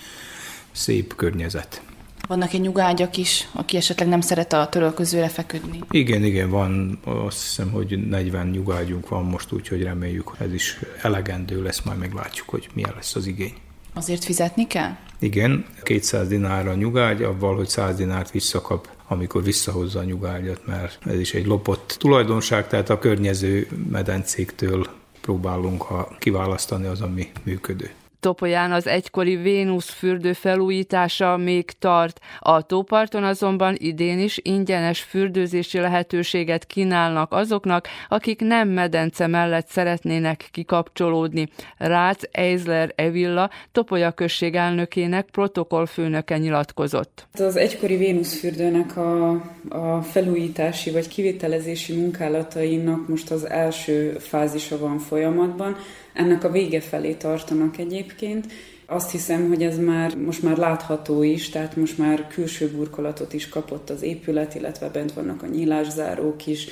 szép 0.73 1.15
környezet. 1.15 1.83
Vannak 2.27 2.53
egy 2.53 2.61
nyugágyak 2.61 3.17
is, 3.17 3.49
aki 3.53 3.77
esetleg 3.77 4.09
nem 4.09 4.21
szeret 4.21 4.53
a 4.53 4.69
törölközőre 4.69 5.29
feküdni? 5.29 5.79
Igen, 5.91 6.25
igen, 6.25 6.51
van, 6.51 6.99
azt 7.05 7.43
hiszem, 7.43 7.71
hogy 7.71 8.09
40 8.09 8.47
nyugágyunk 8.47 9.09
van 9.09 9.25
most, 9.25 9.53
úgyhogy 9.53 9.83
reméljük, 9.83 10.31
ez 10.39 10.53
is 10.53 10.79
elegendő 11.03 11.63
lesz, 11.63 11.83
majd 11.83 11.99
meglátjuk, 11.99 12.49
hogy 12.49 12.69
milyen 12.75 12.93
lesz 12.95 13.15
az 13.15 13.27
igény. 13.27 13.55
Azért 13.95 14.25
fizetni 14.25 14.67
kell? 14.67 14.97
Igen, 15.19 15.65
200 15.83 16.29
dinár 16.29 16.69
a 16.69 16.75
nyugágy, 16.75 17.23
avval, 17.23 17.57
hogy 17.57 17.69
100 17.69 17.97
dinárt 17.97 18.31
visszakap, 18.31 18.89
amikor 19.09 19.43
visszahozza 19.43 19.99
a 19.99 20.05
nyugágyat, 20.05 20.67
mert 20.67 21.07
ez 21.07 21.19
is 21.19 21.35
egy 21.35 21.47
lopott 21.47 21.97
tulajdonság, 21.99 22.69
tehát 22.69 22.91
a 22.91 22.99
környező 22.99 23.69
medencéktől 23.91 24.87
próbálunk 25.21 25.85
kiválasztani 26.19 26.87
az, 26.87 27.01
ami 27.01 27.31
működő. 27.43 27.91
Topolyán 28.25 28.73
az 28.73 28.87
egykori 28.87 29.37
Vénusz 29.37 29.91
fürdő 29.91 30.33
felújítása 30.33 31.37
még 31.37 31.71
tart. 31.79 32.21
A 32.39 32.63
tóparton 32.63 33.25
azonban 33.25 33.75
idén 33.79 34.19
is 34.19 34.41
ingyenes 34.43 35.01
fürdőzési 35.01 35.79
lehetőséget 35.79 36.67
kínálnak 36.67 37.33
azoknak, 37.33 37.89
akik 38.09 38.41
nem 38.41 38.69
medence 38.69 39.27
mellett 39.27 39.67
szeretnének 39.67 40.49
kikapcsolódni. 40.51 41.49
Rácz 41.77 42.29
Eisler 42.31 42.93
Evilla, 42.95 43.51
Topolya 43.73 44.11
község 44.11 44.55
elnökének 44.55 45.27
protokollfőnöke 45.33 46.39
nyilatkozott. 46.39 47.27
Az 47.33 47.57
egykori 47.57 47.97
Vénusz 47.97 48.39
fürdőnek 48.39 48.97
a, 48.97 49.31
a 49.69 50.03
felújítási 50.03 50.91
vagy 50.91 51.09
kivitelezési 51.09 51.97
munkálatainak 51.97 53.09
most 53.09 53.31
az 53.31 53.49
első 53.49 54.17
fázisa 54.19 54.79
van 54.79 54.99
folyamatban. 54.99 55.77
Ennek 56.15 56.45
a 56.45 56.51
vége 56.51 56.81
felé 56.81 57.13
tartanak 57.13 57.79
egyébként. 57.79 58.47
Azt 58.87 59.11
hiszem, 59.11 59.49
hogy 59.49 59.63
ez 59.63 59.79
már 59.79 60.17
most 60.17 60.43
már 60.43 60.57
látható 60.57 61.23
is, 61.23 61.49
tehát 61.49 61.77
most 61.77 61.99
már 61.99 62.27
külső 62.27 62.71
burkolatot 62.71 63.33
is 63.33 63.49
kapott 63.49 63.91
az 63.91 64.03
épület, 64.03 64.55
illetve 64.55 64.89
bent 64.89 65.13
vannak 65.13 65.43
a 65.43 65.47
nyílászárók 65.47 66.47
is. 66.47 66.67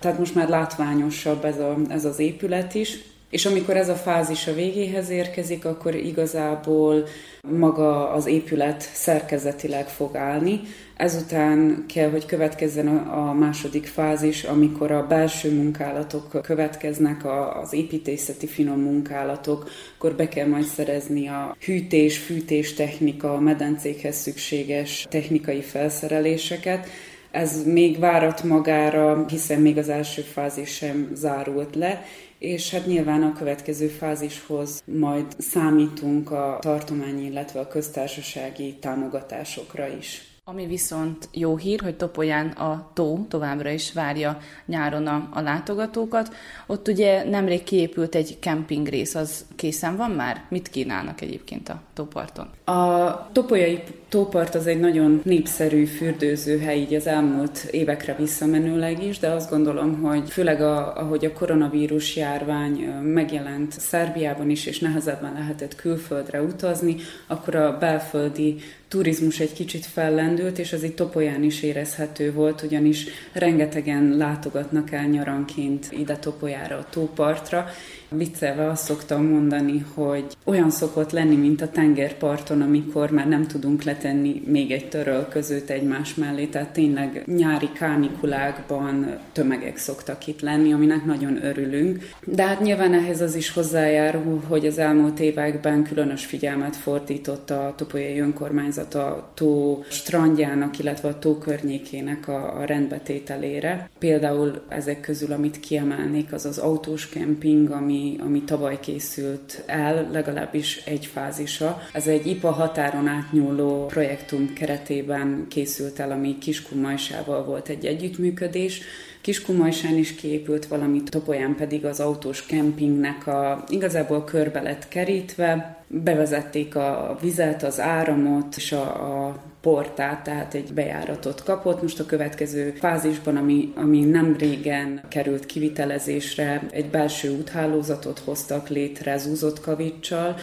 Tehát 0.00 0.18
most 0.18 0.34
már 0.34 0.48
látványosabb 0.48 1.44
ez, 1.44 1.58
a, 1.58 1.76
ez 1.88 2.04
az 2.04 2.18
épület 2.18 2.74
is. 2.74 2.98
És 3.36 3.46
amikor 3.46 3.76
ez 3.76 3.88
a 3.88 3.94
fázis 3.94 4.46
a 4.46 4.54
végéhez 4.54 5.10
érkezik, 5.10 5.64
akkor 5.64 5.94
igazából 5.94 7.06
maga 7.40 8.10
az 8.10 8.26
épület 8.26 8.90
szerkezetileg 8.92 9.88
fog 9.88 10.16
állni. 10.16 10.60
Ezután 10.96 11.84
kell, 11.94 12.10
hogy 12.10 12.26
következzen 12.26 12.86
a 12.96 13.32
második 13.32 13.86
fázis, 13.86 14.44
amikor 14.44 14.90
a 14.90 15.06
belső 15.06 15.54
munkálatok 15.54 16.42
következnek, 16.42 17.24
az 17.62 17.72
építészeti 17.72 18.46
finom 18.46 18.80
munkálatok, 18.80 19.70
akkor 19.96 20.12
be 20.12 20.28
kell 20.28 20.46
majd 20.46 20.64
szerezni 20.64 21.28
a 21.28 21.56
hűtés, 21.64 22.18
fűtés 22.18 22.74
technika, 22.74 23.34
a 23.34 23.40
medencékhez 23.40 24.16
szükséges 24.16 25.06
technikai 25.10 25.60
felszereléseket. 25.60 26.86
Ez 27.30 27.64
még 27.64 27.98
várat 27.98 28.42
magára, 28.42 29.24
hiszen 29.28 29.60
még 29.60 29.78
az 29.78 29.88
első 29.88 30.22
fázis 30.22 30.74
sem 30.74 31.10
zárult 31.14 31.74
le, 31.74 32.04
és 32.38 32.70
hát 32.70 32.86
nyilván 32.86 33.22
a 33.22 33.32
következő 33.32 33.86
fázishoz 33.86 34.82
majd 34.84 35.26
számítunk 35.38 36.30
a 36.30 36.58
tartományi, 36.60 37.24
illetve 37.24 37.60
a 37.60 37.68
köztársasági 37.68 38.76
támogatásokra 38.80 39.86
is. 39.86 40.36
Ami 40.48 40.66
viszont 40.66 41.28
jó 41.32 41.56
hír, 41.56 41.80
hogy 41.80 41.96
Topolyán 41.96 42.48
a 42.48 42.90
tó 42.94 43.26
továbbra 43.28 43.70
is 43.70 43.92
várja 43.92 44.38
nyáron 44.66 45.06
a, 45.06 45.28
a 45.32 45.40
látogatókat. 45.40 46.34
Ott 46.66 46.88
ugye 46.88 47.24
nemrég 47.28 47.62
kiépült 47.62 48.14
egy 48.14 48.38
kempingrész, 48.38 49.14
az 49.14 49.44
készen 49.56 49.96
van 49.96 50.10
már? 50.10 50.44
Mit 50.48 50.68
kínálnak 50.68 51.20
egyébként 51.20 51.68
a 51.68 51.80
tóparton? 51.94 52.50
A 52.64 53.32
topolyai 53.32 53.82
tópart 54.08 54.54
az 54.54 54.66
egy 54.66 54.80
nagyon 54.80 55.20
népszerű 55.24 55.84
fürdőzőhely 55.84 56.78
így 56.78 56.94
az 56.94 57.06
elmúlt 57.06 57.68
évekre 57.70 58.14
visszamenőleg 58.18 59.02
is, 59.02 59.18
de 59.18 59.28
azt 59.28 59.50
gondolom, 59.50 60.00
hogy 60.02 60.30
főleg 60.30 60.60
a, 60.60 60.96
ahogy 60.96 61.24
a 61.24 61.32
koronavírus 61.32 62.16
járvány 62.16 62.84
megjelent 63.02 63.80
Szerbiában 63.80 64.50
is, 64.50 64.66
és 64.66 64.78
nehezebben 64.78 65.32
lehetett 65.32 65.74
külföldre 65.74 66.42
utazni, 66.42 66.96
akkor 67.26 67.54
a 67.54 67.78
belföldi 67.78 68.56
turizmus 68.88 69.40
egy 69.40 69.52
kicsit 69.52 69.86
fellendült, 69.86 70.58
és 70.58 70.72
ez 70.72 70.82
itt 70.82 70.96
Topolyán 70.96 71.42
is 71.42 71.62
érezhető 71.62 72.32
volt, 72.32 72.62
ugyanis 72.62 73.06
rengetegen 73.32 74.16
látogatnak 74.16 74.90
el 74.90 75.04
nyaranként 75.04 75.86
ide 75.90 76.16
Topolyára, 76.16 76.76
a 76.76 76.86
tópartra, 76.90 77.68
Viccelve 78.08 78.68
azt 78.70 78.84
szoktam 78.84 79.24
mondani, 79.24 79.84
hogy 79.94 80.24
olyan 80.44 80.70
szokott 80.70 81.10
lenni, 81.10 81.36
mint 81.36 81.62
a 81.62 81.70
tengerparton, 81.70 82.62
amikor 82.62 83.10
már 83.10 83.28
nem 83.28 83.46
tudunk 83.46 83.82
letenni 83.82 84.42
még 84.46 84.70
egy 84.70 84.88
törölközőt 84.88 85.70
egymás 85.70 86.14
mellé, 86.14 86.44
tehát 86.44 86.72
tényleg 86.72 87.22
nyári 87.26 87.68
kánikulákban 87.72 89.18
tömegek 89.32 89.76
szoktak 89.76 90.26
itt 90.26 90.40
lenni, 90.40 90.72
aminek 90.72 91.04
nagyon 91.04 91.44
örülünk. 91.44 92.08
De 92.24 92.46
hát 92.46 92.60
nyilván 92.60 92.94
ehhez 92.94 93.20
az 93.20 93.34
is 93.34 93.52
hozzájárul, 93.52 94.42
hogy 94.48 94.66
az 94.66 94.78
elmúlt 94.78 95.20
években 95.20 95.82
különös 95.82 96.24
figyelmet 96.24 96.76
fordított 96.76 97.50
a 97.50 97.74
Topolyai 97.76 98.20
önkormányzat 98.20 98.94
a 98.94 99.30
tó 99.34 99.82
strandjának, 99.88 100.78
illetve 100.78 101.08
a 101.08 101.18
tó 101.18 101.38
környékének 101.38 102.28
a, 102.28 102.58
a 102.60 102.64
rendbetételére. 102.64 103.90
Például 103.98 104.62
ezek 104.68 105.00
közül, 105.00 105.32
amit 105.32 105.60
kiemelnék, 105.60 106.32
az 106.32 106.44
az 106.44 106.58
autós 106.58 107.08
kemping, 107.08 107.70
ami, 107.70 107.95
ami 108.20 108.42
tavaly 108.42 108.80
készült 108.80 109.62
el, 109.66 110.08
legalábbis 110.12 110.82
egy 110.84 111.06
fázisa. 111.06 111.82
Ez 111.92 112.06
egy 112.06 112.26
IPA 112.26 112.50
határon 112.50 113.06
átnyúló 113.06 113.86
projektum 113.86 114.52
keretében 114.52 115.46
készült 115.48 115.98
el, 115.98 116.10
ami 116.10 116.38
Kiskunmajsával 116.38 117.44
volt 117.44 117.68
egy 117.68 117.86
együttműködés, 117.86 118.80
Kiskumajsán 119.26 119.96
is 119.96 120.14
kiépült 120.14 120.66
valami, 120.66 121.02
Topolyán 121.02 121.54
pedig 121.54 121.84
az 121.84 122.00
autós 122.00 122.46
kempingnek 122.46 123.26
a 123.26 123.64
igazából 123.68 124.24
körbe 124.24 124.62
lett 124.62 124.88
kerítve, 124.88 125.78
bevezették 125.86 126.76
a 126.76 127.18
vizet, 127.20 127.62
az 127.62 127.80
áramot 127.80 128.56
és 128.56 128.72
a, 128.72 128.82
a 129.26 129.42
portát, 129.60 130.22
tehát 130.24 130.54
egy 130.54 130.72
bejáratot 130.72 131.42
kapott. 131.42 131.82
Most 131.82 132.00
a 132.00 132.06
következő 132.06 132.70
fázisban, 132.70 133.36
ami, 133.36 133.72
ami 133.74 134.00
nem 134.00 134.36
régen 134.38 135.00
került 135.08 135.46
kivitelezésre, 135.46 136.66
egy 136.70 136.90
belső 136.90 137.36
úthálózatot 137.38 138.18
hoztak 138.18 138.68
létre 138.68 139.18
zúzott 139.18 139.60
kavicsal, 139.60 140.36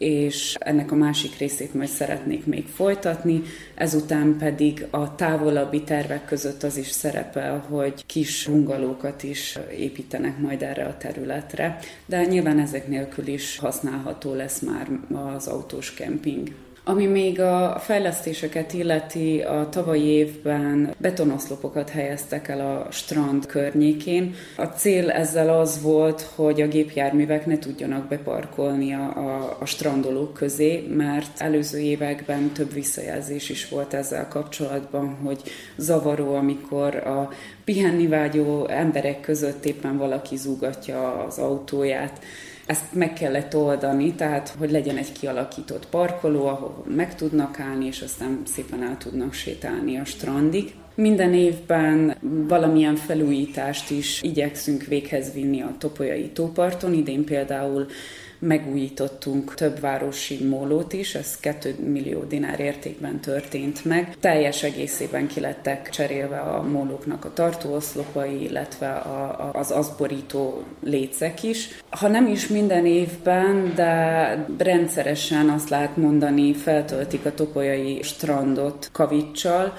és 0.00 0.56
ennek 0.58 0.92
a 0.92 0.94
másik 0.94 1.38
részét 1.38 1.74
majd 1.74 1.88
szeretnék 1.88 2.46
még 2.46 2.66
folytatni. 2.66 3.42
Ezután 3.74 4.36
pedig 4.38 4.86
a 4.90 5.14
távolabbi 5.14 5.82
tervek 5.82 6.24
között 6.24 6.62
az 6.62 6.76
is 6.76 6.90
szerepel, 6.90 7.58
hogy 7.68 8.06
kis 8.06 8.46
bungalókat 8.46 9.22
is 9.22 9.58
építenek 9.78 10.38
majd 10.38 10.62
erre 10.62 10.84
a 10.84 10.96
területre, 10.96 11.78
de 12.06 12.24
nyilván 12.24 12.58
ezek 12.58 12.88
nélkül 12.88 13.26
is 13.26 13.58
használható 13.58 14.34
lesz 14.34 14.60
már 14.60 14.88
az 15.34 15.46
autós 15.46 15.94
kemping. 15.94 16.48
Ami 16.90 17.06
még 17.06 17.40
a 17.40 17.78
fejlesztéseket 17.78 18.72
illeti, 18.72 19.40
a 19.40 19.68
tavalyi 19.70 20.04
évben 20.04 20.94
betonoszlopokat 20.98 21.90
helyeztek 21.90 22.48
el 22.48 22.60
a 22.60 22.90
strand 22.90 23.46
környékén. 23.46 24.34
A 24.56 24.64
cél 24.64 25.10
ezzel 25.10 25.58
az 25.58 25.82
volt, 25.82 26.20
hogy 26.20 26.60
a 26.60 26.66
gépjárművek 26.66 27.46
ne 27.46 27.58
tudjanak 27.58 28.08
beparkolni 28.08 28.92
a, 28.92 29.16
a, 29.16 29.56
a 29.60 29.64
strandolók 29.64 30.32
közé, 30.32 30.86
mert 30.96 31.40
előző 31.40 31.78
években 31.78 32.52
több 32.52 32.72
visszajelzés 32.72 33.48
is 33.48 33.68
volt 33.68 33.94
ezzel 33.94 34.28
kapcsolatban, 34.28 35.16
hogy 35.24 35.42
zavaró, 35.76 36.34
amikor 36.34 36.94
a 36.94 37.30
pihenni 37.64 38.06
vágyó 38.06 38.66
emberek 38.68 39.20
között 39.20 39.64
éppen 39.64 39.96
valaki 39.96 40.36
zúgatja 40.36 41.24
az 41.24 41.38
autóját 41.38 42.18
ezt 42.70 42.92
meg 42.92 43.12
kellett 43.12 43.56
oldani, 43.56 44.12
tehát 44.12 44.54
hogy 44.58 44.70
legyen 44.70 44.96
egy 44.96 45.12
kialakított 45.12 45.86
parkoló, 45.86 46.46
ahol 46.46 46.84
meg 46.88 47.14
tudnak 47.14 47.60
állni, 47.60 47.86
és 47.86 48.00
aztán 48.00 48.42
szépen 48.46 48.82
el 48.82 48.96
tudnak 48.96 49.32
sétálni 49.32 49.98
a 49.98 50.04
strandig. 50.04 50.74
Minden 50.94 51.34
évben 51.34 52.16
valamilyen 52.48 52.96
felújítást 52.96 53.90
is 53.90 54.22
igyekszünk 54.22 54.82
véghez 54.84 55.32
vinni 55.32 55.62
a 55.62 55.74
Topolyai 55.78 56.28
tóparton. 56.28 56.92
Idén 56.92 57.24
például 57.24 57.86
megújítottunk 58.40 59.54
több 59.54 59.80
városi 59.80 60.44
mólót 60.44 60.92
is, 60.92 61.14
ez 61.14 61.36
2 61.40 61.74
millió 61.84 62.22
dinár 62.24 62.60
értékben 62.60 63.20
történt 63.20 63.84
meg. 63.84 64.16
Teljes 64.20 64.62
egészében 64.62 65.26
kilettek 65.26 65.90
cserélve 65.90 66.38
a 66.38 66.62
mólóknak 66.62 67.24
a 67.24 67.32
tartóoszlopai, 67.32 68.42
illetve 68.42 68.90
a, 68.90 69.22
a, 69.24 69.50
az 69.52 69.70
azborító 69.70 70.62
lécek 70.82 71.42
is. 71.42 71.68
Ha 71.90 72.08
nem 72.08 72.26
is 72.26 72.46
minden 72.46 72.86
évben, 72.86 73.72
de 73.74 74.46
rendszeresen 74.58 75.48
azt 75.48 75.68
lehet 75.68 75.96
mondani, 75.96 76.54
feltöltik 76.54 77.24
a 77.24 77.34
topolyai 77.34 78.02
strandot 78.02 78.88
kavicsal, 78.92 79.72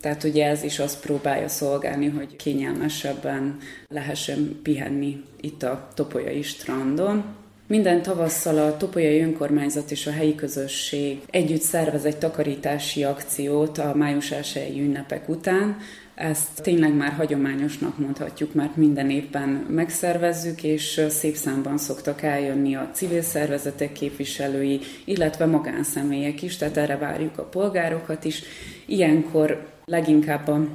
tehát 0.00 0.24
ugye 0.24 0.46
ez 0.46 0.62
is 0.62 0.78
azt 0.78 1.00
próbálja 1.00 1.48
szolgálni, 1.48 2.08
hogy 2.08 2.36
kényelmesebben 2.36 3.56
lehessen 3.88 4.60
pihenni 4.62 5.24
itt 5.40 5.62
a 5.62 5.88
topolyai 5.94 6.42
strandon. 6.42 7.24
Minden 7.68 8.02
tavasszal 8.02 8.58
a 8.58 8.76
Topolyai 8.76 9.20
Önkormányzat 9.20 9.90
és 9.90 10.06
a 10.06 10.10
helyi 10.10 10.34
közösség 10.34 11.20
együtt 11.30 11.60
szervez 11.60 12.04
egy 12.04 12.16
takarítási 12.16 13.04
akciót 13.04 13.78
a 13.78 13.94
május 13.94 14.30
1 14.30 14.78
ünnepek 14.78 15.28
után. 15.28 15.76
Ezt 16.14 16.62
tényleg 16.62 16.94
már 16.94 17.12
hagyományosnak 17.12 17.98
mondhatjuk, 17.98 18.54
mert 18.54 18.76
minden 18.76 19.10
évben 19.10 19.48
megszervezzük, 19.48 20.62
és 20.62 21.00
szép 21.08 21.34
számban 21.34 21.78
szoktak 21.78 22.22
eljönni 22.22 22.74
a 22.74 22.90
civil 22.92 23.22
szervezetek 23.22 23.92
képviselői, 23.92 24.80
illetve 25.04 25.46
magánszemélyek 25.46 26.42
is, 26.42 26.56
tehát 26.56 26.76
erre 26.76 26.96
várjuk 26.96 27.38
a 27.38 27.44
polgárokat 27.44 28.24
is. 28.24 28.42
Ilyenkor 28.86 29.66
leginkább 29.84 30.48
a 30.48 30.68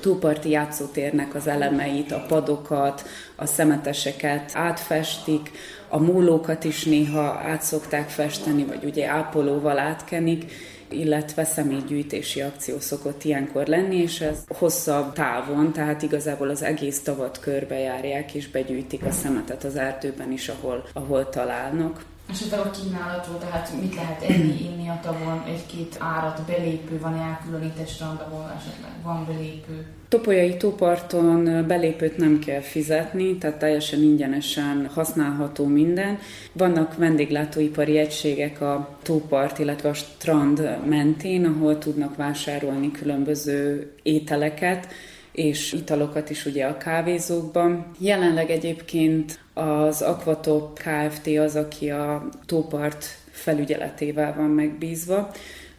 túlparti 0.00 0.50
játszótérnek 0.50 1.34
az 1.34 1.46
elemeit, 1.46 2.12
a 2.12 2.24
padokat, 2.28 3.02
a 3.36 3.46
szemeteseket 3.46 4.50
átfestik, 4.54 5.50
a 5.92 5.98
múlókat 5.98 6.64
is 6.64 6.84
néha 6.84 7.40
át 7.44 7.62
szokták 7.62 8.08
festeni, 8.08 8.64
vagy 8.64 8.84
ugye 8.84 9.08
ápolóval 9.08 9.78
átkenik, 9.78 10.52
illetve 10.88 11.44
személygyűjtési 11.44 12.40
akció 12.40 12.78
szokott 12.78 13.24
ilyenkor 13.24 13.66
lenni, 13.66 13.96
és 13.96 14.20
ez 14.20 14.44
hosszabb 14.48 15.12
távon, 15.12 15.72
tehát 15.72 16.02
igazából 16.02 16.48
az 16.48 16.62
egész 16.62 17.02
tavat 17.02 17.40
körbejárják, 17.40 18.34
és 18.34 18.48
begyűjtik 18.48 19.04
a 19.04 19.10
szemetet 19.10 19.64
az 19.64 19.76
erdőben 19.76 20.32
is, 20.32 20.48
ahol, 20.48 20.84
ahol 20.92 21.28
találnak. 21.28 22.04
Esetleg 22.30 22.60
a 22.60 22.70
kínálatról, 22.70 23.38
tehát 23.38 23.72
mit 23.80 23.94
lehet 23.94 24.22
enni, 24.22 24.64
inni 24.64 24.88
a 24.88 25.00
tavon, 25.02 25.42
egy-két 25.46 25.96
árat, 25.98 26.42
belépő, 26.46 26.98
van 27.00 27.14
elkülönített 27.14 27.88
strand, 27.88 28.20
ahol 28.20 28.54
esetleg 28.56 28.92
van 29.02 29.26
belépő? 29.26 29.86
Topolyai 30.12 30.56
tóparton 30.56 31.66
belépőt 31.66 32.16
nem 32.16 32.38
kell 32.38 32.60
fizetni, 32.60 33.36
tehát 33.36 33.58
teljesen 33.58 34.02
ingyenesen 34.02 34.86
használható 34.94 35.66
minden. 35.66 36.18
Vannak 36.52 36.96
vendéglátóipari 36.96 37.98
egységek 37.98 38.60
a 38.60 38.98
tópart, 39.02 39.58
illetve 39.58 39.88
a 39.88 39.94
strand 39.94 40.78
mentén, 40.88 41.44
ahol 41.44 41.78
tudnak 41.78 42.16
vásárolni 42.16 42.90
különböző 42.90 43.90
ételeket, 44.02 44.88
és 45.32 45.72
italokat 45.72 46.30
is 46.30 46.46
ugye 46.46 46.64
a 46.64 46.76
kávézókban. 46.76 47.86
Jelenleg 47.98 48.50
egyébként 48.50 49.38
az 49.54 50.02
Aquatop 50.02 50.78
Kft. 50.78 51.26
az, 51.26 51.56
aki 51.56 51.90
a 51.90 52.28
tópart 52.46 53.06
felügyeletével 53.30 54.34
van 54.36 54.50
megbízva. 54.50 55.30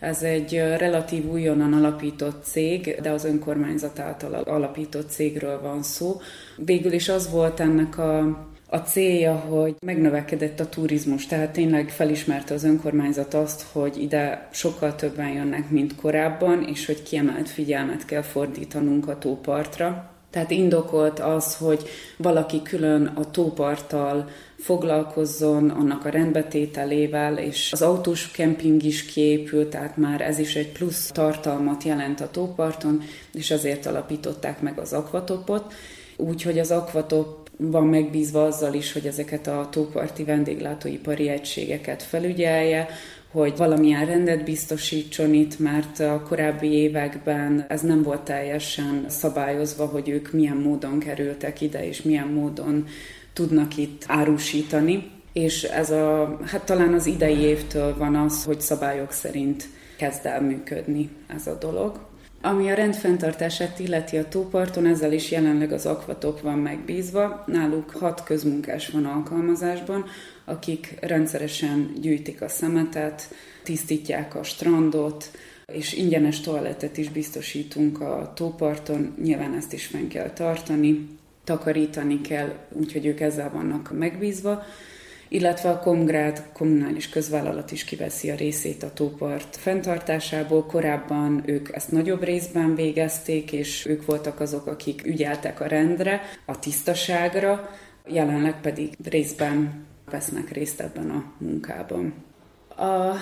Ez 0.04 0.24
egy 0.24 0.58
relatív 0.78 1.32
újonnan 1.32 1.74
alapított 1.74 2.44
cég, 2.44 3.00
de 3.02 3.10
az 3.10 3.26
önkormányzat 3.26 4.00
által 4.00 4.34
alapított 4.34 5.10
cégről 5.10 5.62
van 5.62 5.84
szó. 5.84 6.22
Végül 6.58 6.92
is 6.92 7.10
az 7.10 7.32
volt 7.32 7.60
ennek 7.60 7.98
a 7.98 8.46
a 8.70 8.78
célja, 8.78 9.34
hogy 9.34 9.76
megnövekedett 9.86 10.60
a 10.60 10.70
turizmus, 10.70 11.26
tehát 11.26 11.52
tényleg 11.52 11.90
felismerte 11.90 12.54
az 12.54 12.64
önkormányzat 12.64 13.34
azt, 13.34 13.66
hogy 13.72 14.02
ide 14.02 14.48
sokkal 14.52 14.96
többen 14.96 15.30
jönnek, 15.30 15.70
mint 15.70 15.96
korábban, 15.96 16.64
és 16.68 16.86
hogy 16.86 17.04
kiemelt 17.04 17.50
figyelmet 17.50 18.06
kell 18.06 18.22
fordítanunk 18.22 19.08
a 19.08 19.18
tópartra. 19.18 20.12
Tehát 20.30 20.52
indokolt 20.52 21.20
az, 21.20 21.56
hogy 21.56 21.84
valaki 22.18 22.62
külön 22.62 23.06
a 23.06 23.32
tóparttal 23.32 24.30
foglalkozzon, 24.64 25.70
annak 25.70 26.06
a 26.06 26.10
rendbetételével, 26.10 27.38
és 27.38 27.70
az 27.72 27.82
autós 27.82 28.32
kemping 28.32 28.84
is 28.84 29.06
kiépült, 29.06 29.70
tehát 29.70 29.98
már 29.98 30.22
ez 30.22 30.40
is 30.40 30.56
egy 30.56 30.72
plusz 30.72 31.08
tartalmat 31.12 31.84
jelent 31.84 32.22
a 32.22 32.32
tóparton, 32.32 33.02
és 33.34 33.52
azért 33.52 33.86
alapították 33.86 34.62
meg 34.62 34.80
az 34.80 34.94
akvatopot. 34.94 35.74
Úgyhogy 36.18 36.60
az 36.60 36.72
akvatop 36.72 37.50
van 37.58 37.88
megbízva 37.88 38.44
azzal 38.46 38.74
is, 38.74 38.92
hogy 38.94 39.06
ezeket 39.06 39.48
a 39.48 39.68
tóparti 39.72 40.24
vendéglátóipari 40.24 41.28
egységeket 41.28 42.04
felügyelje, 42.04 42.88
hogy 43.32 43.58
valamilyen 43.58 44.06
rendet 44.06 44.44
biztosítson 44.44 45.34
itt, 45.34 45.60
mert 45.60 46.00
a 46.00 46.24
korábbi 46.28 46.68
években 46.68 47.66
ez 47.70 47.82
nem 47.82 48.04
volt 48.04 48.22
teljesen 48.22 49.06
szabályozva, 49.08 49.86
hogy 49.86 50.10
ők 50.10 50.32
milyen 50.32 50.58
módon 50.58 51.00
kerültek 51.00 51.62
ide, 51.62 51.88
és 51.88 52.02
milyen 52.02 52.28
módon 52.28 52.86
tudnak 53.34 53.78
itt 53.78 54.04
árusítani. 54.08 55.12
És 55.34 55.64
ez 55.64 55.92
a, 55.92 56.40
hát 56.46 56.66
talán 56.66 56.94
az 56.94 57.06
idei 57.06 57.38
évtől 57.38 57.98
van 57.98 58.16
az, 58.16 58.44
hogy 58.44 58.62
szabályok 58.62 59.12
szerint 59.12 59.70
kezd 59.98 60.26
el 60.26 60.42
működni 60.42 61.10
ez 61.28 61.48
a 61.48 61.58
dolog. 61.58 62.00
Ami 62.46 62.70
a 62.70 62.74
rendfenntartását 62.74 63.80
illeti 63.80 64.18
a 64.18 64.28
tóparton, 64.28 64.86
ezzel 64.86 65.12
is 65.12 65.32
jelenleg 65.32 65.72
az 65.72 65.86
akvatop 65.86 66.42
van 66.42 66.58
megbízva. 66.58 67.44
Náluk 67.48 67.90
hat 67.90 68.24
közmunkás 68.24 68.90
van 68.90 69.06
alkalmazásban, 69.06 70.06
akik 70.46 70.98
rendszeresen 71.02 71.94
gyűjtik 72.02 72.42
a 72.42 72.48
szemetet, 72.48 73.28
tisztítják 73.64 74.36
a 74.36 74.44
strandot, 74.44 75.32
és 75.74 75.94
ingyenes 75.94 76.40
toalettet 76.40 76.98
is 76.98 77.10
biztosítunk 77.10 78.02
a 78.02 78.32
tóparton, 78.36 79.14
nyilván 79.22 79.54
ezt 79.54 79.74
is 79.74 79.86
fenn 79.86 80.08
kell 80.08 80.30
tartani, 80.30 81.08
takarítani 81.44 82.22
kell, 82.22 82.54
úgyhogy 82.70 83.06
ők 83.06 83.20
ezzel 83.20 83.52
vannak 83.52 83.98
megbízva 83.98 84.64
illetve 85.34 85.70
a 85.70 85.80
Komgrád 85.80 86.44
kommunális 86.54 87.10
közvállalat 87.10 87.72
is 87.72 87.84
kiveszi 87.84 88.30
a 88.30 88.36
részét 88.36 88.84
a 88.84 88.94
tópart 88.94 89.56
fenntartásából. 89.56 90.66
Korábban 90.66 91.44
ők 91.46 91.76
ezt 91.76 91.92
nagyobb 91.92 92.24
részben 92.24 92.76
végezték, 92.76 93.52
és 93.52 93.86
ők 93.86 94.06
voltak 94.06 94.40
azok, 94.40 94.68
akik 94.68 95.06
ügyeltek 95.06 95.60
a 95.60 95.68
rendre, 95.68 96.22
a 96.46 96.60
tisztaságra, 96.60 97.70
jelenleg 98.08 98.62
pedig 98.62 98.90
részben 99.04 99.86
vesznek 100.12 100.52
részt 100.52 100.80
ebben 100.80 101.10
a 101.10 101.34
munkában. 101.38 102.14
A 102.78 103.16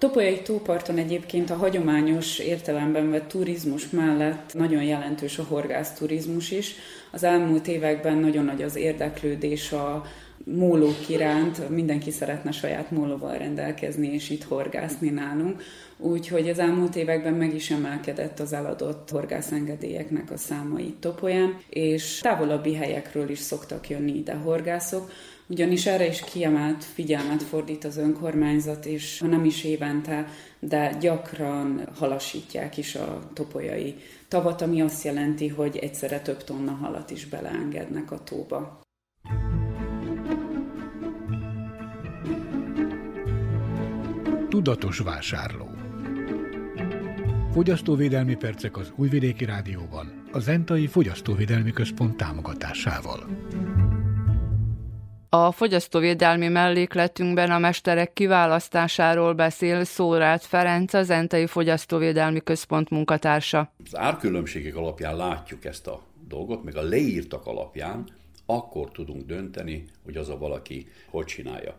Topolyai 0.00 0.40
tóparton 0.42 0.98
egyébként 0.98 1.50
a 1.50 1.54
hagyományos 1.54 2.38
értelemben 2.38 3.10
vett 3.10 3.28
turizmus 3.28 3.90
mellett 3.90 4.54
nagyon 4.54 4.82
jelentős 4.82 5.38
a 5.38 5.42
horgászturizmus 5.48 6.50
is. 6.50 6.74
Az 7.10 7.22
elmúlt 7.22 7.68
években 7.68 8.16
nagyon 8.16 8.44
nagy 8.44 8.62
az 8.62 8.76
érdeklődés 8.76 9.72
a 9.72 10.04
mólók 10.44 11.08
iránt, 11.08 11.68
mindenki 11.68 12.10
szeretne 12.10 12.50
saját 12.50 12.90
mólóval 12.90 13.38
rendelkezni 13.38 14.12
és 14.12 14.30
itt 14.30 14.42
horgászni 14.44 15.10
nálunk. 15.10 15.62
Úgyhogy 15.96 16.48
az 16.48 16.58
elmúlt 16.58 16.96
években 16.96 17.34
meg 17.34 17.54
is 17.54 17.70
emelkedett 17.70 18.40
az 18.40 18.52
eladott 18.52 19.10
horgászengedélyeknek 19.10 20.30
a 20.30 20.36
száma 20.36 20.78
itt 20.78 21.00
Topolyán, 21.00 21.58
és 21.68 22.18
távolabbi 22.18 22.74
helyekről 22.74 23.30
is 23.30 23.38
szoktak 23.38 23.88
jönni 23.88 24.16
ide 24.16 24.34
horgászok, 24.34 25.10
ugyanis 25.50 25.86
erre 25.86 26.06
is 26.06 26.20
kiemelt 26.20 26.84
figyelmet 26.84 27.42
fordít 27.42 27.84
az 27.84 27.96
önkormányzat, 27.96 28.86
és 28.86 29.18
ha 29.18 29.26
nem 29.26 29.44
is 29.44 29.64
évente, 29.64 30.28
de 30.58 30.96
gyakran 31.00 31.88
halasítják 31.94 32.76
is 32.76 32.94
a 32.94 33.30
topolyai 33.32 33.94
tavat, 34.28 34.62
ami 34.62 34.82
azt 34.82 35.04
jelenti, 35.04 35.48
hogy 35.48 35.76
egyszerre 35.76 36.20
több 36.20 36.44
tonna 36.44 36.72
halat 36.72 37.10
is 37.10 37.26
beleengednek 37.26 38.10
a 38.10 38.22
tóba. 38.22 38.80
Tudatos 44.48 44.98
vásárló 44.98 45.68
Fogyasztóvédelmi 47.52 48.34
percek 48.34 48.76
az 48.76 48.92
Újvidéki 48.96 49.44
Rádióban, 49.44 50.22
a 50.32 50.38
Zentai 50.38 50.86
Fogyasztóvédelmi 50.86 51.72
Központ 51.72 52.16
támogatásával. 52.16 53.26
A 55.32 55.52
fogyasztóvédelmi 55.52 56.48
mellékletünkben 56.48 57.50
a 57.50 57.58
mesterek 57.58 58.12
kiválasztásáról 58.12 59.32
beszél 59.32 59.84
Szórát 59.84 60.44
Ferenc, 60.44 60.94
az 60.94 61.06
Zentai 61.06 61.46
Fogyasztóvédelmi 61.46 62.40
Központ 62.40 62.90
munkatársa. 62.90 63.72
Az 63.84 63.98
árkülönbségek 63.98 64.76
alapján 64.76 65.16
látjuk 65.16 65.64
ezt 65.64 65.86
a 65.86 66.00
dolgot, 66.28 66.64
meg 66.64 66.76
a 66.76 66.82
leírtak 66.82 67.46
alapján, 67.46 68.04
akkor 68.46 68.90
tudunk 68.90 69.26
dönteni, 69.26 69.84
hogy 70.04 70.16
az 70.16 70.28
a 70.28 70.38
valaki 70.38 70.86
hogy 71.10 71.24
csinálja. 71.24 71.74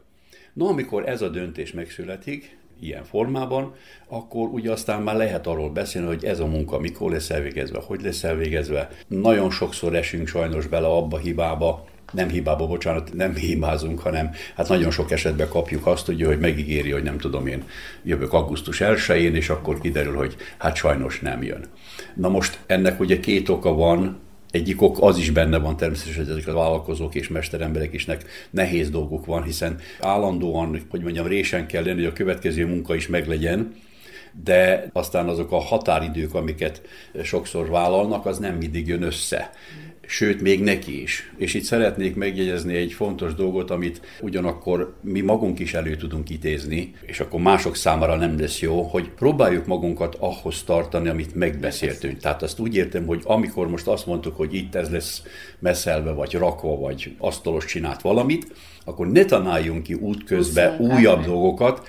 No, 0.54 0.68
amikor 0.68 1.10
ez 1.10 1.22
a 1.22 1.30
döntés 1.30 1.72
megszületik, 1.72 2.58
ilyen 2.80 3.04
formában, 3.04 3.74
akkor 4.08 4.48
ugye 4.48 4.72
aztán 4.72 5.02
már 5.02 5.16
lehet 5.16 5.48
arról 5.48 5.70
beszélni, 5.70 6.08
hogy 6.08 6.26
ez 6.26 6.40
a 6.40 6.46
munka 6.46 6.80
mikor 6.80 7.12
lesz 7.12 7.30
elvégezve, 7.30 7.80
hogy 7.86 8.02
lesz 8.02 8.24
elvégezve. 8.24 8.90
Nagyon 9.08 9.50
sokszor 9.50 9.96
esünk 9.96 10.28
sajnos 10.28 10.68
bele 10.68 10.88
abba 10.88 11.18
hibába, 11.18 11.86
nem 12.12 12.30
hibába, 12.30 12.68
bocsánat, 12.68 13.14
nem 13.14 13.36
hibázunk, 13.36 14.00
hanem 14.00 14.32
hát 14.56 14.68
nagyon 14.68 14.92
sok 14.92 15.12
esetben 15.12 15.48
kapjuk 15.48 15.88
azt, 15.88 16.08
ugye, 16.08 16.26
hogy 16.26 16.40
megígéri, 16.40 16.92
hogy 16.92 17.04
nem 17.04 17.18
tudom 17.18 17.48
én, 17.48 17.64
jövök 18.04 18.34
augusztus 18.34 18.82
1-én, 18.84 19.36
és 19.36 19.50
akkor 19.50 19.80
kiderül, 19.80 20.16
hogy 20.16 20.36
hát 20.58 20.76
sajnos 20.76 21.20
nem 21.20 21.44
jön. 21.44 21.66
Na 22.16 22.30
most 22.30 22.60
ennek 22.66 23.00
ugye 23.00 23.20
két 23.20 23.50
oka 23.50 23.74
van, 23.74 24.20
egyik 24.52 24.82
ok 24.82 24.98
az 25.02 25.18
is 25.18 25.30
benne 25.30 25.58
van 25.58 25.78
természetesen, 25.78 26.24
hogy 26.26 26.38
ezek 26.38 26.48
a 26.48 26.58
vállalkozók 26.58 27.16
és 27.16 27.28
mesteremberek 27.28 27.94
isnek 27.94 28.24
nehéz 28.50 28.90
dolguk 28.90 29.26
van, 29.26 29.44
hiszen 29.44 29.80
állandóan, 30.00 30.82
hogy 30.90 31.02
mondjam, 31.02 31.28
résen 31.28 31.68
kell 31.68 31.84
lenni, 31.84 32.00
hogy 32.00 32.12
a 32.12 32.14
következő 32.14 32.66
munka 32.68 32.96
is 32.96 33.08
meglegyen, 33.08 33.74
de 34.44 34.90
aztán 34.94 35.28
azok 35.28 35.52
a 35.52 35.60
határidők, 35.60 36.34
amiket 36.34 36.82
sokszor 37.24 37.70
vállalnak, 37.70 38.26
az 38.26 38.38
nem 38.38 38.56
mindig 38.56 38.88
jön 38.88 39.02
össze 39.02 39.52
sőt, 40.12 40.42
még 40.42 40.62
neki 40.64 41.02
is. 41.02 41.32
És 41.38 41.54
itt 41.54 41.64
szeretnék 41.64 42.16
megjegyezni 42.16 42.76
egy 42.76 42.94
fontos 42.94 43.34
dolgot, 43.34 43.72
amit 43.72 44.02
ugyanakkor 44.22 44.96
mi 45.02 45.22
magunk 45.22 45.60
is 45.60 45.74
elő 45.74 45.96
tudunk 45.96 46.30
idézni, 46.30 46.94
és 47.06 47.20
akkor 47.20 47.42
mások 47.42 47.76
számára 47.76 48.16
nem 48.16 48.40
lesz 48.40 48.60
jó, 48.60 48.82
hogy 48.82 49.10
próbáljuk 49.10 49.66
magunkat 49.66 50.16
ahhoz 50.20 50.64
tartani, 50.64 51.10
amit 51.10 51.36
megbeszéltünk. 51.36 52.18
Tehát 52.18 52.42
azt 52.42 52.60
úgy 52.60 52.76
értem, 52.76 53.06
hogy 53.06 53.22
amikor 53.24 53.70
most 53.70 53.88
azt 53.88 54.06
mondtuk, 54.06 54.36
hogy 54.36 54.54
itt 54.54 54.76
ez 54.76 54.90
lesz 54.90 55.24
messzelve, 55.60 56.12
vagy 56.12 56.34
rakva, 56.34 56.78
vagy 56.78 57.16
asztalos 57.18 57.66
csinált 57.66 58.02
valamit, 58.02 58.48
akkor 58.86 59.08
ne 59.08 59.26
tanáljunk 59.26 59.84
ki 59.84 59.94
útközben 59.94 60.80
újabb 60.80 61.26
dolgokat, 61.26 61.88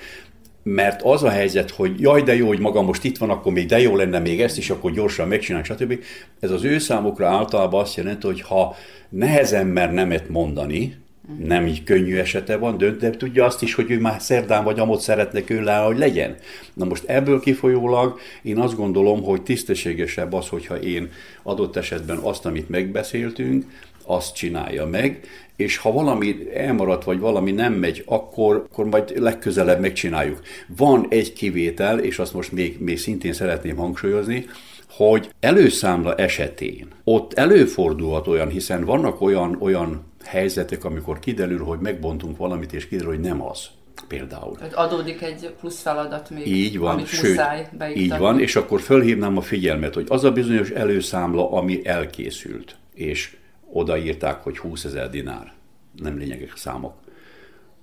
mert 0.62 1.02
az 1.02 1.22
a 1.22 1.28
helyzet, 1.28 1.70
hogy 1.70 2.00
jaj, 2.00 2.22
de 2.22 2.36
jó, 2.36 2.46
hogy 2.46 2.58
maga 2.58 2.82
most 2.82 3.04
itt 3.04 3.18
van, 3.18 3.30
akkor 3.30 3.52
még 3.52 3.66
de 3.66 3.80
jó 3.80 3.96
lenne 3.96 4.18
még 4.18 4.40
ezt 4.40 4.58
is, 4.58 4.70
akkor 4.70 4.92
gyorsan 4.92 5.28
megcsinálni, 5.28 5.66
stb. 5.66 5.98
Ez 6.40 6.50
az 6.50 6.64
ő 6.64 6.78
számukra 6.78 7.28
általában 7.28 7.80
azt 7.80 7.96
jelenti, 7.96 8.26
hogy 8.26 8.40
ha 8.40 8.76
nehezen 9.08 9.66
mer 9.66 9.92
nemet 9.92 10.28
mondani, 10.28 11.00
nem 11.38 11.66
így 11.66 11.82
könnyű 11.82 12.16
esete 12.16 12.56
van, 12.56 12.76
dönt, 12.76 12.98
de 12.98 13.10
tudja 13.10 13.44
azt 13.44 13.62
is, 13.62 13.74
hogy 13.74 13.90
ő 13.90 14.00
már 14.00 14.20
szerdán 14.20 14.64
vagy 14.64 14.78
amott 14.78 15.00
szeretne 15.00 15.40
őle, 15.46 15.76
hogy 15.76 15.98
legyen. 15.98 16.36
Na 16.74 16.84
most 16.84 17.04
ebből 17.04 17.40
kifolyólag 17.40 18.18
én 18.42 18.58
azt 18.58 18.76
gondolom, 18.76 19.22
hogy 19.22 19.42
tisztességesebb 19.42 20.32
az, 20.32 20.48
hogyha 20.48 20.80
én 20.80 21.10
adott 21.42 21.76
esetben 21.76 22.16
azt, 22.16 22.46
amit 22.46 22.68
megbeszéltünk, 22.68 23.64
azt 24.04 24.34
csinálja 24.34 24.86
meg, 24.86 25.20
és 25.56 25.76
ha 25.76 25.92
valami 25.92 26.48
elmaradt, 26.54 27.04
vagy 27.04 27.18
valami 27.18 27.50
nem 27.50 27.72
megy, 27.72 28.02
akkor, 28.06 28.66
akkor 28.70 28.84
majd 28.84 29.12
legközelebb 29.18 29.80
megcsináljuk. 29.80 30.40
Van 30.76 31.06
egy 31.08 31.32
kivétel, 31.32 31.98
és 31.98 32.18
azt 32.18 32.34
most 32.34 32.52
még, 32.52 32.80
még 32.80 32.98
szintén 32.98 33.32
szeretném 33.32 33.76
hangsúlyozni, 33.76 34.46
hogy 34.88 35.30
előszámla 35.40 36.14
esetén 36.14 36.86
ott 37.04 37.32
előfordulhat 37.32 38.26
olyan, 38.26 38.48
hiszen 38.48 38.84
vannak 38.84 39.20
olyan, 39.20 39.56
olyan 39.60 40.04
helyzetek, 40.24 40.84
amikor 40.84 41.18
kiderül, 41.18 41.64
hogy 41.64 41.78
megbontunk 41.78 42.36
valamit, 42.36 42.72
és 42.72 42.88
kiderül, 42.88 43.10
hogy 43.10 43.20
nem 43.20 43.42
az 43.42 43.66
például. 44.08 44.56
Tehát 44.56 44.74
adódik 44.74 45.22
egy 45.22 45.54
plusz 45.60 45.80
feladat 45.80 46.30
még, 46.30 46.46
így 46.46 46.78
van, 46.78 46.92
amit 46.92 47.06
sőt, 47.06 47.40
Így 47.94 48.18
van, 48.18 48.40
és 48.40 48.56
akkor 48.56 48.80
fölhívnám 48.80 49.36
a 49.36 49.40
figyelmet, 49.40 49.94
hogy 49.94 50.06
az 50.08 50.24
a 50.24 50.32
bizonyos 50.32 50.70
előszámla, 50.70 51.50
ami 51.50 51.86
elkészült, 51.86 52.76
és 52.94 53.36
odaírták, 53.72 54.42
hogy 54.42 54.58
20 54.58 54.84
ezer 54.84 55.10
dinár. 55.10 55.52
Nem 55.96 56.18
lényegek 56.18 56.50
a 56.54 56.56
számok. 56.56 56.94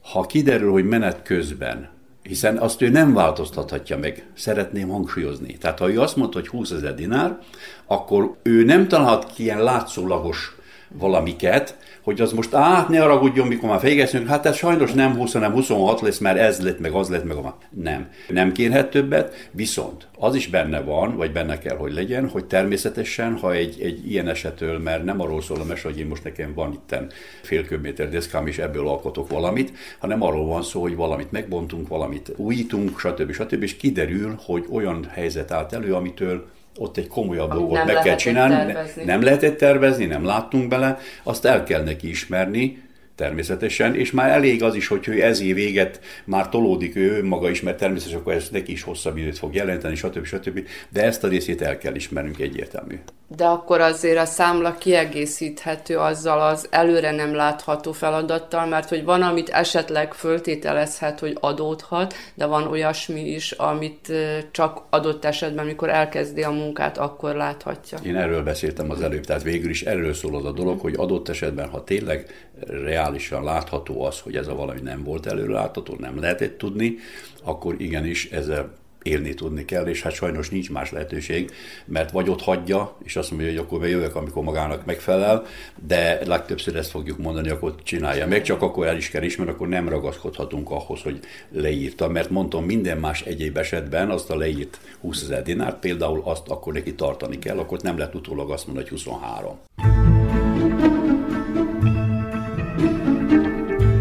Ha 0.01 0.21
kiderül, 0.21 0.71
hogy 0.71 0.85
menet 0.85 1.23
közben, 1.23 1.89
hiszen 2.23 2.57
azt 2.57 2.81
ő 2.81 2.89
nem 2.89 3.13
változtathatja 3.13 3.97
meg, 3.97 4.27
szeretném 4.33 4.87
hangsúlyozni. 4.89 5.57
Tehát 5.57 5.79
ha 5.79 5.91
ő 5.91 6.01
azt 6.01 6.15
mondta, 6.15 6.39
hogy 6.39 6.47
20 6.47 6.71
ezer 6.71 6.95
dinár, 6.95 7.39
akkor 7.85 8.35
ő 8.43 8.63
nem 8.63 8.87
találhat 8.87 9.33
ki 9.33 9.43
ilyen 9.43 9.63
látszólagos 9.63 10.55
valamiket, 10.89 11.77
hogy 12.09 12.21
az 12.21 12.31
most 12.31 12.53
át 12.53 12.89
ne 12.89 12.99
haragudjon, 12.99 13.47
mikor 13.47 13.69
már 13.69 13.81
végezünk, 13.81 14.27
hát 14.27 14.45
ez 14.45 14.55
sajnos 14.55 14.91
nem 14.91 15.15
20, 15.15 15.33
hanem 15.33 15.51
26 15.51 16.01
lesz, 16.01 16.17
mert 16.17 16.37
ez 16.37 16.63
lett, 16.63 16.79
meg 16.79 16.91
az 16.91 17.09
lett, 17.09 17.23
meg 17.23 17.37
a... 17.37 17.57
Nem. 17.69 18.09
Nem 18.29 18.51
kérhet 18.51 18.89
többet, 18.89 19.49
viszont 19.51 20.07
az 20.19 20.35
is 20.35 20.47
benne 20.47 20.81
van, 20.81 21.15
vagy 21.15 21.31
benne 21.31 21.57
kell, 21.57 21.75
hogy 21.77 21.93
legyen, 21.93 22.29
hogy 22.29 22.45
természetesen, 22.45 23.37
ha 23.37 23.53
egy, 23.53 23.81
egy 23.81 24.11
ilyen 24.11 24.27
esetől, 24.27 24.79
mert 24.79 25.03
nem 25.03 25.21
arról 25.21 25.41
szól 25.41 25.59
a 25.59 25.63
mese, 25.63 25.87
hogy 25.87 25.99
én 25.99 26.07
most 26.07 26.23
nekem 26.23 26.53
van 26.53 26.73
itten 26.73 27.11
fél 27.41 27.65
köbméter 27.65 28.09
deszkám, 28.09 28.47
és 28.47 28.57
ebből 28.57 28.87
alkotok 28.87 29.29
valamit, 29.29 29.71
hanem 29.99 30.23
arról 30.23 30.45
van 30.45 30.63
szó, 30.63 30.81
hogy 30.81 30.95
valamit 30.95 31.31
megbontunk, 31.31 31.87
valamit 31.87 32.31
újítunk, 32.35 32.99
stb. 32.99 33.31
stb. 33.31 33.63
és 33.63 33.75
kiderül, 33.75 34.39
hogy 34.45 34.65
olyan 34.71 35.05
helyzet 35.11 35.51
állt 35.51 35.73
elő, 35.73 35.93
amitől 35.93 36.47
ott 36.79 36.97
egy 36.97 37.07
komolyabb 37.07 37.51
dolgot 37.51 37.85
meg 37.85 37.99
kell 37.99 38.15
csinálni. 38.15 38.55
Tervezni. 38.55 39.03
Nem 39.03 39.21
lehetett 39.21 39.57
tervezni, 39.57 40.05
nem 40.05 40.25
láttunk 40.25 40.67
bele, 40.67 40.97
azt 41.23 41.45
el 41.45 41.63
kell 41.63 41.83
neki 41.83 42.09
ismerni, 42.09 42.88
természetesen, 43.19 43.95
és 43.95 44.11
már 44.11 44.29
elég 44.29 44.63
az 44.63 44.75
is, 44.75 44.87
hogy 44.87 45.07
ő 45.07 45.23
ez 45.23 45.41
év 45.41 45.55
véget 45.55 45.99
már 46.25 46.49
tolódik 46.49 46.95
ő 46.95 47.23
maga 47.23 47.49
is, 47.49 47.61
mert 47.61 47.77
természetesen 47.77 48.19
akkor 48.19 48.33
ez 48.33 48.49
neki 48.51 48.71
is 48.71 48.83
hosszabb 48.83 49.17
időt 49.17 49.37
fog 49.37 49.55
jelenteni, 49.55 49.95
stb. 49.95 50.25
stb. 50.25 50.67
De 50.89 51.03
ezt 51.03 51.23
a 51.23 51.27
részét 51.27 51.61
el 51.61 51.77
kell 51.77 51.95
ismernünk 51.95 52.39
egyértelmű. 52.39 52.99
De 53.35 53.45
akkor 53.45 53.81
azért 53.81 54.17
a 54.17 54.25
számla 54.25 54.73
kiegészíthető 54.73 55.97
azzal 55.97 56.41
az 56.41 56.67
előre 56.69 57.11
nem 57.11 57.35
látható 57.35 57.91
feladattal, 57.91 58.65
mert 58.65 58.89
hogy 58.89 59.03
van, 59.03 59.21
amit 59.21 59.49
esetleg 59.49 60.13
föltételezhet, 60.13 61.19
hogy 61.19 61.37
adódhat, 61.39 62.13
de 62.33 62.45
van 62.45 62.67
olyasmi 62.67 63.21
is, 63.21 63.51
amit 63.51 64.11
csak 64.51 64.81
adott 64.89 65.25
esetben, 65.25 65.63
amikor 65.63 65.89
elkezdi 65.89 66.43
a 66.43 66.51
munkát, 66.51 66.97
akkor 66.97 67.35
láthatja. 67.35 67.97
Én 68.03 68.15
erről 68.15 68.43
beszéltem 68.43 68.89
az 68.89 69.01
előbb, 69.01 69.25
tehát 69.25 69.43
végül 69.43 69.69
is 69.69 69.81
erről 69.81 70.13
szól 70.13 70.35
az 70.35 70.45
a 70.45 70.51
dolog, 70.51 70.79
hogy 70.79 70.93
adott 70.97 71.29
esetben, 71.29 71.69
ha 71.69 71.83
tényleg 71.83 72.48
reálisan 72.67 73.43
látható 73.43 74.03
az, 74.03 74.19
hogy 74.19 74.35
ez 74.35 74.47
a 74.47 74.55
valami 74.55 74.81
nem 74.81 75.03
volt 75.03 75.25
előlátható, 75.25 75.95
nem 75.99 76.19
lehetett 76.19 76.57
tudni, 76.57 76.95
akkor 77.43 77.75
igenis 77.77 78.25
ezzel 78.25 78.77
élni 79.03 79.33
tudni 79.33 79.65
kell, 79.65 79.85
és 79.85 80.01
hát 80.01 80.13
sajnos 80.13 80.49
nincs 80.49 80.71
más 80.71 80.91
lehetőség, 80.91 81.51
mert 81.85 82.11
vagy 82.11 82.29
ott 82.29 82.41
hagyja, 82.41 82.95
és 83.03 83.15
azt 83.15 83.31
mondja, 83.31 83.49
hogy 83.49 83.57
akkor 83.57 83.79
bejövök, 83.79 84.15
amikor 84.15 84.43
magának 84.43 84.85
megfelel, 84.85 85.45
de 85.87 86.19
legtöbbször 86.25 86.75
ezt 86.75 86.89
fogjuk 86.89 87.17
mondani, 87.17 87.49
akkor 87.49 87.75
csinálja 87.83 88.27
meg, 88.27 88.41
csak 88.41 88.61
akkor 88.61 88.87
el 88.87 88.97
is 88.97 89.09
kell 89.09 89.23
ismerni, 89.23 89.53
akkor 89.53 89.67
nem 89.67 89.89
ragaszkodhatunk 89.89 90.69
ahhoz, 90.69 91.01
hogy 91.01 91.19
leírta, 91.51 92.07
mert 92.07 92.29
mondtam, 92.29 92.65
minden 92.65 92.97
más 92.97 93.21
egyéb 93.21 93.57
esetben 93.57 94.09
azt 94.09 94.29
a 94.29 94.37
leírt 94.37 94.79
20 95.01 95.21
ezer 95.21 95.43
dinárt, 95.43 95.79
például 95.79 96.21
azt 96.25 96.47
akkor 96.47 96.73
neki 96.73 96.95
tartani 96.95 97.39
kell, 97.39 97.57
akkor 97.57 97.81
nem 97.81 97.97
lehet 97.97 98.15
utólag 98.15 98.51
azt 98.51 98.65
mondani, 98.65 98.87
hogy 98.87 98.97
23. 98.97 99.59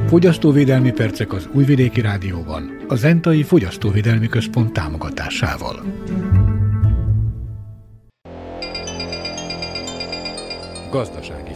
Fogyasztóvédelmi 0.08 0.92
percek 0.92 1.32
az 1.32 1.48
Újvidéki 1.52 2.00
Rádióban, 2.00 2.84
a 2.88 2.94
Zentai 2.94 3.42
Fogyasztóvédelmi 3.42 4.28
Központ 4.28 4.72
támogatásával. 4.72 5.82
Gazdasági 10.90 11.47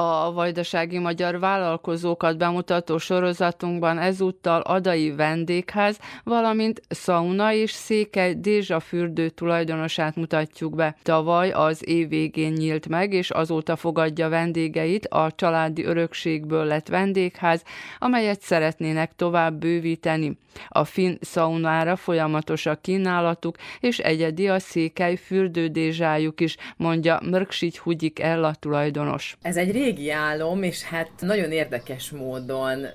a 0.00 0.32
vajdasági 0.32 0.98
magyar 0.98 1.38
vállalkozókat 1.38 2.38
bemutató 2.38 2.98
sorozatunkban 2.98 3.98
ezúttal 3.98 4.60
Adai 4.60 5.14
vendégház, 5.14 5.98
valamint 6.24 6.80
szauna 6.88 7.52
és 7.52 7.70
székely 7.70 8.34
Dézsa 8.34 8.80
fürdő 8.80 9.28
tulajdonosát 9.28 10.16
mutatjuk 10.16 10.74
be. 10.74 10.96
Tavaly 11.02 11.50
az 11.50 11.88
év 11.88 12.08
végén 12.08 12.52
nyílt 12.52 12.88
meg, 12.88 13.12
és 13.12 13.30
azóta 13.30 13.76
fogadja 13.76 14.28
vendégeit 14.28 15.06
a 15.06 15.32
családi 15.34 15.84
örökségből 15.84 16.64
lett 16.64 16.88
vendégház, 16.88 17.62
amelyet 17.98 18.40
szeretnének 18.40 19.12
tovább 19.16 19.54
bővíteni. 19.54 20.38
A 20.68 20.84
finn 20.84 21.16
szaunára 21.20 21.96
folyamatos 21.96 22.66
a 22.66 22.74
kínálatuk, 22.74 23.56
és 23.80 23.98
egyedi 23.98 24.48
a 24.48 24.58
székely 24.58 25.16
fürdődézsájuk 25.16 26.40
is, 26.40 26.56
mondja 26.76 27.20
Mörksigy 27.30 27.78
Hugik 27.78 28.18
Ella 28.18 28.54
tulajdonos. 28.54 29.36
Ez 29.42 29.56
egy 29.56 29.72
régi 29.72 29.89
álom, 30.10 30.62
és 30.62 30.82
hát 30.82 31.10
nagyon 31.20 31.50
érdekes 31.52 32.10
módon 32.10 32.86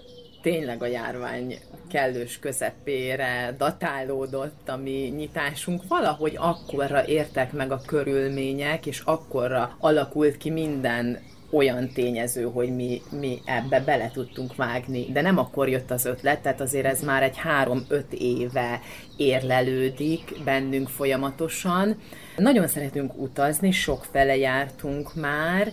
tényleg 0.42 0.82
a 0.82 0.86
járvány 0.86 1.60
kellős 1.90 2.40
közepére 2.40 3.56
datálódott 3.58 4.70
a 4.70 4.78
mi 4.78 5.14
nyitásunk. 5.16 5.82
Valahogy 5.88 6.36
akkorra 6.38 7.08
értek 7.08 7.52
meg 7.52 7.72
a 7.72 7.82
körülmények, 7.86 8.86
és 8.86 9.00
akkorra 9.00 9.76
alakult 9.80 10.38
ki 10.38 10.50
minden 10.50 11.20
olyan 11.52 11.90
tényező, 11.90 12.44
hogy 12.44 12.76
mi, 12.76 13.02
mi 13.12 13.42
ebbe 13.46 13.80
bele 13.80 14.10
tudtunk 14.14 14.56
vágni, 14.56 15.06
de 15.12 15.22
nem 15.22 15.38
akkor 15.38 15.70
jött 15.70 15.92
az 15.92 16.06
ötlet, 16.06 16.42
tehát 16.42 16.62
azért 16.62 16.86
ez 16.86 17.02
már 17.02 17.24
egy 17.24 17.38
három-öt 17.38 18.14
éve 18.14 18.82
érlelődik 19.18 20.34
bennünk 20.44 20.90
folyamatosan. 20.90 22.02
Nagyon 22.38 22.68
szeretünk 22.68 23.18
utazni, 23.18 23.72
sok 23.72 24.06
fele 24.12 24.36
jártunk 24.38 25.16
már, 25.16 25.72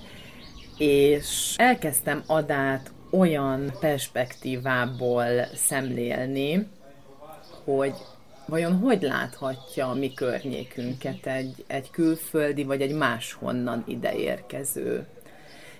és 0.79 1.55
elkezdtem 1.57 2.23
adát 2.27 2.93
olyan 3.11 3.73
perspektívából 3.81 5.25
szemlélni, 5.55 6.67
hogy 7.65 7.95
vajon 8.47 8.73
hogy 8.79 9.03
láthatja 9.03 9.89
a 9.89 9.95
mi 9.95 10.15
környékünket 10.15 11.27
egy, 11.27 11.65
egy 11.67 11.91
külföldi 11.91 12.65
vagy 12.65 12.81
egy 12.81 12.95
máshonnan 12.95 13.85
ideérkező. 13.87 15.07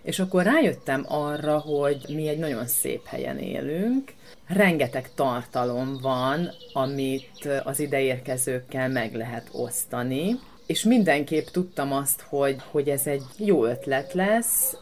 És 0.03 0.19
akkor 0.19 0.43
rájöttem 0.43 1.05
arra, 1.09 1.59
hogy 1.59 2.05
mi 2.09 2.29
egy 2.29 2.39
nagyon 2.39 2.67
szép 2.67 3.07
helyen 3.07 3.39
élünk, 3.39 4.13
rengeteg 4.47 5.15
tartalom 5.15 5.99
van, 6.01 6.51
amit 6.73 7.49
az 7.65 7.81
ideérkezőkkel 7.81 8.89
meg 8.89 9.15
lehet 9.15 9.49
osztani, 9.53 10.39
és 10.67 10.83
mindenképp 10.83 11.47
tudtam 11.47 11.93
azt, 11.93 12.21
hogy, 12.21 12.57
hogy 12.71 12.89
ez 12.89 13.07
egy 13.07 13.23
jó 13.37 13.65
ötlet 13.65 14.13
lesz, 14.13 14.77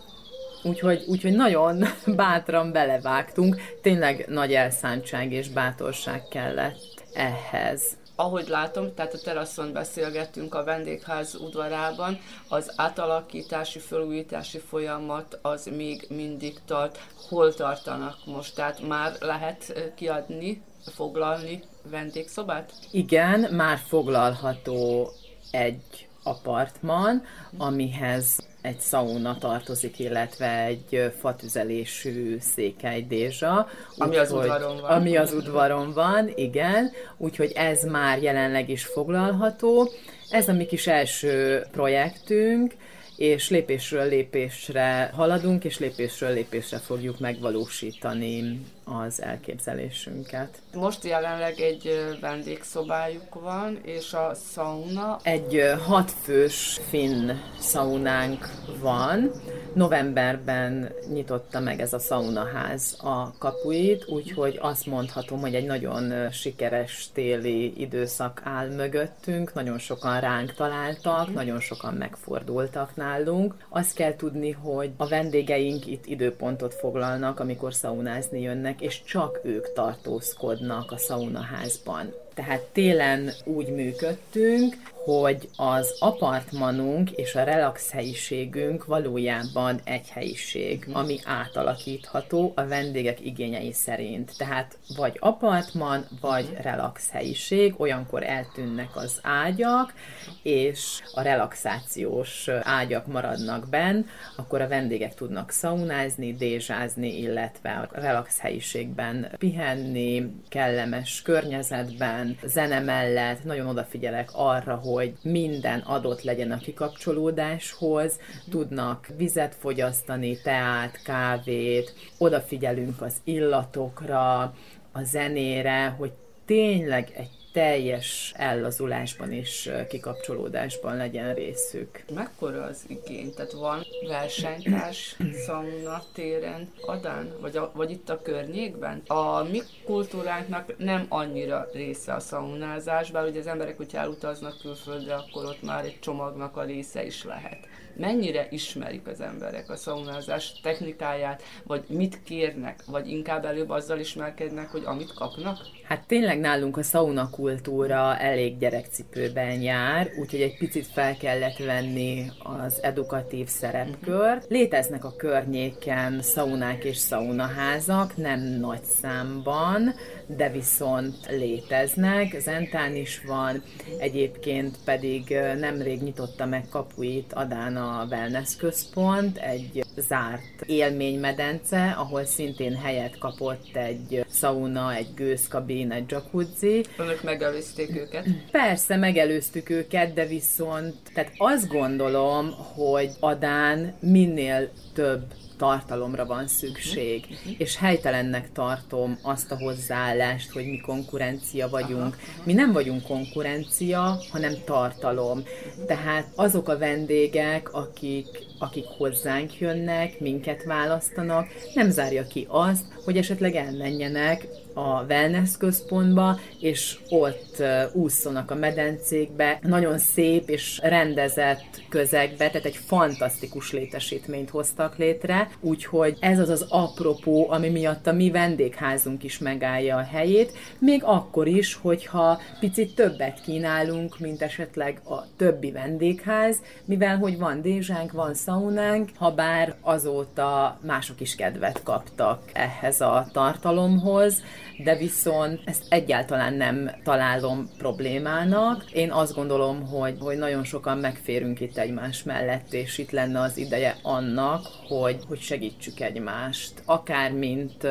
Úgyhogy, 0.62 1.04
úgyhogy 1.06 1.32
nagyon 1.32 1.84
bátran 2.16 2.72
belevágtunk, 2.72 3.56
tényleg 3.82 4.24
nagy 4.28 4.52
elszántság 4.52 5.32
és 5.32 5.48
bátorság 5.48 6.22
kellett 6.30 7.04
ehhez. 7.14 7.98
Ahogy 8.14 8.48
látom, 8.48 8.94
tehát 8.94 9.14
a 9.14 9.18
teraszon 9.18 9.72
beszélgettünk 9.72 10.54
a 10.54 10.64
vendégház 10.64 11.34
udvarában, 11.34 12.18
az 12.48 12.72
átalakítási, 12.76 13.78
felújítási 13.78 14.58
folyamat 14.58 15.38
az 15.42 15.70
még 15.76 16.06
mindig 16.08 16.58
tart. 16.66 16.98
Hol 17.28 17.54
tartanak 17.54 18.16
most? 18.24 18.54
Tehát 18.54 18.88
már 18.88 19.12
lehet 19.20 19.92
kiadni, 19.94 20.62
foglalni 20.94 21.62
vendégszobát? 21.90 22.72
Igen, 22.90 23.40
már 23.40 23.78
foglalható 23.78 25.10
egy 25.50 26.08
apartman, 26.22 27.22
amihez 27.56 28.38
egy 28.62 28.80
szauna 28.80 29.38
tartozik, 29.38 29.98
illetve 29.98 30.64
egy 30.64 31.12
fatüzelésű 31.18 32.36
székely 32.40 33.02
dézsa. 33.02 33.68
Ami 33.96 34.16
az 34.16 34.32
udvaron 34.32 34.80
van. 34.80 34.90
Ami 34.90 35.16
az 35.16 35.32
udvaron 35.32 35.92
van, 35.92 36.30
igen. 36.34 36.90
Úgyhogy 37.16 37.52
ez 37.54 37.84
már 37.84 38.22
jelenleg 38.22 38.68
is 38.68 38.84
foglalható. 38.84 39.90
Ez 40.30 40.48
a 40.48 40.52
mi 40.52 40.66
kis 40.66 40.86
első 40.86 41.64
projektünk, 41.70 42.74
és 43.20 43.50
lépésről 43.50 44.08
lépésre 44.08 45.10
haladunk, 45.14 45.64
és 45.64 45.78
lépésről 45.78 46.32
lépésre 46.32 46.78
fogjuk 46.78 47.18
megvalósítani 47.18 48.60
az 48.84 49.22
elképzelésünket. 49.22 50.48
Most 50.74 51.04
jelenleg 51.04 51.60
egy 51.60 52.16
vendégszobájuk 52.20 53.34
van, 53.34 53.78
és 53.84 54.12
a 54.12 54.32
sauna? 54.52 55.18
Egy 55.22 55.62
hatfős 55.86 56.80
finn 56.88 57.30
szaunánk 57.58 58.48
van. 58.80 59.30
Novemberben 59.74 60.92
nyitotta 61.12 61.60
meg 61.60 61.80
ez 61.80 61.92
a 61.92 61.98
szaunaház 61.98 62.96
a 63.02 63.38
kapuit, 63.38 64.08
úgyhogy 64.08 64.58
azt 64.60 64.86
mondhatom, 64.86 65.40
hogy 65.40 65.54
egy 65.54 65.66
nagyon 65.66 66.30
sikeres 66.30 67.08
téli 67.12 67.80
időszak 67.80 68.40
áll 68.44 68.68
mögöttünk, 68.68 69.54
nagyon 69.54 69.78
sokan 69.78 70.20
ránk 70.20 70.54
találtak, 70.54 71.34
nagyon 71.34 71.60
sokan 71.60 71.94
megfordultak 71.94 72.96
nálunk. 72.96 73.54
Azt 73.68 73.94
kell 73.94 74.16
tudni, 74.16 74.50
hogy 74.50 74.90
a 74.96 75.08
vendégeink 75.08 75.86
itt 75.86 76.06
időpontot 76.06 76.74
foglalnak, 76.74 77.40
amikor 77.40 77.74
szaunázni 77.74 78.40
jönnek, 78.40 78.80
és 78.80 79.02
csak 79.04 79.40
ők 79.42 79.72
tartózkodnak 79.72 80.92
a 80.92 80.98
szaunaházban. 80.98 82.14
Tehát 82.34 82.60
télen 82.60 83.30
úgy 83.44 83.68
működtünk, 83.68 84.76
hogy 85.04 85.48
az 85.56 85.96
apartmanunk 85.98 87.10
és 87.10 87.34
a 87.34 87.42
relax 87.42 87.90
helyiségünk 87.90 88.84
valójában 88.84 89.80
egy 89.84 90.08
helyiség, 90.08 90.88
ami 90.92 91.18
átalakítható 91.24 92.52
a 92.54 92.66
vendégek 92.66 93.24
igényei 93.24 93.72
szerint. 93.72 94.32
Tehát 94.38 94.78
vagy 94.96 95.16
apartman, 95.18 96.06
vagy 96.20 96.56
relax 96.62 97.10
helyiség, 97.10 97.74
olyankor 97.80 98.22
eltűnnek 98.22 98.96
az 98.96 99.18
ágyak, 99.22 99.94
és 100.42 101.02
a 101.14 101.22
relaxációs 101.22 102.48
ágyak 102.62 103.06
maradnak 103.06 103.68
benn, 103.68 104.04
akkor 104.36 104.60
a 104.60 104.68
vendégek 104.68 105.14
tudnak 105.14 105.50
szaunázni, 105.50 106.34
dézsázni, 106.34 107.18
illetve 107.18 107.70
a 107.70 108.00
relax 108.00 108.38
helyiségben 108.38 109.32
pihenni, 109.38 110.30
kellemes 110.48 111.22
környezetben, 111.22 112.19
zene 112.44 112.80
mellett, 112.80 113.44
nagyon 113.44 113.66
odafigyelek 113.66 114.30
arra, 114.32 114.74
hogy 114.76 115.12
minden 115.22 115.80
adott 115.80 116.22
legyen 116.22 116.50
a 116.50 116.58
kikapcsolódáshoz, 116.58 118.18
tudnak 118.50 119.08
vizet 119.16 119.54
fogyasztani, 119.54 120.40
teát, 120.40 121.02
kávét, 121.02 121.94
odafigyelünk 122.18 123.02
az 123.02 123.14
illatokra, 123.24 124.54
a 124.92 125.02
zenére, 125.02 125.86
hogy 125.98 126.12
tényleg 126.44 127.12
egy 127.16 127.39
teljes 127.52 128.32
ellazulásban 128.36 129.32
és 129.32 129.70
kikapcsolódásban 129.88 130.96
legyen 130.96 131.34
részük. 131.34 132.04
Mekkora 132.14 132.62
az 132.62 132.84
igény? 132.86 133.34
Tehát 133.34 133.52
van 133.52 133.82
versenytárs 134.08 135.16
szauna 135.46 136.02
téren 136.14 136.72
Adán, 136.80 137.32
vagy, 137.40 137.56
a, 137.56 137.70
vagy 137.74 137.90
itt 137.90 138.08
a 138.08 138.22
környékben? 138.22 139.02
A 139.06 139.42
mi 139.42 139.60
kultúránknak 139.84 140.78
nem 140.78 141.06
annyira 141.08 141.68
része 141.72 142.14
a 142.14 142.20
szaunázás, 142.20 143.10
bár 143.10 143.26
ugye 143.28 143.38
az 143.38 143.46
emberek, 143.46 143.76
hogy 143.76 143.90
elutaznak 143.92 144.58
külföldre, 144.60 145.14
akkor 145.14 145.44
ott 145.44 145.62
már 145.62 145.84
egy 145.84 145.98
csomagnak 146.00 146.56
a 146.56 146.64
része 146.64 147.04
is 147.04 147.24
lehet 147.24 147.68
mennyire 147.96 148.46
ismerik 148.50 149.06
az 149.06 149.20
emberek 149.20 149.70
a 149.70 149.76
szaunázás 149.76 150.60
technikáját, 150.62 151.42
vagy 151.64 151.84
mit 151.88 152.22
kérnek, 152.22 152.84
vagy 152.86 153.08
inkább 153.08 153.44
előbb 153.44 153.70
azzal 153.70 153.98
ismerkednek, 153.98 154.70
hogy 154.70 154.82
amit 154.84 155.14
kapnak? 155.14 155.58
Hát 155.90 156.06
tényleg 156.06 156.40
nálunk 156.40 156.76
a 156.76 156.82
sauna 156.82 157.30
kultúra 157.30 158.18
elég 158.18 158.58
gyerekcipőben 158.58 159.60
jár, 159.60 160.10
úgyhogy 160.20 160.40
egy 160.40 160.58
picit 160.58 160.86
fel 160.86 161.16
kellett 161.16 161.56
venni 161.56 162.30
az 162.38 162.82
edukatív 162.82 163.48
szerepkört. 163.48 164.46
Léteznek 164.48 165.04
a 165.04 165.16
környéken 165.16 166.22
szaunák 166.22 166.84
és 166.84 166.98
saunaházak, 166.98 168.16
nem 168.16 168.40
nagy 168.40 168.84
számban, 168.84 169.94
de 170.26 170.50
viszont 170.50 171.16
léteznek. 171.30 172.40
Zentán 172.40 172.96
is 172.96 173.22
van, 173.26 173.62
egyébként 173.98 174.76
pedig 174.84 175.38
nemrég 175.58 176.02
nyitotta 176.02 176.46
meg 176.46 176.64
kapuit 176.68 177.32
Adán 177.32 177.76
a 177.76 178.06
Wellness 178.10 178.56
Központ, 178.56 179.38
egy 179.38 179.84
zárt 179.96 180.62
élménymedence, 180.66 181.90
ahol 181.90 182.24
szintén 182.24 182.76
helyet 182.76 183.18
kapott 183.18 183.76
egy 183.76 184.24
sauna, 184.28 184.94
egy 184.94 185.14
gőzkabin, 185.14 185.78
egy 185.88 186.10
jacuzzi. 186.10 186.84
Önök 186.96 187.22
megelőzték 187.22 187.96
őket? 187.96 188.26
Persze, 188.50 188.96
megelőztük 188.96 189.70
őket, 189.70 190.14
de 190.14 190.26
viszont, 190.26 190.94
tehát 191.14 191.32
azt 191.36 191.68
gondolom, 191.68 192.50
hogy 192.74 193.10
Adán 193.20 193.94
minél 194.00 194.70
több 194.94 195.22
tartalomra 195.60 196.26
van 196.26 196.48
szükség, 196.48 197.24
uh-huh. 197.30 197.54
és 197.58 197.76
helytelennek 197.76 198.52
tartom 198.52 199.18
azt 199.22 199.50
a 199.50 199.56
hozzáállást, 199.58 200.50
hogy 200.50 200.64
mi 200.64 200.78
konkurencia 200.78 201.68
vagyunk. 201.68 202.14
Aha. 202.14 202.42
Mi 202.44 202.52
nem 202.52 202.72
vagyunk 202.72 203.02
konkurencia, 203.02 204.18
hanem 204.30 204.54
tartalom. 204.64 205.42
Tehát 205.86 206.26
azok 206.34 206.68
a 206.68 206.78
vendégek, 206.78 207.72
akik, 207.72 208.26
akik 208.60 208.84
hozzánk 208.84 209.58
jönnek, 209.58 210.20
minket 210.20 210.64
választanak, 210.64 211.46
nem 211.74 211.90
zárja 211.90 212.26
ki 212.26 212.46
azt, 212.48 212.84
hogy 213.04 213.16
esetleg 213.16 213.54
elmenjenek 213.54 214.46
a 214.74 215.02
wellness 215.02 215.56
központba, 215.56 216.38
és 216.60 216.98
ott 217.08 217.62
ússzonak 217.92 218.50
a 218.50 218.54
medencékbe, 218.54 219.58
nagyon 219.62 219.98
szép 219.98 220.48
és 220.48 220.80
rendezett 220.82 221.82
közegbe, 221.88 222.50
tehát 222.50 222.64
egy 222.64 222.76
fantasztikus 222.76 223.72
létesítményt 223.72 224.50
hoztak 224.50 224.96
létre, 224.96 225.50
úgyhogy 225.60 226.16
ez 226.20 226.38
az 226.38 226.48
az 226.48 226.66
apropó, 226.68 227.50
ami 227.50 227.68
miatt 227.68 228.06
a 228.06 228.12
mi 228.12 228.30
vendégházunk 228.30 229.24
is 229.24 229.38
megállja 229.38 229.96
a 229.96 230.06
helyét, 230.10 230.52
még 230.78 231.02
akkor 231.04 231.46
is, 231.46 231.74
hogyha 231.74 232.40
picit 232.60 232.94
többet 232.94 233.40
kínálunk, 233.40 234.18
mint 234.18 234.42
esetleg 234.42 235.00
a 235.04 235.36
többi 235.36 235.70
vendégház, 235.70 236.56
mivel 236.84 237.16
hogy 237.16 237.38
van 237.38 237.62
dézsánk, 237.62 238.12
van 238.12 238.34
szaunánk, 238.50 239.10
ha 239.16 239.30
bár 239.30 239.74
azóta 239.80 240.78
mások 240.86 241.20
is 241.20 241.34
kedvet 241.34 241.82
kaptak 241.82 242.42
ehhez 242.52 243.00
a 243.00 243.26
tartalomhoz, 243.32 244.42
de 244.84 244.96
viszont 244.96 245.60
ezt 245.64 245.82
egyáltalán 245.88 246.54
nem 246.54 246.90
találom 247.04 247.70
problémának. 247.78 248.90
Én 248.92 249.10
azt 249.10 249.34
gondolom, 249.34 249.86
hogy, 249.86 250.16
hogy 250.20 250.38
nagyon 250.38 250.64
sokan 250.64 250.98
megférünk 250.98 251.60
itt 251.60 251.76
egymás 251.76 252.22
mellett, 252.22 252.72
és 252.72 252.98
itt 252.98 253.10
lenne 253.10 253.40
az 253.40 253.56
ideje 253.56 253.96
annak, 254.02 254.66
hogy, 254.88 255.16
hogy 255.28 255.40
segítsük 255.40 256.00
egymást. 256.00 256.72
Akár 256.84 257.32
mint 257.32 257.86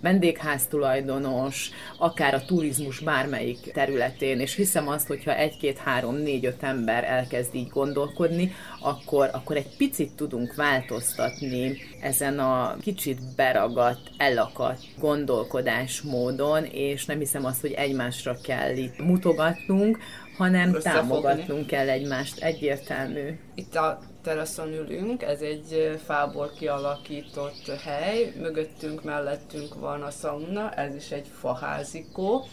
vendégház 0.00 0.66
tulajdonos, 0.66 1.70
akár 1.98 2.34
a 2.34 2.44
turizmus 2.44 3.00
bármelyik 3.00 3.72
területén, 3.72 4.40
és 4.40 4.54
hiszem 4.54 4.88
azt, 4.88 5.06
hogyha 5.06 5.34
egy-két, 5.34 5.78
három, 5.78 6.16
négy, 6.16 6.44
öt 6.44 6.62
ember 6.62 7.04
elkezd 7.04 7.54
így 7.54 7.68
gondolkodni, 7.68 8.52
akkor, 8.80 9.30
akkor 9.32 9.56
egy 9.56 9.76
picit 9.76 10.12
tudunk 10.16 10.54
változtatni 10.54 11.78
ezen 12.00 12.38
a 12.38 12.76
kicsit 12.80 13.18
beragadt, 13.36 14.10
elakadt 14.16 14.80
gondolkodásmódon, 15.00 16.64
és 16.64 17.04
nem 17.04 17.18
hiszem 17.18 17.44
azt, 17.44 17.60
hogy 17.60 17.72
egymásra 17.72 18.36
kell 18.42 18.76
itt 18.76 18.98
mutogatnunk, 18.98 19.98
hanem 20.36 20.72
támogatnunk 20.72 21.66
kell 21.66 21.88
egymást, 21.88 22.38
egyértelmű. 22.38 23.38
Itt 23.54 23.74
a 23.74 23.98
teraszon 24.22 24.72
ülünk, 24.72 25.22
ez 25.22 25.40
egy 25.40 26.00
fából 26.04 26.50
kialakított 26.58 27.70
hely, 27.84 28.32
mögöttünk, 28.40 29.04
mellettünk 29.04 29.74
van 29.74 30.02
a 30.02 30.10
sauna, 30.10 30.72
ez 30.72 30.94
is 30.94 31.10
egy 31.10 31.26
faházikó, 31.40 32.44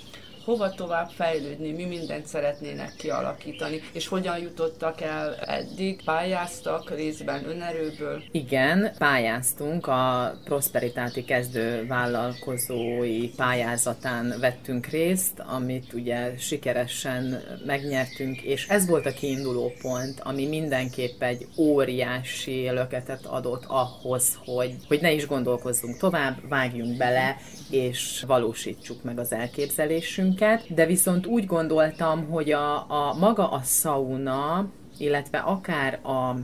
hova 0.45 0.69
tovább 0.69 1.09
fejlődni, 1.09 1.71
mi 1.71 1.85
mindent 1.85 2.25
szeretnének 2.25 2.93
kialakítani, 2.97 3.81
és 3.91 4.07
hogyan 4.07 4.37
jutottak 4.37 5.01
el 5.01 5.35
eddig, 5.35 6.03
pályáztak 6.03 6.95
részben 6.95 7.49
önerőből? 7.49 8.23
Igen, 8.31 8.91
pályáztunk, 8.97 9.87
a 9.87 10.33
Prosperitáti 10.43 11.23
kezdő 11.23 11.85
vállalkozói 11.87 13.29
pályázatán 13.29 14.33
vettünk 14.39 14.85
részt, 14.85 15.39
amit 15.39 15.93
ugye 15.93 16.37
sikeresen 16.37 17.43
megnyertünk, 17.65 18.41
és 18.41 18.67
ez 18.67 18.87
volt 18.87 19.05
a 19.05 19.13
kiinduló 19.13 19.71
pont, 19.81 20.19
ami 20.19 20.47
mindenképp 20.47 21.21
egy 21.21 21.47
óriási 21.57 22.69
löketet 22.69 23.25
adott 23.25 23.63
ahhoz, 23.67 24.39
hogy, 24.45 24.75
hogy 24.87 25.01
ne 25.01 25.11
is 25.11 25.27
gondolkozzunk 25.27 25.97
tovább, 25.97 26.37
vágjunk 26.49 26.97
bele, 26.97 27.37
és 27.69 28.23
valósítsuk 28.27 29.03
meg 29.03 29.19
az 29.19 29.31
elképzelésünket, 29.31 30.33
de 30.67 30.85
viszont 30.85 31.25
úgy 31.25 31.45
gondoltam, 31.45 32.25
hogy 32.29 32.51
a, 32.51 32.75
a 32.75 33.15
maga 33.19 33.51
a 33.51 33.61
sauna, 33.63 34.69
illetve 34.97 35.37
akár 35.37 35.99
a 36.03 36.35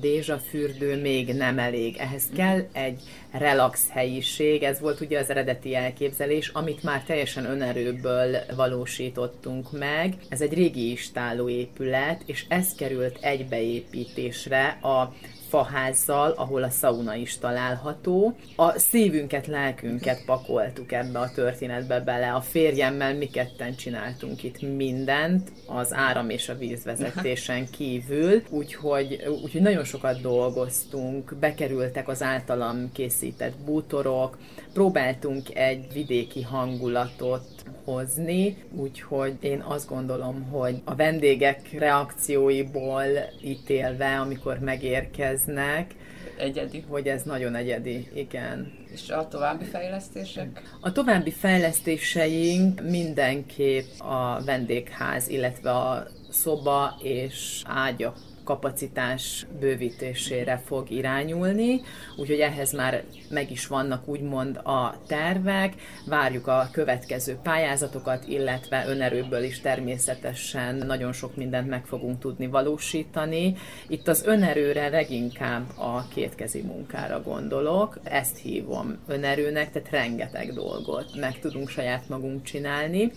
dézsa 0.00 0.38
fürdő 0.38 1.00
még 1.00 1.34
nem 1.34 1.58
elég. 1.58 1.96
Ehhez 1.96 2.24
kell 2.36 2.60
egy 2.72 3.00
relax 3.30 3.90
helyiség, 3.90 4.62
ez 4.62 4.80
volt 4.80 5.00
ugye 5.00 5.18
az 5.18 5.30
eredeti 5.30 5.74
elképzelés, 5.74 6.48
amit 6.48 6.82
már 6.82 7.02
teljesen 7.02 7.44
önerőből 7.44 8.36
valósítottunk 8.56 9.72
meg. 9.72 10.14
Ez 10.28 10.40
egy 10.40 10.54
régi 10.54 10.90
istáló 10.90 11.48
épület, 11.48 12.22
és 12.26 12.44
ez 12.48 12.74
került 12.74 13.18
egybeépítésre 13.20 14.66
a 14.66 15.14
faházzal, 15.54 16.30
ahol 16.30 16.62
a 16.62 16.70
sauna 16.70 17.14
is 17.14 17.38
található. 17.38 18.36
A 18.56 18.78
szívünket, 18.78 19.46
lelkünket 19.46 20.24
pakoltuk 20.24 20.92
ebbe 20.92 21.18
a 21.18 21.30
történetbe 21.34 22.00
bele. 22.00 22.32
A 22.32 22.40
férjemmel 22.40 23.14
mi 23.14 23.26
ketten 23.26 23.74
csináltunk 23.76 24.42
itt 24.42 24.60
mindent, 24.76 25.52
az 25.66 25.92
áram 25.92 26.30
és 26.30 26.48
a 26.48 26.54
vízvezetésen 26.54 27.70
kívül, 27.70 28.42
úgyhogy, 28.50 29.24
úgyhogy 29.42 29.60
nagyon 29.60 29.84
sokat 29.84 30.20
dolgoztunk, 30.20 31.34
bekerültek 31.40 32.08
az 32.08 32.22
általam 32.22 32.92
készített 32.92 33.56
bútorok, 33.64 34.38
próbáltunk 34.72 35.54
egy 35.56 35.86
vidéki 35.92 36.42
hangulatot 36.42 37.53
hozni, 37.84 38.56
úgyhogy 38.70 39.34
én 39.40 39.60
azt 39.60 39.88
gondolom, 39.88 40.42
hogy 40.42 40.82
a 40.84 40.94
vendégek 40.94 41.78
reakcióiból 41.78 43.04
ítélve, 43.42 44.20
amikor 44.20 44.58
megérkeznek, 44.58 45.94
egyedi. 46.36 46.84
Hogy 46.88 47.06
ez 47.06 47.22
nagyon 47.22 47.54
egyedi, 47.54 48.08
igen. 48.14 48.72
És 48.92 49.10
a 49.10 49.28
további 49.28 49.64
fejlesztések? 49.64 50.62
A 50.80 50.92
további 50.92 51.30
fejlesztéseink 51.30 52.82
mindenképp 52.82 53.98
a 53.98 54.42
vendégház, 54.44 55.28
illetve 55.28 55.70
a 55.70 56.06
szoba 56.30 56.98
és 57.02 57.62
ágyak 57.66 58.16
kapacitás 58.44 59.46
bővítésére 59.60 60.62
fog 60.64 60.90
irányulni, 60.90 61.80
úgyhogy 62.16 62.40
ehhez 62.40 62.72
már 62.72 63.04
meg 63.30 63.50
is 63.50 63.66
vannak 63.66 64.08
úgymond 64.08 64.56
a 64.56 65.00
tervek, 65.06 65.74
várjuk 66.06 66.46
a 66.46 66.68
következő 66.72 67.38
pályázatokat, 67.42 68.26
illetve 68.28 68.84
önerőből 68.88 69.42
is 69.42 69.60
természetesen 69.60 70.74
nagyon 70.74 71.12
sok 71.12 71.36
mindent 71.36 71.68
meg 71.68 71.86
fogunk 71.86 72.18
tudni 72.18 72.46
valósítani. 72.46 73.54
Itt 73.88 74.08
az 74.08 74.24
önerőre 74.26 74.88
leginkább 74.88 75.78
a 75.78 76.08
kétkezi 76.14 76.62
munkára 76.62 77.22
gondolok, 77.22 77.98
ezt 78.02 78.38
hívom 78.38 78.98
önerőnek, 79.06 79.72
tehát 79.72 79.90
rengeteg 79.90 80.52
dolgot 80.52 81.16
meg 81.16 81.38
tudunk 81.38 81.68
saját 81.68 82.08
magunk 82.08 82.42
csinálni. 82.42 83.12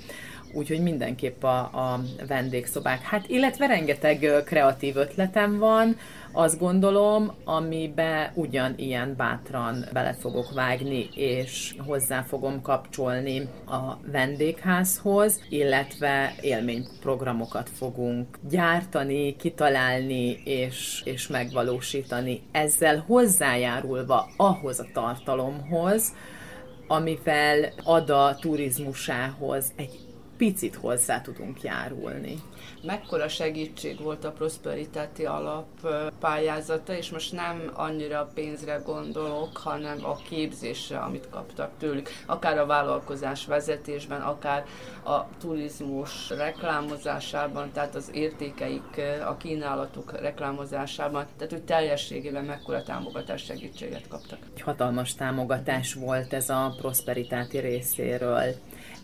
Úgyhogy 0.53 0.81
mindenképp 0.81 1.43
a, 1.43 1.57
a 1.57 1.99
vendégszobák. 2.27 3.01
Hát 3.01 3.27
illetve 3.27 3.65
rengeteg 3.65 4.43
kreatív 4.45 4.95
ötletem 4.95 5.57
van, 5.57 5.97
azt 6.31 6.59
gondolom, 6.59 7.31
amibe 7.43 8.31
ugyanilyen 8.35 9.13
bátran 9.17 9.85
bele 9.93 10.13
fogok 10.13 10.53
vágni, 10.53 11.09
és 11.13 11.75
hozzá 11.85 12.21
fogom 12.21 12.61
kapcsolni 12.61 13.49
a 13.65 13.97
vendégházhoz, 14.11 15.41
illetve 15.49 16.35
élményprogramokat 16.41 17.69
fogunk 17.69 18.37
gyártani, 18.49 19.35
kitalálni 19.35 20.41
és, 20.43 21.01
és 21.05 21.27
megvalósítani. 21.27 22.41
Ezzel 22.51 23.03
hozzájárulva 23.07 24.29
ahhoz 24.37 24.79
a 24.79 24.87
tartalomhoz, 24.93 26.13
amivel 26.87 27.73
a 27.83 28.35
turizmusához 28.35 29.71
egy 29.75 30.06
picit 30.37 30.75
hozzá 30.75 31.21
tudunk 31.21 31.61
járulni 31.61 32.35
mekkora 32.83 33.27
segítség 33.27 34.01
volt 34.01 34.23
a 34.23 34.31
Prosperitáti 34.31 35.25
Alap 35.25 35.67
pályázata, 36.19 36.93
és 36.93 37.09
most 37.09 37.31
nem 37.31 37.71
annyira 37.73 38.19
a 38.19 38.29
pénzre 38.33 38.81
gondolok, 38.85 39.57
hanem 39.57 40.05
a 40.05 40.15
képzésre, 40.15 40.97
amit 40.97 41.29
kaptak 41.29 41.71
tőlük, 41.79 42.09
akár 42.25 42.57
a 42.57 42.65
vállalkozás 42.65 43.45
vezetésben, 43.45 44.21
akár 44.21 44.65
a 45.03 45.37
turizmus 45.37 46.29
reklámozásában, 46.29 47.71
tehát 47.71 47.95
az 47.95 48.09
értékeik, 48.13 49.01
a 49.27 49.37
kínálatuk 49.37 50.19
reklámozásában, 50.19 51.25
tehát 51.37 51.53
hogy 51.53 51.63
teljességében 51.63 52.45
mekkora 52.45 52.83
támogatás 52.83 53.43
segítséget 53.43 54.07
kaptak. 54.07 54.39
Hatalmas 54.61 55.15
támogatás 55.15 55.93
volt 55.93 56.33
ez 56.33 56.49
a 56.49 56.75
Prosperitáti 56.77 57.57
részéről. 57.57 58.55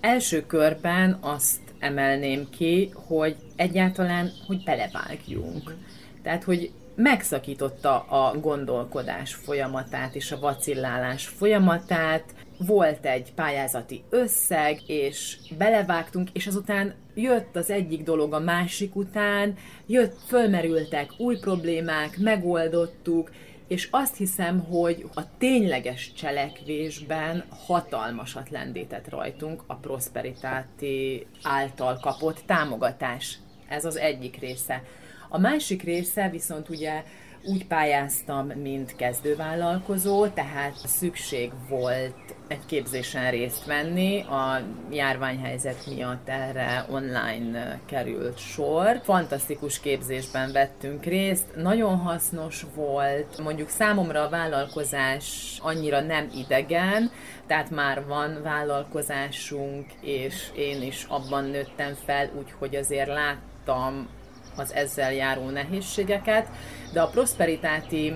Első 0.03 0.45
körben 0.45 1.17
azt 1.21 1.59
emelném 1.79 2.49
ki, 2.49 2.91
hogy 2.93 3.35
egyáltalán, 3.55 4.31
hogy 4.47 4.63
belevágjunk. 4.63 5.75
Tehát, 6.23 6.43
hogy 6.43 6.71
megszakította 6.95 7.99
a 7.99 8.39
gondolkodás 8.39 9.33
folyamatát 9.33 10.15
és 10.15 10.31
a 10.31 10.39
vacillálás 10.39 11.27
folyamatát, 11.27 12.23
volt 12.57 13.05
egy 13.05 13.33
pályázati 13.33 14.03
összeg, 14.09 14.81
és 14.87 15.37
belevágtunk, 15.57 16.29
és 16.33 16.47
azután 16.47 16.93
jött 17.13 17.55
az 17.55 17.69
egyik 17.69 18.03
dolog 18.03 18.33
a 18.33 18.39
másik 18.39 18.95
után, 18.95 19.55
jött, 19.85 20.17
fölmerültek 20.27 21.11
új 21.17 21.37
problémák, 21.37 22.17
megoldottuk, 22.17 23.31
és 23.73 23.87
azt 23.91 24.15
hiszem, 24.17 24.59
hogy 24.59 25.05
a 25.13 25.37
tényleges 25.37 26.13
cselekvésben 26.13 27.43
hatalmasat 27.65 28.49
lendített 28.49 29.09
rajtunk 29.09 29.63
a 29.67 29.75
Prosperitáti 29.75 31.27
által 31.43 31.97
kapott 32.01 32.43
támogatás. 32.45 33.37
Ez 33.67 33.85
az 33.85 33.97
egyik 33.97 34.39
része. 34.39 34.83
A 35.29 35.37
másik 35.37 35.83
része 35.83 36.29
viszont 36.29 36.69
ugye 36.69 37.03
úgy 37.45 37.67
pályáztam, 37.67 38.47
mint 38.47 38.95
kezdővállalkozó, 38.95 40.27
tehát 40.27 40.73
szükség 40.85 41.51
volt 41.69 42.35
egy 42.47 42.65
képzésen 42.65 43.31
részt 43.31 43.65
venni. 43.65 44.21
A 44.21 44.61
járványhelyzet 44.91 45.85
miatt 45.95 46.29
erre 46.29 46.85
online 46.89 47.79
került 47.85 48.37
sor. 48.37 49.01
Fantasztikus 49.03 49.79
képzésben 49.79 50.51
vettünk 50.51 51.03
részt, 51.03 51.55
nagyon 51.55 51.97
hasznos 51.97 52.65
volt. 52.75 53.37
Mondjuk 53.43 53.69
számomra 53.69 54.21
a 54.21 54.29
vállalkozás 54.29 55.57
annyira 55.61 56.01
nem 56.01 56.29
idegen, 56.35 57.11
tehát 57.47 57.69
már 57.69 58.05
van 58.05 58.41
vállalkozásunk, 58.43 59.85
és 60.01 60.51
én 60.55 60.81
is 60.81 61.05
abban 61.09 61.43
nőttem 61.43 61.93
fel, 62.05 62.29
úgyhogy 62.39 62.75
azért 62.75 63.07
láttam 63.07 64.07
az 64.55 64.73
ezzel 64.73 65.13
járó 65.13 65.49
nehézségeket, 65.49 66.47
de 66.93 67.01
a 67.01 67.07
prosperitáti 67.07 68.13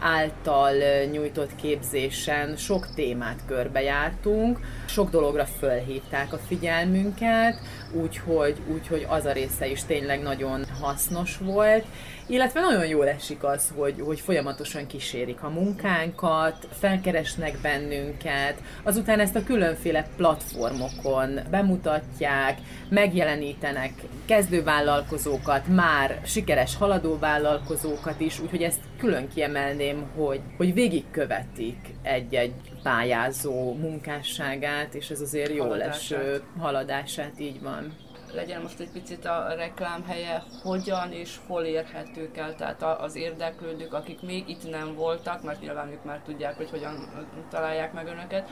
által 0.00 0.72
nyújtott 1.10 1.56
képzésen 1.56 2.56
sok 2.56 2.94
témát 2.94 3.40
körbejártunk, 3.46 4.60
sok 4.86 5.10
dologra 5.10 5.44
fölhívták 5.44 6.32
a 6.32 6.38
figyelmünket, 6.38 7.60
úgyhogy, 7.92 8.56
úgyhogy 8.72 9.06
az 9.08 9.24
a 9.24 9.32
része 9.32 9.66
is 9.66 9.84
tényleg 9.84 10.22
nagyon 10.22 10.64
hasznos 10.80 11.38
volt, 11.38 11.84
illetve 12.26 12.60
nagyon 12.60 12.86
jól 12.86 13.08
esik 13.08 13.44
az, 13.44 13.72
hogy, 13.76 13.94
hogy 14.00 14.20
folyamatosan 14.20 14.86
kísérik 14.86 15.42
a 15.42 15.48
munkánkat, 15.48 16.68
felkeresnek 16.78 17.58
bennünket, 17.62 18.62
azután 18.82 19.20
ezt 19.20 19.36
a 19.36 19.44
különféle 19.44 20.08
platformokon 20.16 21.40
bemutatják, 21.50 22.58
megjelenítenek 22.88 23.92
kezdővállalkozókat, 24.24 25.66
már 25.68 26.20
sikeres 26.24 26.76
haladóvállalkozókat 26.76 28.20
is, 28.20 28.40
úgyhogy 28.40 28.62
ezt 28.62 28.80
külön 28.98 29.28
kiemelném, 29.34 30.04
hogy, 30.16 30.40
hogy 30.56 30.74
végigkövetik 30.74 31.78
egy-egy 32.02 32.52
pályázó 32.86 33.74
munkásságát, 33.74 34.94
és 34.94 35.10
ez 35.10 35.20
azért 35.20 35.54
jó 35.54 35.72
eső 35.72 36.42
haladását, 36.58 37.40
így 37.40 37.62
van 37.62 37.92
legyen 38.34 38.62
most 38.62 38.80
egy 38.80 38.90
picit 38.90 39.24
a 39.24 39.54
reklámhelye, 39.56 40.42
hogyan 40.62 41.12
és 41.12 41.36
hol 41.46 41.62
érhetők 41.62 42.36
el, 42.36 42.54
tehát 42.54 42.82
az 42.82 43.14
érdeklődők, 43.16 43.92
akik 43.92 44.22
még 44.22 44.48
itt 44.48 44.70
nem 44.70 44.94
voltak, 44.94 45.42
mert 45.42 45.60
nyilván 45.60 45.90
ők 45.90 46.04
már 46.04 46.20
tudják, 46.24 46.56
hogy 46.56 46.70
hogyan 46.70 47.08
találják 47.50 47.92
meg 47.92 48.06
önöket, 48.06 48.50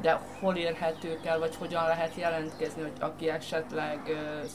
de 0.00 0.20
hol 0.40 0.56
érhetők 0.56 1.26
el, 1.26 1.38
vagy 1.38 1.56
hogyan 1.56 1.86
lehet 1.86 2.14
jelentkezni, 2.16 2.82
hogy 2.82 2.92
aki 3.00 3.28
esetleg 3.28 3.98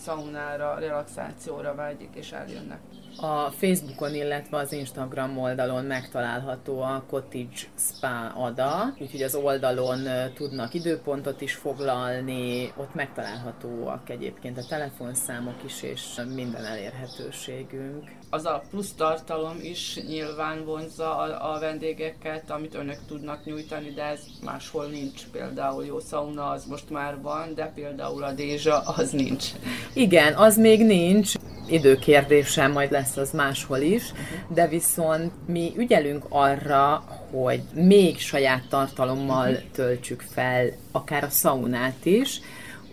szaunára, 0.04 0.80
relaxációra 0.80 1.76
vágyik 1.76 2.16
és 2.16 2.32
eljönnek? 2.32 2.80
A 3.18 3.52
Facebookon, 3.52 4.14
illetve 4.14 4.58
az 4.58 4.72
Instagram 4.72 5.38
oldalon 5.38 5.86
megtalálható 5.86 6.82
a 6.82 7.04
Cottage 7.10 7.60
Spa 7.78 8.34
Ada, 8.36 8.94
úgyhogy 9.00 9.22
az 9.22 9.36
oldalon 9.36 10.08
tudnak 10.34 10.74
időpontot 10.74 11.42
is 11.42 11.54
foglalni, 11.54 12.74
ott 12.78 12.94
megtalálhatóak 12.94 14.10
egyébként 14.10 14.58
a 14.58 14.66
telefonszámok 14.70 15.64
is, 15.66 15.82
és 15.82 16.22
minden 16.34 16.66
elérhetőségünk. 16.66 18.12
Az 18.34 18.46
a 18.46 18.64
plusz 18.70 18.92
tartalom 18.92 19.58
is 19.62 20.00
nyilván 20.08 20.66
vonzza 20.66 21.18
a, 21.18 21.54
a 21.56 21.60
vendégeket, 21.60 22.52
amit 22.52 22.76
önök 22.76 22.98
tudnak 23.08 23.46
nyújtani, 23.46 23.90
de 23.90 24.04
ez 24.04 24.20
máshol 24.44 24.86
nincs. 24.86 25.28
Például 25.32 25.86
jó 25.86 26.00
szauna 26.00 26.50
az 26.50 26.66
most 26.66 26.90
már 26.90 27.22
van, 27.22 27.54
de 27.56 27.72
például 27.76 28.24
a 28.24 28.32
dézsa 28.32 28.80
az 28.80 29.12
nincs. 29.12 29.46
Igen, 29.94 30.34
az 30.34 30.58
még 30.58 30.86
nincs. 30.86 31.34
Időkérdése, 31.68 32.68
majd 32.68 32.92
lesz 32.92 33.18
az 33.18 33.32
máshol 33.32 33.80
is, 33.80 34.04
de 34.48 34.68
viszont 34.68 35.32
mi 35.48 35.74
ügyelünk 35.76 36.26
arra, 36.30 37.04
hogy 37.32 37.62
még 37.74 38.20
saját 38.20 38.64
tartalommal 38.70 39.58
töltsük 39.74 40.22
fel 40.22 40.70
akár 40.92 41.24
a 41.24 41.30
szaunát 41.30 42.06
is, 42.06 42.40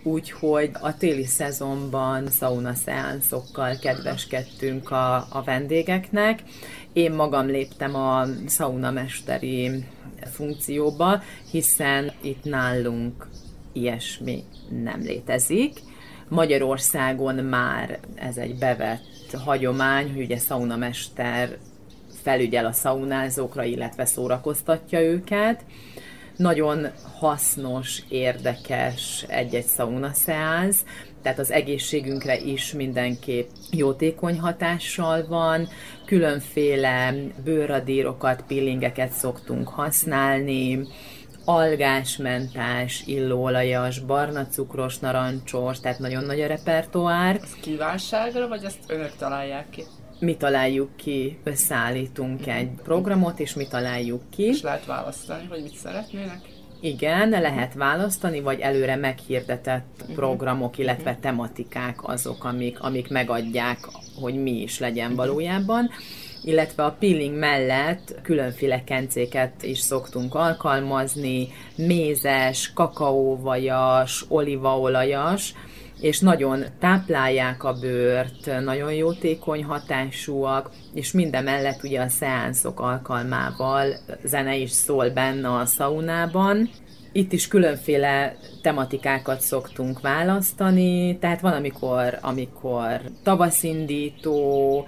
úgyhogy 0.09 0.71
a 0.81 0.97
téli 0.97 1.25
szezonban 1.25 2.27
szauna 2.27 2.75
szeánszokkal 2.75 3.79
kedveskedtünk 3.79 4.91
a, 4.91 5.15
a 5.17 5.43
vendégeknek. 5.45 6.43
Én 6.93 7.13
magam 7.13 7.47
léptem 7.47 7.95
a 7.95 8.25
saunamesteri 8.49 9.85
funkcióba, 10.33 11.23
hiszen 11.51 12.13
itt 12.23 12.45
nálunk 12.45 13.27
ilyesmi 13.73 14.45
nem 14.83 15.01
létezik. 15.01 15.81
Magyarországon 16.29 17.35
már 17.35 17.99
ez 18.15 18.37
egy 18.37 18.59
bevett 18.59 19.37
hagyomány, 19.45 20.13
hogy 20.13 20.23
ugye 20.23 20.39
szaunamester 20.39 21.59
felügyel 22.23 22.67
a 22.67 22.73
szaunázókra, 22.73 23.65
illetve 23.65 24.05
szórakoztatja 24.05 25.01
őket. 25.01 25.65
Nagyon 26.39 26.87
hasznos, 27.19 28.03
érdekes 28.09 29.25
egy-egy 29.29 29.67
szaunaszeánsz, 29.67 30.85
tehát 31.23 31.39
az 31.39 31.51
egészségünkre 31.51 32.39
is 32.39 32.73
mindenképp 32.73 33.49
jótékony 33.71 34.39
hatással 34.39 35.27
van. 35.27 35.69
Különféle 36.05 37.15
bőradírokat, 37.45 38.43
pillingeket 38.47 39.13
szoktunk 39.13 39.69
használni, 39.69 40.87
algásmentás, 41.45 43.03
illóolajas, 43.07 43.99
barna 43.99 44.47
cukros, 44.47 44.99
narancsos, 44.99 45.81
tehát 45.81 45.99
nagyon 45.99 46.25
nagy 46.25 46.41
a 46.41 46.47
repertoár. 46.47 47.41
Ez 47.43 47.53
kívánságra, 47.61 48.49
vagy 48.49 48.65
ezt 48.65 48.79
önök 48.87 49.17
találják 49.17 49.71
ki? 49.71 49.83
Mi 50.19 50.37
találjuk 50.37 50.97
ki, 50.97 51.39
összeállítunk 51.45 52.47
egy 52.47 52.71
programot, 52.83 53.41
és 53.41 53.55
mi 53.55 53.67
találjuk 53.67 54.23
ki. 54.31 54.43
És 54.43 54.63
lehet 54.63 54.87
választani, 54.87 55.47
hogy 55.49 55.63
mit 55.63 55.77
szeretnének? 55.77 56.41
Igen, 56.81 57.29
lehet 57.29 57.75
választani, 57.75 58.41
vagy 58.41 58.61
előre 58.61 58.97
meghirdetett 58.97 59.87
uh-huh. 60.01 60.15
programok, 60.15 60.79
illetve 60.79 61.11
uh-huh. 61.11 61.23
tematikák 61.23 62.09
azok, 62.09 62.45
amik, 62.45 62.81
amik 62.81 63.09
megadják, 63.09 63.79
hogy 64.21 64.35
mi 64.43 64.63
is 64.63 64.79
legyen 64.79 65.11
uh-huh. 65.11 65.27
valójában 65.27 65.91
illetve 66.43 66.85
a 66.85 66.97
peeling 66.99 67.39
mellett 67.39 68.15
különféle 68.23 68.85
kencéket 68.85 69.63
is 69.63 69.79
szoktunk 69.79 70.35
alkalmazni, 70.35 71.49
mézes, 71.77 72.73
kakaóvajas, 72.75 74.25
olívaolajas, 74.29 75.55
és 76.01 76.21
nagyon 76.21 76.65
táplálják 76.79 77.65
a 77.65 77.73
bőrt, 77.73 78.63
nagyon 78.65 78.93
jótékony 78.93 79.65
hatásúak, 79.65 80.71
és 80.95 81.13
minden 81.13 81.45
mellett 81.45 81.83
ugye 81.83 82.01
a 82.01 82.09
szeánszok 82.09 82.81
alkalmával 82.81 83.95
zene 84.25 84.57
is 84.57 84.71
szól 84.71 85.11
benne 85.11 85.53
a 85.53 85.67
szaunában. 85.67 86.71
Itt 87.13 87.33
is 87.33 87.49
különféle 87.49 88.37
tematikákat 88.63 89.41
szoktunk 89.41 90.01
választani, 90.01 91.19
tehát 91.19 91.41
van, 91.41 91.53
amikor, 91.53 92.19
amikor 92.21 93.01
tavaszindító, 93.23 94.87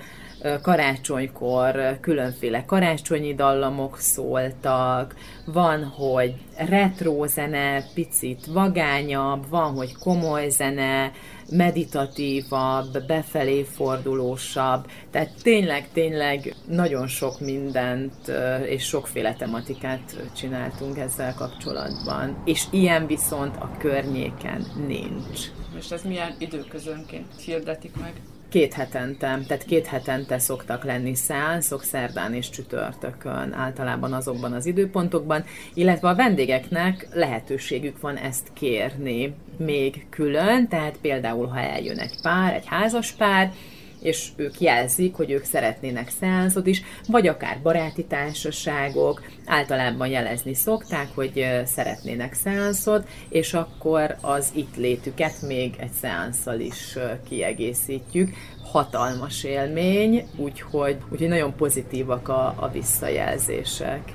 karácsonykor 0.62 1.98
különféle 2.00 2.64
karácsonyi 2.64 3.34
dallamok 3.34 3.98
szóltak, 3.98 5.14
van, 5.44 5.84
hogy 5.84 6.34
retro 6.56 7.26
zene, 7.26 7.84
picit 7.94 8.46
vagányabb, 8.46 9.48
van, 9.48 9.74
hogy 9.74 9.96
komoly 9.96 10.48
zene, 10.48 11.12
meditatívabb, 11.50 13.06
befelé 13.06 13.62
fordulósabb, 13.62 14.86
tehát 15.10 15.30
tényleg, 15.42 15.88
tényleg 15.92 16.54
nagyon 16.66 17.06
sok 17.06 17.40
mindent 17.40 18.32
és 18.66 18.84
sokféle 18.84 19.34
tematikát 19.34 20.16
csináltunk 20.36 20.98
ezzel 20.98 21.34
kapcsolatban. 21.34 22.42
És 22.44 22.64
ilyen 22.70 23.06
viszont 23.06 23.56
a 23.56 23.70
környéken 23.78 24.66
nincs. 24.86 25.40
És 25.78 25.90
ez 25.90 26.02
milyen 26.02 26.34
időközönként 26.38 27.40
hirdetik 27.44 27.96
meg? 28.00 28.12
Két 28.50 28.74
hetente, 28.74 29.38
tehát 29.46 29.64
két 29.64 29.86
hetente 29.86 30.38
szoktak 30.38 30.84
lenni 30.84 31.14
szeánszok 31.14 31.82
szerdán 31.82 32.34
és 32.34 32.50
csütörtökön, 32.50 33.52
általában 33.52 34.12
azokban 34.12 34.52
az 34.52 34.66
időpontokban, 34.66 35.44
illetve 35.74 36.08
a 36.08 36.14
vendégeknek 36.14 37.08
lehetőségük 37.12 38.00
van 38.00 38.16
ezt 38.16 38.48
kérni 38.52 39.34
még 39.56 40.06
külön, 40.08 40.68
tehát 40.68 40.96
például 41.00 41.46
ha 41.46 41.60
eljön 41.60 41.98
egy 41.98 42.20
pár, 42.22 42.54
egy 42.54 42.66
házas 42.66 43.12
pár, 43.12 43.52
és 44.00 44.28
ők 44.36 44.60
jelzik, 44.60 45.14
hogy 45.14 45.30
ők 45.30 45.44
szeretnének 45.44 46.10
szeánszot 46.20 46.66
is, 46.66 46.82
vagy 47.08 47.26
akár 47.26 47.60
baráti 47.62 48.04
társaságok, 48.04 49.22
általában 49.46 50.08
jelezni 50.08 50.54
szokták, 50.54 51.08
hogy 51.14 51.46
szeretnének 51.64 52.34
szeánszot, 52.34 53.08
és 53.28 53.54
akkor 53.54 54.16
az 54.20 54.50
itt 54.54 54.76
létüket 54.76 55.42
még 55.42 55.74
egy 55.78 55.92
szeánszal 56.00 56.60
is 56.60 56.98
kiegészítjük. 57.28 58.30
Hatalmas 58.62 59.44
élmény, 59.44 60.26
úgyhogy, 60.36 60.96
úgyhogy 61.10 61.28
nagyon 61.28 61.54
pozitívak 61.56 62.28
a, 62.28 62.54
a 62.56 62.70
visszajelzések. 62.72 64.12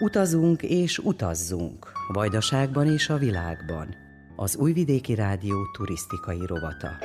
Utazunk 0.00 0.62
és 0.62 0.98
utazzunk, 0.98 1.92
Vajdaságban 2.12 2.92
és 2.92 3.08
a 3.08 3.16
világban. 3.16 3.94
Az 4.36 4.56
Újvidéki 4.56 5.14
Rádió 5.14 5.56
turisztikai 5.76 6.46
rovata. 6.46 6.98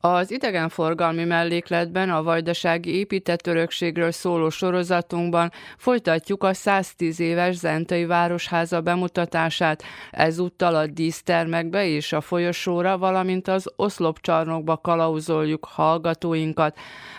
Az 0.00 0.30
idegenforgalmi 0.30 1.24
mellékletben 1.24 2.10
a 2.10 2.22
vajdasági 2.22 2.94
épített 2.94 3.46
örökségről 3.46 4.10
szóló 4.10 4.48
sorozatunkban 4.48 5.52
folytatjuk 5.76 6.44
a 6.44 6.54
110 6.54 7.20
éves 7.20 7.56
Zentai 7.56 8.06
Városháza 8.06 8.80
bemutatását, 8.80 9.82
ezúttal 10.10 10.74
a 10.74 10.86
dísztermekbe 10.86 11.86
és 11.86 12.12
a 12.12 12.20
folyosóra, 12.20 12.98
valamint 12.98 13.48
az 13.48 13.72
oszlopcsarnokba 13.76 14.76
kalauzoljuk 14.76 15.64
hallgatóinkat. 15.64 16.78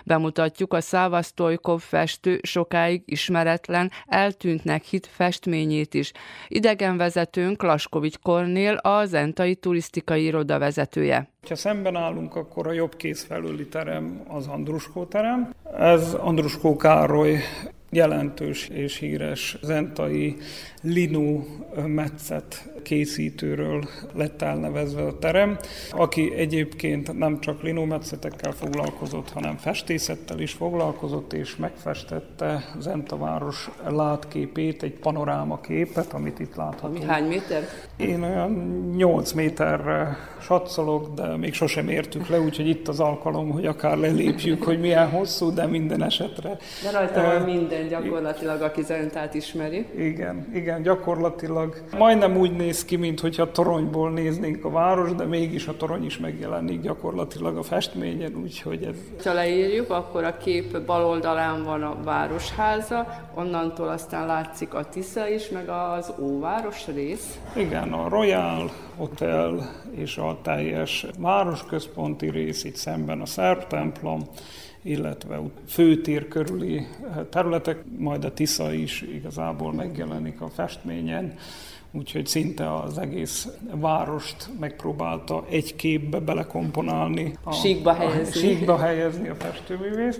Bemutatjuk 0.09 0.73
a 0.73 0.81
Szávasztojkov 0.81 1.81
festő 1.81 2.39
sokáig 2.43 3.01
ismeretlen, 3.05 3.91
eltűntnek 4.05 4.83
hit 4.83 5.07
festményét 5.07 5.93
is. 5.93 6.11
Idegenvezetőnk 6.47 7.63
Laskovics 7.63 8.17
Kornél 8.17 8.73
a 8.73 9.05
Zentai 9.05 9.55
Turisztikai 9.55 10.23
Iroda 10.23 10.59
vezetője. 10.59 11.29
Ha 11.47 11.55
szemben 11.55 11.95
állunk, 11.95 12.35
akkor 12.35 12.67
a 12.67 12.71
jobb 12.71 12.95
kéz 12.95 13.23
felüli 13.23 13.67
terem 13.67 14.21
az 14.27 14.47
Andruskó 14.47 15.05
terem. 15.05 15.53
Ez 15.77 16.13
Andruskó 16.13 16.75
Károly 16.75 17.37
jelentős 17.89 18.67
és 18.67 18.97
híres 18.97 19.57
zentai 19.61 20.37
Linu 20.81 21.43
metszet 21.85 22.69
készítőről 22.83 23.83
lett 24.13 24.41
elnevezve 24.41 25.01
a 25.01 25.17
terem, 25.17 25.57
aki 25.91 26.33
egyébként 26.35 27.17
nem 27.17 27.39
csak 27.39 27.61
Linu 27.61 27.85
metszetekkel 27.85 28.51
foglalkozott, 28.51 29.29
hanem 29.29 29.57
festészettel 29.57 30.39
is 30.39 30.51
foglalkozott, 30.51 31.33
és 31.33 31.55
megfestette 31.55 32.63
Zenta 32.79 33.17
város 33.17 33.69
látképét, 33.87 34.83
egy 34.83 34.93
panoráma 34.93 35.59
képet, 35.61 36.13
amit 36.13 36.39
itt 36.39 36.55
láthatunk. 36.55 37.03
Hány 37.03 37.27
méter? 37.27 37.63
Én 37.97 38.23
olyan 38.23 38.51
8 38.95 39.31
méterre 39.31 40.17
satszolok, 40.41 41.13
de 41.13 41.37
még 41.37 41.53
sosem 41.53 41.89
értük 41.89 42.27
le, 42.27 42.39
úgyhogy 42.39 42.67
itt 42.67 42.87
az 42.87 42.99
alkalom, 42.99 43.49
hogy 43.49 43.65
akár 43.65 43.97
lelépjük, 43.97 44.63
hogy 44.63 44.79
milyen 44.79 45.09
hosszú, 45.09 45.53
de 45.53 45.65
minden 45.65 46.03
esetre. 46.03 46.57
De 46.83 46.91
rajta 46.91 47.21
van 47.21 47.41
minden 47.41 47.87
gyakorlatilag, 47.87 48.61
aki 48.61 48.81
Zentát 48.81 49.33
ismeri. 49.33 49.85
Igen, 49.97 50.47
igen, 50.53 50.68
gyakorlatilag 50.77 51.83
majdnem 51.97 52.37
úgy 52.37 52.55
néz 52.55 52.85
ki, 52.85 52.95
mintha 52.95 53.51
toronyból 53.51 54.11
néznénk 54.11 54.65
a 54.65 54.69
város, 54.69 55.13
de 55.13 55.25
mégis 55.25 55.67
a 55.67 55.77
torony 55.77 56.05
is 56.05 56.17
megjelenik 56.17 56.81
gyakorlatilag 56.81 57.57
a 57.57 57.63
festményen, 57.63 58.35
úgyhogy 58.35 58.83
ez... 58.83 59.23
Ha 59.23 59.33
leírjuk, 59.33 59.89
akkor 59.89 60.23
a 60.23 60.37
kép 60.37 60.81
bal 60.81 61.05
oldalán 61.05 61.63
van 61.63 61.83
a 61.83 61.97
városháza, 62.03 63.27
onnantól 63.35 63.87
aztán 63.87 64.25
látszik 64.25 64.73
a 64.73 64.85
Tisza 64.89 65.27
is, 65.27 65.49
meg 65.49 65.69
az 65.69 66.13
Óváros 66.19 66.87
rész. 66.87 67.39
Igen, 67.55 67.93
a 67.93 68.09
Royal 68.09 68.71
Hotel 68.97 69.69
és 69.95 70.17
a 70.17 70.37
teljes 70.41 71.05
városközponti 71.19 72.29
rész 72.29 72.63
itt 72.63 72.75
szemben 72.75 73.21
a 73.21 73.25
Szerb 73.25 73.67
templom, 73.67 74.21
illetve 74.81 75.41
főtér 75.67 76.27
körüli 76.27 76.87
területek, 77.29 77.83
majd 77.97 78.25
a 78.25 78.33
Tisza 78.33 78.73
is 78.73 79.01
igazából 79.01 79.73
megjelenik 79.73 80.41
a 80.41 80.49
festményen, 80.49 81.33
úgyhogy 81.91 82.25
szinte 82.25 82.73
az 82.75 82.97
egész 82.97 83.47
várost 83.71 84.49
megpróbálta 84.59 85.45
egy 85.49 85.75
képbe 85.75 86.19
belekomponálni. 86.19 87.33
A, 87.43 87.51
síkba 87.51 87.93
helyezni. 87.93 88.39
A, 88.39 88.43
síkba 88.43 88.77
helyezni 88.77 89.29
a 89.29 89.35
festőművész. 89.35 90.19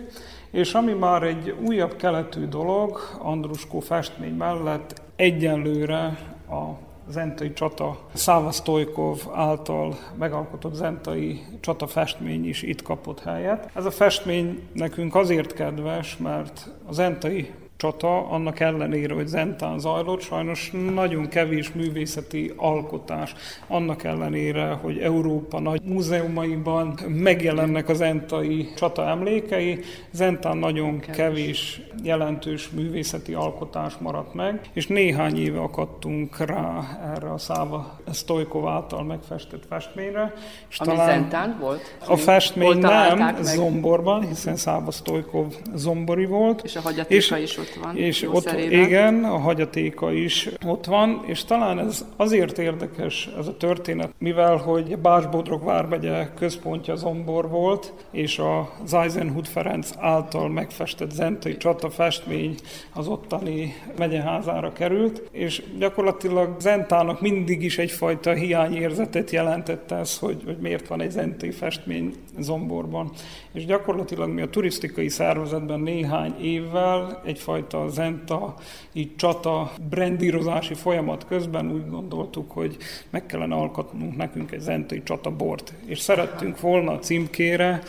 És 0.52 0.74
ami 0.74 0.94
már 0.94 1.24
egy 1.24 1.56
újabb 1.68 1.96
keletű 1.96 2.48
dolog, 2.48 3.00
Andruskó 3.20 3.80
festmény 3.80 4.34
mellett 4.34 5.02
egyenlőre 5.16 6.18
a 6.50 6.89
zentai 7.10 7.54
csata, 7.54 8.00
Szávasztojkov 8.14 9.20
által 9.34 9.98
megalkotott 10.18 10.74
zentai 10.74 11.42
csata 11.60 11.88
festmény 11.88 12.48
is 12.48 12.62
itt 12.62 12.82
kapott 12.82 13.24
helyet. 13.24 13.70
Ez 13.74 13.86
a 13.86 13.92
festmény 13.92 14.68
nekünk 14.74 15.16
azért 15.16 15.54
kedves, 15.54 16.18
mert 16.18 16.70
a 16.86 16.94
zentai 16.94 17.52
csata, 17.80 18.30
annak 18.30 18.60
ellenére, 18.60 19.14
hogy 19.14 19.28
Zentán 19.28 19.80
zajlott, 19.80 20.22
sajnos 20.22 20.72
nagyon 20.94 21.28
kevés 21.28 21.72
művészeti 21.72 22.54
alkotás, 22.56 23.36
annak 23.68 24.04
ellenére, 24.04 24.68
hogy 24.82 24.98
Európa 24.98 25.60
nagy 25.60 25.82
múzeumaiban 25.84 27.00
megjelennek 27.08 27.90
az 27.90 27.98
zentai 27.98 28.70
csata 28.76 29.08
emlékei, 29.08 29.80
Zentán 30.12 30.58
nagyon 30.58 31.00
kevés, 31.00 31.16
kevés 31.16 31.82
jelentős 32.04 32.70
művészeti 32.70 33.34
alkotás 33.34 33.98
maradt 33.98 34.34
meg, 34.34 34.70
és 34.74 34.88
néhány 34.88 35.38
éve 35.38 35.60
akadtunk 35.60 36.38
rá 36.38 37.00
erre 37.16 37.32
a 37.32 37.38
Száva 37.38 38.00
Sztojkov 38.12 38.68
által 38.68 39.04
megfestett 39.04 39.66
festményre. 39.70 40.34
És 40.70 40.80
Ami 40.80 40.90
talán 40.90 41.20
Zentán 41.20 41.58
volt? 41.60 41.98
A 42.08 42.16
festmény 42.16 42.78
nem? 42.78 43.36
Zomborban, 43.42 44.28
hiszen 44.28 44.56
Száva 44.56 44.92
Sztojkov 44.92 45.54
zombori 45.76 46.26
volt. 46.26 46.62
És 46.64 46.76
a 46.76 46.82
hagyatéka 46.82 47.38
is 47.38 47.58
ott 47.58 47.69
ott 47.76 47.84
van. 47.84 47.98
És 47.98 48.28
ott, 48.32 48.52
igen, 48.70 49.24
a 49.24 49.38
hagyatéka 49.38 50.12
is 50.12 50.50
ott 50.66 50.86
van, 50.86 51.24
és 51.26 51.44
talán 51.44 51.80
ez 51.80 52.06
azért 52.16 52.58
érdekes 52.58 53.30
ez 53.40 53.48
a 53.48 53.58
történet, 53.58 54.14
mivel 54.18 54.56
hogy 54.56 54.98
Básbodrog 54.98 55.64
vármegye 55.64 56.30
központja 56.36 56.96
Zombor 56.96 57.50
volt, 57.50 57.94
és 58.12 58.40
a 58.40 58.70
Eisenhut 58.92 59.48
Ferenc 59.48 59.90
által 59.98 60.50
megfestett 60.50 61.12
zentai 61.12 61.58
csata 61.58 61.90
festmény 61.90 62.56
az 62.94 63.08
ottani 63.08 63.76
megyeházára 63.98 64.74
került, 64.74 65.22
és 65.32 65.64
gyakorlatilag 65.78 66.56
Zentának 66.60 67.22
mindig 67.22 67.64
is 67.64 67.78
egyfajta 67.78 68.34
hiányérzetet 68.34 69.32
jelentette 69.32 69.96
ez, 69.96 70.18
hogy, 70.18 70.42
hogy 70.46 70.58
miért 70.58 70.88
van 70.88 71.02
egy 71.02 71.12
zentai 71.12 71.52
festmény 71.52 72.14
Zomborban. 72.42 73.12
És 73.52 73.66
gyakorlatilag 73.66 74.30
mi 74.30 74.42
a 74.42 74.50
turisztikai 74.50 75.10
szervezetben 75.10 75.80
néhány 75.80 76.36
évvel 76.42 77.22
egyfajta 77.26 77.88
zenta, 77.90 78.56
így 78.94 79.16
csata, 79.16 79.72
brandírozási 79.90 80.74
folyamat 80.74 81.26
közben 81.26 81.72
úgy 81.72 81.90
gondoltuk, 81.90 82.52
hogy 82.52 82.78
meg 83.10 83.26
kellene 83.26 83.56
alkotnunk 83.56 84.16
nekünk 84.16 84.52
egy 84.52 84.60
zentai 84.60 85.04
csatabort. 85.04 85.74
És 85.86 86.00
szerettünk 86.00 86.60
volna 86.60 86.92
a 86.92 87.00
címkére 87.00 87.82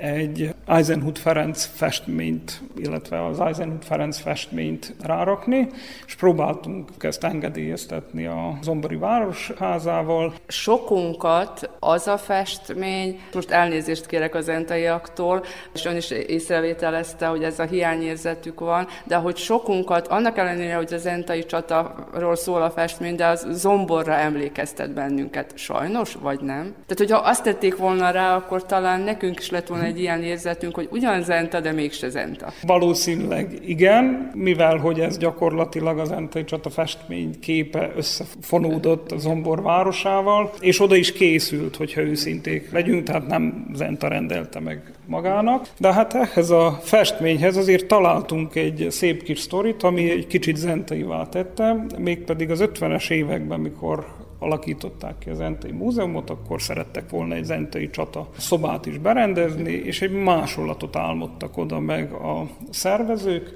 egy 0.00 0.54
Eisenhut 0.66 1.18
Ferenc 1.18 1.64
festményt, 1.64 2.60
illetve 2.76 3.24
az 3.26 3.40
Eisenhut 3.40 3.84
Ferenc 3.84 4.18
festményt 4.18 4.94
rárakni, 5.02 5.68
és 6.06 6.14
próbáltunk 6.14 6.88
ezt 6.98 7.24
engedélyeztetni 7.24 8.26
a 8.26 8.58
Zombori 8.62 8.96
Városházával. 8.96 10.34
Sokunkat 10.46 11.70
az 11.78 12.06
a 12.06 12.16
festmény, 12.16 13.20
most 13.34 13.50
elnézést 13.50 14.06
kérek 14.06 14.34
az 14.34 14.48
entaiaktól, 14.48 15.44
és 15.74 15.84
ön 15.84 15.96
is 15.96 16.10
észrevételezte, 16.10 17.26
hogy 17.26 17.42
ez 17.42 17.58
a 17.58 17.64
hiányérzetük 17.64 18.60
van, 18.60 18.86
de 19.04 19.16
hogy 19.16 19.36
sokunkat, 19.36 20.06
annak 20.06 20.38
ellenére, 20.38 20.74
hogy 20.74 20.92
az 20.92 21.06
entai 21.06 21.44
csataról 21.44 22.36
szól 22.36 22.62
a 22.62 22.70
festmény, 22.70 23.14
de 23.14 23.26
az 23.26 23.46
zomborra 23.50 24.14
emlékeztet 24.14 24.94
bennünket. 24.94 25.52
Sajnos, 25.54 26.14
vagy 26.14 26.40
nem? 26.40 26.62
Tehát, 26.62 26.98
hogyha 26.98 27.18
azt 27.18 27.42
tették 27.42 27.76
volna 27.76 28.10
rá, 28.10 28.36
akkor 28.36 28.66
talán 28.66 29.00
nekünk 29.00 29.38
is 29.38 29.50
lett 29.50 29.66
volna 29.66 29.88
egy 29.90 30.00
ilyen 30.00 30.22
érzetünk, 30.22 30.74
hogy 30.74 30.88
ugyan 30.90 31.22
zenta, 31.22 31.60
de 31.60 31.72
mégse 31.72 32.08
zenta. 32.08 32.52
Valószínűleg 32.62 33.58
igen, 33.66 34.30
mivel 34.34 34.76
hogy 34.76 35.00
ez 35.00 35.18
gyakorlatilag 35.18 35.98
az 35.98 36.10
entai 36.10 36.44
csata 36.44 36.70
festmény 36.70 37.40
képe 37.40 37.92
összefonódott 37.96 39.12
a 39.12 39.18
Zombor 39.18 39.62
városával, 39.62 40.50
és 40.60 40.80
oda 40.80 40.96
is 40.96 41.12
készült, 41.12 41.76
hogyha 41.76 42.00
őszinték 42.00 42.72
legyünk, 42.72 43.02
tehát 43.02 43.26
nem 43.26 43.70
zenta 43.74 44.08
rendelte 44.08 44.60
meg 44.60 44.92
magának. 45.06 45.66
De 45.78 45.92
hát 45.92 46.14
ehhez 46.14 46.50
a 46.50 46.78
festményhez 46.82 47.56
azért 47.56 47.86
találtunk 47.86 48.54
egy 48.54 48.86
szép 48.90 49.22
kis 49.22 49.38
sztorit, 49.38 49.82
ami 49.82 50.10
egy 50.10 50.26
kicsit 50.26 50.56
zenteivá 50.56 51.26
tette, 51.28 51.84
mégpedig 51.98 52.50
az 52.50 52.64
50-es 52.74 53.10
években, 53.10 53.60
mikor 53.60 54.06
alakították 54.40 55.18
ki 55.18 55.30
az 55.30 55.40
Entei 55.40 55.72
Múzeumot, 55.72 56.30
akkor 56.30 56.62
szerettek 56.62 57.10
volna 57.10 57.34
egy 57.34 57.50
Entei 57.50 57.90
csata 57.90 58.28
szobát 58.36 58.86
is 58.86 58.98
berendezni, 58.98 59.72
és 59.72 60.02
egy 60.02 60.12
másolatot 60.12 60.96
álmodtak 60.96 61.56
oda 61.56 61.80
meg 61.80 62.12
a 62.12 62.46
szervezők, 62.70 63.54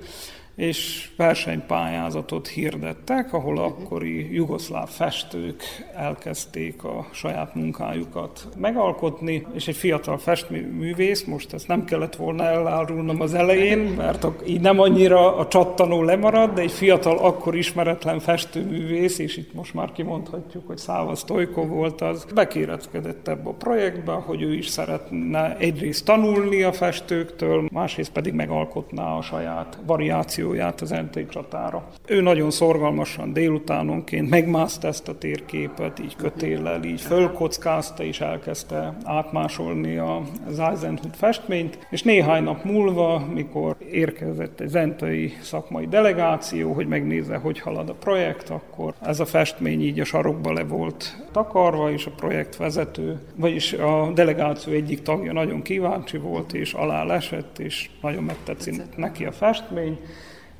és 0.54 1.08
versenypályázatot 1.16 2.48
hirdettek, 2.48 3.32
ahol 3.32 3.58
akkori 3.58 4.34
jugoszláv 4.34 4.88
festők 4.88 5.62
elkezdték 5.96 6.84
a 6.84 7.06
saját 7.12 7.54
munkájukat 7.54 8.48
megalkotni, 8.56 9.46
és 9.54 9.68
egy 9.68 9.76
fiatal 9.76 10.18
festművész, 10.18 11.24
most 11.24 11.52
ezt 11.52 11.68
nem 11.68 11.84
kellett 11.84 12.16
volna 12.16 12.44
elárulnom 12.44 13.20
az 13.20 13.34
elején, 13.34 13.78
mert 13.78 14.26
így 14.46 14.60
nem 14.60 14.80
annyira 14.80 15.36
a 15.36 15.48
csattanó 15.48 16.02
lemarad, 16.02 16.52
de 16.54 16.60
egy 16.60 16.72
fiatal, 16.72 17.18
akkor 17.18 17.56
ismeretlen 17.56 18.20
festőművész, 18.20 19.18
és 19.18 19.36
itt 19.36 19.54
most 19.54 19.74
már 19.74 19.92
kimondhatjuk, 19.92 20.66
hogy 20.66 20.78
Száva 20.78 21.14
Stojko 21.14 21.66
volt 21.66 22.00
az, 22.00 22.26
bekéretkedett 22.34 23.28
ebbe 23.28 23.48
a 23.48 23.52
projektbe, 23.52 24.12
hogy 24.12 24.42
ő 24.42 24.54
is 24.54 24.68
szeretne 24.68 25.56
egyrészt 25.56 26.04
tanulni 26.04 26.62
a 26.62 26.72
festőktől, 26.72 27.68
másrészt 27.72 28.12
pedig 28.12 28.32
megalkotná 28.32 29.16
a 29.16 29.22
saját 29.22 29.78
variációt 29.86 30.42
expedícióját 30.44 30.80
az 30.80 30.92
Entei 30.92 31.26
csatára. 31.26 31.88
Ő 32.06 32.20
nagyon 32.20 32.50
szorgalmasan 32.50 33.32
délutánonként 33.32 34.30
megmászta 34.30 34.88
ezt 34.88 35.08
a 35.08 35.18
térképet, 35.18 35.98
így 35.98 36.16
kötéllel, 36.16 36.84
így 36.84 37.00
fölkockázta 37.00 38.02
és 38.02 38.20
elkezdte 38.20 38.96
átmásolni 39.04 39.96
az 39.96 40.58
Eisenhut 40.58 41.16
festményt, 41.16 41.86
és 41.90 42.02
néhány 42.02 42.42
nap 42.42 42.64
múlva, 42.64 43.26
mikor 43.34 43.76
érkezett 43.90 44.60
egy 44.60 44.68
zentai 44.68 45.32
szakmai 45.42 45.86
delegáció, 45.86 46.72
hogy 46.72 46.86
megnézze, 46.86 47.36
hogy 47.36 47.60
halad 47.60 47.88
a 47.88 47.94
projekt, 47.94 48.50
akkor 48.50 48.94
ez 49.02 49.20
a 49.20 49.24
festmény 49.24 49.82
így 49.82 50.00
a 50.00 50.04
sarokba 50.04 50.52
le 50.52 50.64
volt 50.64 51.16
takarva, 51.32 51.90
és 51.90 52.06
a 52.06 52.10
projektvezető, 52.16 53.18
vagyis 53.34 53.72
a 53.72 54.10
delegáció 54.14 54.72
egyik 54.72 55.02
tagja 55.02 55.32
nagyon 55.32 55.62
kíváncsi 55.62 56.18
volt, 56.18 56.52
és 56.52 56.72
alá 56.72 57.04
lesett, 57.04 57.58
és 57.58 57.90
nagyon 58.00 58.22
megtetszik 58.22 58.96
neki 58.96 59.24
a 59.24 59.32
festmény, 59.32 59.98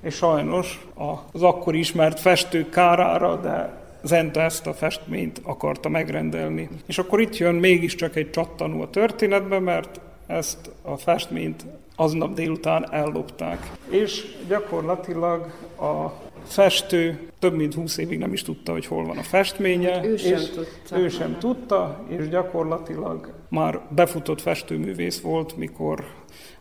és 0.05 0.15
sajnos 0.15 0.87
az 1.33 1.43
akkor 1.43 1.75
ismert 1.75 2.21
festő 2.21 2.69
kárára, 2.69 3.37
de 3.37 3.83
Zenta 4.03 4.41
ezt 4.41 4.67
a 4.67 4.73
festményt 4.73 5.41
akarta 5.45 5.89
megrendelni. 5.89 6.69
És 6.87 6.99
akkor 6.99 7.21
itt 7.21 7.37
jön 7.37 7.55
mégiscsak 7.55 8.17
egy 8.17 8.31
csattanó 8.31 8.81
a 8.81 8.91
történetbe, 8.91 9.59
mert 9.59 10.01
ezt 10.27 10.71
a 10.83 10.97
festményt 10.97 11.65
aznap 11.97 12.35
délután 12.35 12.93
ellopták. 12.93 13.71
És 13.89 14.37
gyakorlatilag 14.49 15.53
a 15.81 16.13
festő 16.47 17.31
több 17.39 17.55
mint 17.55 17.75
20 17.75 17.97
évig 17.97 18.19
nem 18.19 18.33
is 18.33 18.43
tudta, 18.43 18.73
hogy 18.73 18.87
hol 18.87 19.05
van 19.05 19.19
a 19.19 19.23
festménye. 19.23 20.05
Ő 20.05 20.17
sem 20.17 20.33
és 20.33 20.51
tudta. 20.51 20.99
Ő 20.99 21.09
sem 21.09 21.39
tudta, 21.39 22.05
és 22.09 22.29
gyakorlatilag 22.29 23.33
már 23.49 23.81
befutott 23.89 24.41
festőművész 24.41 25.21
volt, 25.21 25.57
mikor 25.57 26.05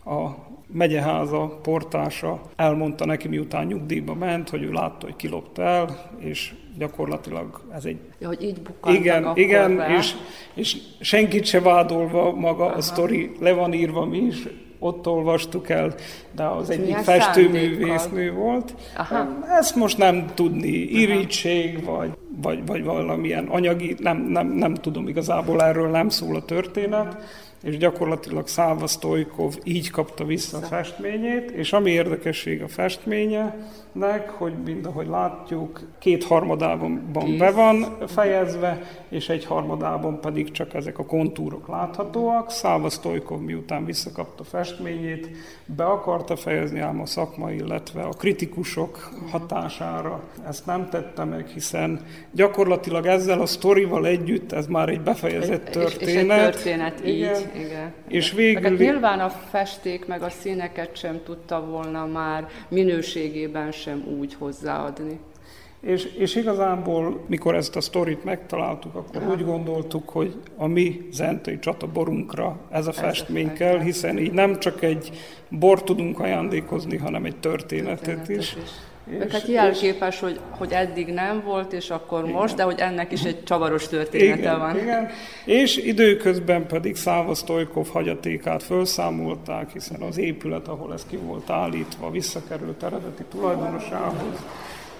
a 0.05 0.29
megyeháza, 0.67 1.59
portása 1.61 2.41
elmondta 2.55 3.05
neki, 3.05 3.27
miután 3.27 3.65
nyugdíjba 3.65 4.13
ment, 4.13 4.49
hogy 4.49 4.63
ő 4.63 4.71
látta, 4.71 5.05
hogy 5.05 5.15
kilopta 5.15 5.61
el, 5.61 6.11
és 6.17 6.53
gyakorlatilag 6.77 7.61
ez 7.73 7.85
egy... 7.85 7.97
Ja, 8.19 8.27
hogy 8.27 8.43
így 8.43 8.61
Igen, 8.85 9.31
igen, 9.35 9.75
be. 9.75 9.95
és, 9.97 10.15
és 10.53 10.77
senkit 10.99 11.45
se 11.45 11.61
vádolva 11.61 12.31
maga 12.31 12.65
Aha. 12.65 12.75
a 12.75 12.81
sztori, 12.81 13.31
le 13.39 13.53
van 13.53 13.73
írva 13.73 14.05
mi 14.05 14.17
is, 14.17 14.37
ott 14.79 15.07
olvastuk 15.07 15.69
el, 15.69 15.93
de 16.31 16.43
az 16.43 16.69
egyik 16.69 16.85
Milyen 16.85 17.03
festőművésznő 17.03 18.31
volt. 18.31 18.73
Aha. 18.97 19.27
Ezt 19.59 19.75
most 19.75 19.97
nem 19.97 20.31
tudni, 20.33 20.77
irítség, 20.77 21.83
vagy, 21.83 22.11
vagy, 22.41 22.65
vagy 22.65 22.83
valamilyen 22.83 23.45
anyagi, 23.45 23.95
nem, 23.99 24.17
nem, 24.17 24.47
nem 24.47 24.73
tudom, 24.73 25.07
igazából 25.07 25.61
erről 25.63 25.89
nem 25.89 26.09
szól 26.09 26.35
a 26.35 26.45
történet, 26.45 27.17
és 27.63 27.77
gyakorlatilag 27.77 28.47
Száva 28.47 28.87
Stojkov 28.87 29.57
így 29.63 29.89
kapta 29.89 30.25
vissza 30.25 30.57
a 30.57 30.61
festményét, 30.61 31.51
és 31.51 31.73
ami 31.73 31.91
érdekesség 31.91 32.61
a 32.61 32.67
festményenek, 32.67 34.29
hogy 34.29 34.53
mind 34.65 34.85
ahogy 34.85 35.07
látjuk, 35.07 35.81
két 35.99 36.23
harmadában 36.23 37.11
be 37.37 37.51
van 37.51 37.97
fejezve, 38.07 38.81
és 39.09 39.29
egy 39.29 39.45
harmadában 39.45 40.19
pedig 40.19 40.51
csak 40.51 40.73
ezek 40.73 40.99
a 40.99 41.05
kontúrok 41.05 41.67
láthatóak. 41.67 42.51
Száva 42.51 42.89
Stojkov 42.89 43.39
miután 43.39 43.85
visszakapta 43.85 44.43
festményét, 44.43 45.29
be 45.65 45.85
akarta 45.85 46.35
fejezni, 46.35 46.79
ám 46.79 47.01
a 47.01 47.05
szakma, 47.05 47.51
illetve 47.51 48.01
a 48.01 48.09
kritikusok 48.09 49.09
hatására. 49.31 50.23
Ezt 50.47 50.65
nem 50.65 50.89
tette 50.89 51.23
meg, 51.23 51.47
hiszen 51.47 51.99
gyakorlatilag 52.33 53.05
ezzel 53.05 53.41
a 53.41 53.45
sztorival 53.45 54.05
együtt 54.05 54.51
ez 54.51 54.67
már 54.67 54.89
egy 54.89 55.01
befejezett 55.01 55.69
történet. 55.69 56.01
És, 56.01 56.07
és 56.07 56.15
egy 56.15 56.27
történet, 56.27 57.05
így. 57.05 57.17
Igen. 57.17 57.41
Igen. 57.55 57.93
És 58.07 58.31
végül... 58.31 58.69
Hát 58.69 58.77
nyilván 58.77 59.19
a 59.19 59.29
festék 59.29 60.05
meg 60.05 60.21
a 60.21 60.29
színeket 60.29 60.95
sem 60.95 61.19
tudta 61.25 61.65
volna 61.65 62.05
már 62.05 62.47
minőségében 62.67 63.71
sem 63.71 64.03
úgy 64.19 64.33
hozzáadni. 64.33 65.19
És, 65.81 66.03
és 66.03 66.35
igazából, 66.35 67.23
mikor 67.27 67.55
ezt 67.55 67.75
a 67.75 67.81
sztorit 67.81 68.23
megtaláltuk, 68.23 68.95
akkor 68.95 69.21
Aha. 69.21 69.31
úgy 69.31 69.45
gondoltuk, 69.45 70.09
hogy 70.09 70.35
a 70.55 70.67
mi 70.67 71.07
zentai 71.11 71.59
csataborunkra 71.59 72.57
ez 72.69 72.87
a 72.87 72.89
ez 72.89 72.97
festmény 72.97 73.47
a 73.47 73.53
kell, 73.53 73.79
hiszen 73.79 74.17
így 74.17 74.31
nem 74.31 74.59
csak 74.59 74.81
egy 74.81 75.11
bor 75.49 75.83
tudunk 75.83 76.19
ajándékozni, 76.19 76.97
hanem 76.97 77.25
egy 77.25 77.35
történetet, 77.35 77.99
történetet 77.99 78.29
is. 78.29 78.55
is. 78.63 78.69
És, 79.09 79.31
hát 79.31 79.47
jelképes, 79.47 80.19
hogy, 80.19 80.39
hogy 80.49 80.71
eddig 80.71 81.07
nem 81.07 81.41
volt, 81.45 81.73
és 81.73 81.89
akkor 81.89 82.19
igen. 82.23 82.31
most, 82.33 82.55
de 82.55 82.63
hogy 82.63 82.79
ennek 82.79 83.11
is 83.11 83.23
egy 83.23 83.43
csavaros 83.43 83.87
története 83.87 84.39
igen, 84.39 84.59
van. 84.59 84.77
Igen. 84.77 85.09
És 85.45 85.77
időközben 85.77 86.67
pedig 86.67 86.95
Száva 86.95 87.35
Stojkov 87.35 87.87
hagyatékát 87.87 88.63
felszámolták, 88.63 89.71
hiszen 89.71 90.01
az 90.01 90.17
épület, 90.17 90.67
ahol 90.67 90.93
ez 90.93 91.05
ki 91.09 91.17
volt 91.17 91.49
állítva, 91.49 92.11
visszakerült 92.11 92.83
eredeti 92.83 93.23
tulajdonosához 93.29 94.43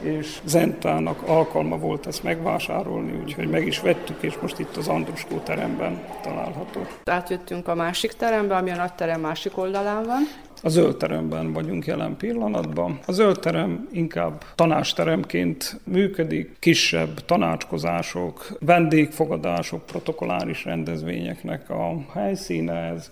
és 0.04 0.40
Zentának 0.46 1.22
alkalma 1.22 1.78
volt 1.78 2.08
ezt 2.08 2.24
megvásárolni, 2.24 3.20
úgyhogy 3.24 3.50
meg 3.50 3.68
is 3.68 3.80
vettük, 3.80 4.22
és 4.22 4.34
most 4.42 4.60
itt 4.60 4.76
az 4.76 4.88
Andruskó 4.88 5.38
teremben 5.38 6.04
található. 6.22 6.88
Átjöttünk 7.04 7.68
a 7.68 7.76
másik 7.76 8.12
terembe, 8.12 8.56
ami 8.56 8.72
a 8.72 8.76
nagy 8.76 8.94
terem 8.94 9.22
másik 9.22 9.58
oldalán 9.58 10.04
van. 10.04 10.22
A 10.66 10.70
zöld 10.70 10.98
teremben 10.98 11.54
vagyunk 11.54 11.86
jelen 11.86 12.18
pillanatban. 12.18 13.00
A 13.06 13.12
zöld 13.12 13.40
terem 13.40 13.88
inkább 13.92 14.44
tanásteremként 14.56 15.80
működik, 15.84 16.56
kisebb 16.60 17.26
tanácskozások, 17.26 18.58
vendégfogadások, 18.60 19.86
protokoláris 19.86 20.66
rendezvényeknek 20.66 21.70
a 21.70 22.06
helyszíne 22.14 22.74
ez 22.74 23.12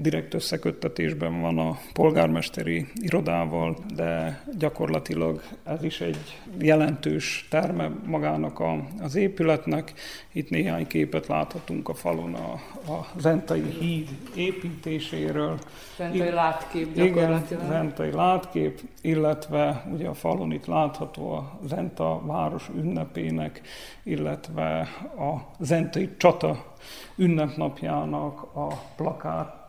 direkt 0.00 0.34
összeköttetésben 0.34 1.40
van 1.40 1.58
a 1.58 1.78
polgármesteri 1.92 2.86
irodával, 2.94 3.76
de 3.94 4.42
gyakorlatilag 4.58 5.42
ez 5.64 5.82
is 5.82 6.00
egy 6.00 6.38
jelentős 6.58 7.46
terme 7.50 7.90
magának 8.06 8.58
a, 8.58 8.86
az 9.00 9.14
épületnek. 9.14 9.92
Itt 10.32 10.50
néhány 10.50 10.86
képet 10.86 11.26
láthatunk 11.26 11.88
a 11.88 11.94
falon 11.94 12.34
a, 12.34 12.52
a 12.92 13.06
Zentai 13.18 13.62
híd 13.80 14.08
építéséről. 14.34 15.58
Zentai 15.96 16.30
látkép 16.30 16.94
gyakorlatilag. 16.94 17.62
Igen, 17.62 17.70
Zentai 17.70 18.12
látkép, 18.12 18.80
illetve 19.00 19.84
ugye 19.92 20.08
a 20.08 20.14
falon 20.14 20.52
itt 20.52 20.66
látható 20.66 21.32
a 21.32 21.58
Zenta 21.66 22.22
város 22.26 22.68
ünnepének, 22.76 23.60
illetve 24.02 24.88
a 25.18 25.54
Zentai 25.58 26.08
csata 26.16 26.74
ünnepnapjának 27.16 28.42
a 28.42 28.66
plakát 28.96 29.59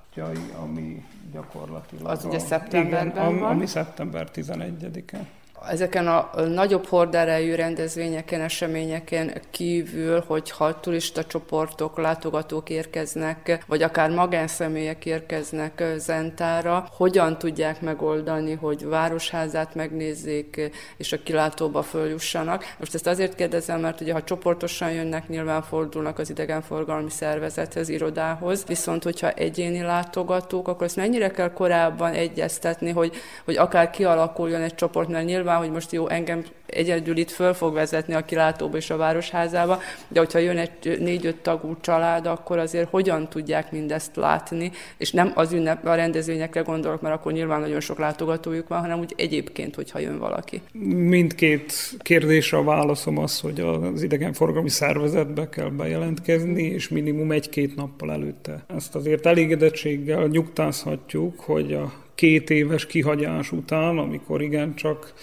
ami 0.64 1.06
gyakorlatilag... 1.32 2.08
Az 2.08 2.26
a, 2.26 2.28
ugye 2.28 2.40
szeptemberben 2.40 3.28
igen, 3.28 3.40
van? 3.40 3.50
ami 3.50 3.66
szeptember 3.66 4.30
11-e 4.34 5.26
ezeken 5.70 6.08
a 6.08 6.30
nagyobb 6.48 6.86
horderejű 6.86 7.56
rendezvényeken, 7.56 8.42
eseményeken 8.42 9.42
kívül, 9.50 10.24
hogyha 10.28 10.80
turista 10.80 11.26
csoportok, 11.26 11.98
látogatók 11.98 12.70
érkeznek, 12.70 13.64
vagy 13.68 13.82
akár 13.82 14.10
magánszemélyek 14.10 15.06
érkeznek 15.06 15.84
Zentára, 15.98 16.88
hogyan 16.92 17.38
tudják 17.38 17.82
megoldani, 17.82 18.54
hogy 18.54 18.86
városházát 18.86 19.76
megnézzék, 19.76 20.72
és 20.98 21.12
a 21.12 21.24
kilátóba 21.24 21.82
följussanak. 21.82 22.76
Most 22.80 22.94
ezt 22.94 23.08
azért 23.08 23.36
kérdezem, 23.36 23.80
mert 23.80 24.02
ugye 24.02 24.14
ha 24.14 24.24
csoportosan 24.24 24.92
jönnek, 24.92 25.28
nyilván 25.28 25.62
fordulnak 25.62 26.20
az 26.20 26.30
idegenforgalmi 26.30 27.10
szervezethez, 27.10 27.90
irodához, 27.90 28.64
viszont 28.68 29.04
hogyha 29.04 29.32
egyéni 29.32 29.82
látogatók, 29.82 30.68
akkor 30.68 30.86
ezt 30.86 30.96
mennyire 30.96 31.32
kell 31.32 31.54
korábban 31.54 32.14
egyeztetni, 32.14 32.90
hogy, 32.92 33.16
hogy 33.46 33.58
akár 33.58 33.90
kialakuljon 33.90 34.62
egy 34.62 34.76
csoport, 34.76 35.10
mert 35.10 35.26
nyilván 35.26 35.51
nyilván, 35.52 35.68
hogy 35.68 35.76
most 35.76 35.92
jó, 35.92 36.08
engem 36.08 36.44
egyedül 36.66 37.18
itt 37.18 37.30
föl 37.30 37.54
fog 37.54 37.74
vezetni 37.74 38.14
a 38.14 38.26
kilátóba 38.26 38.78
és 38.78 38.90
a 38.90 38.98
városházába, 38.98 39.80
de 40.08 40.20
hogyha 40.20 40.40
jön 40.40 40.58
egy 40.58 40.98
négy-öt 41.00 41.36
tagú 41.36 41.76
család, 41.82 42.26
akkor 42.26 42.58
azért 42.58 42.90
hogyan 42.90 43.30
tudják 43.30 43.72
mindezt 43.72 44.16
látni, 44.16 44.72
és 44.98 45.12
nem 45.12 45.32
az 45.36 45.54
ünnep, 45.54 45.86
a 45.86 45.96
rendezvényekre 45.96 46.62
gondolok, 46.62 47.02
mert 47.02 47.16
akkor 47.16 47.32
nyilván 47.32 47.60
nagyon 47.60 47.80
sok 47.80 47.98
látogatójuk 47.98 48.68
van, 48.68 48.80
hanem 48.80 49.00
úgy 49.00 49.14
egyébként, 49.18 49.76
hogyha 49.76 50.00
jön 50.00 50.20
valaki. 50.20 50.62
Mindkét 50.94 51.74
kérdésre 51.98 52.58
a 52.58 52.64
válaszom 52.64 53.18
az, 53.18 53.40
hogy 53.40 53.60
az 53.60 54.02
idegenforgalmi 54.02 54.70
szervezetbe 54.70 55.50
kell 55.50 55.70
bejelentkezni, 55.70 56.64
és 56.64 56.90
minimum 56.90 57.32
egy-két 57.32 57.76
nappal 57.76 58.12
előtte. 58.12 58.64
Ezt 58.76 58.96
azért 58.96 59.26
elégedettséggel 59.26 60.28
nyugtázhatjuk, 60.28 61.40
hogy 61.40 61.74
a 61.74 61.92
két 62.16 62.50
éves 62.50 62.86
kihagyás 62.86 63.52
után, 63.52 63.98
amikor 63.98 64.42
igencsak 64.42 65.14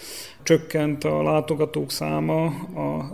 csökkent 0.43 1.05
a 1.05 1.23
látogatók 1.23 1.91
száma, 1.91 2.45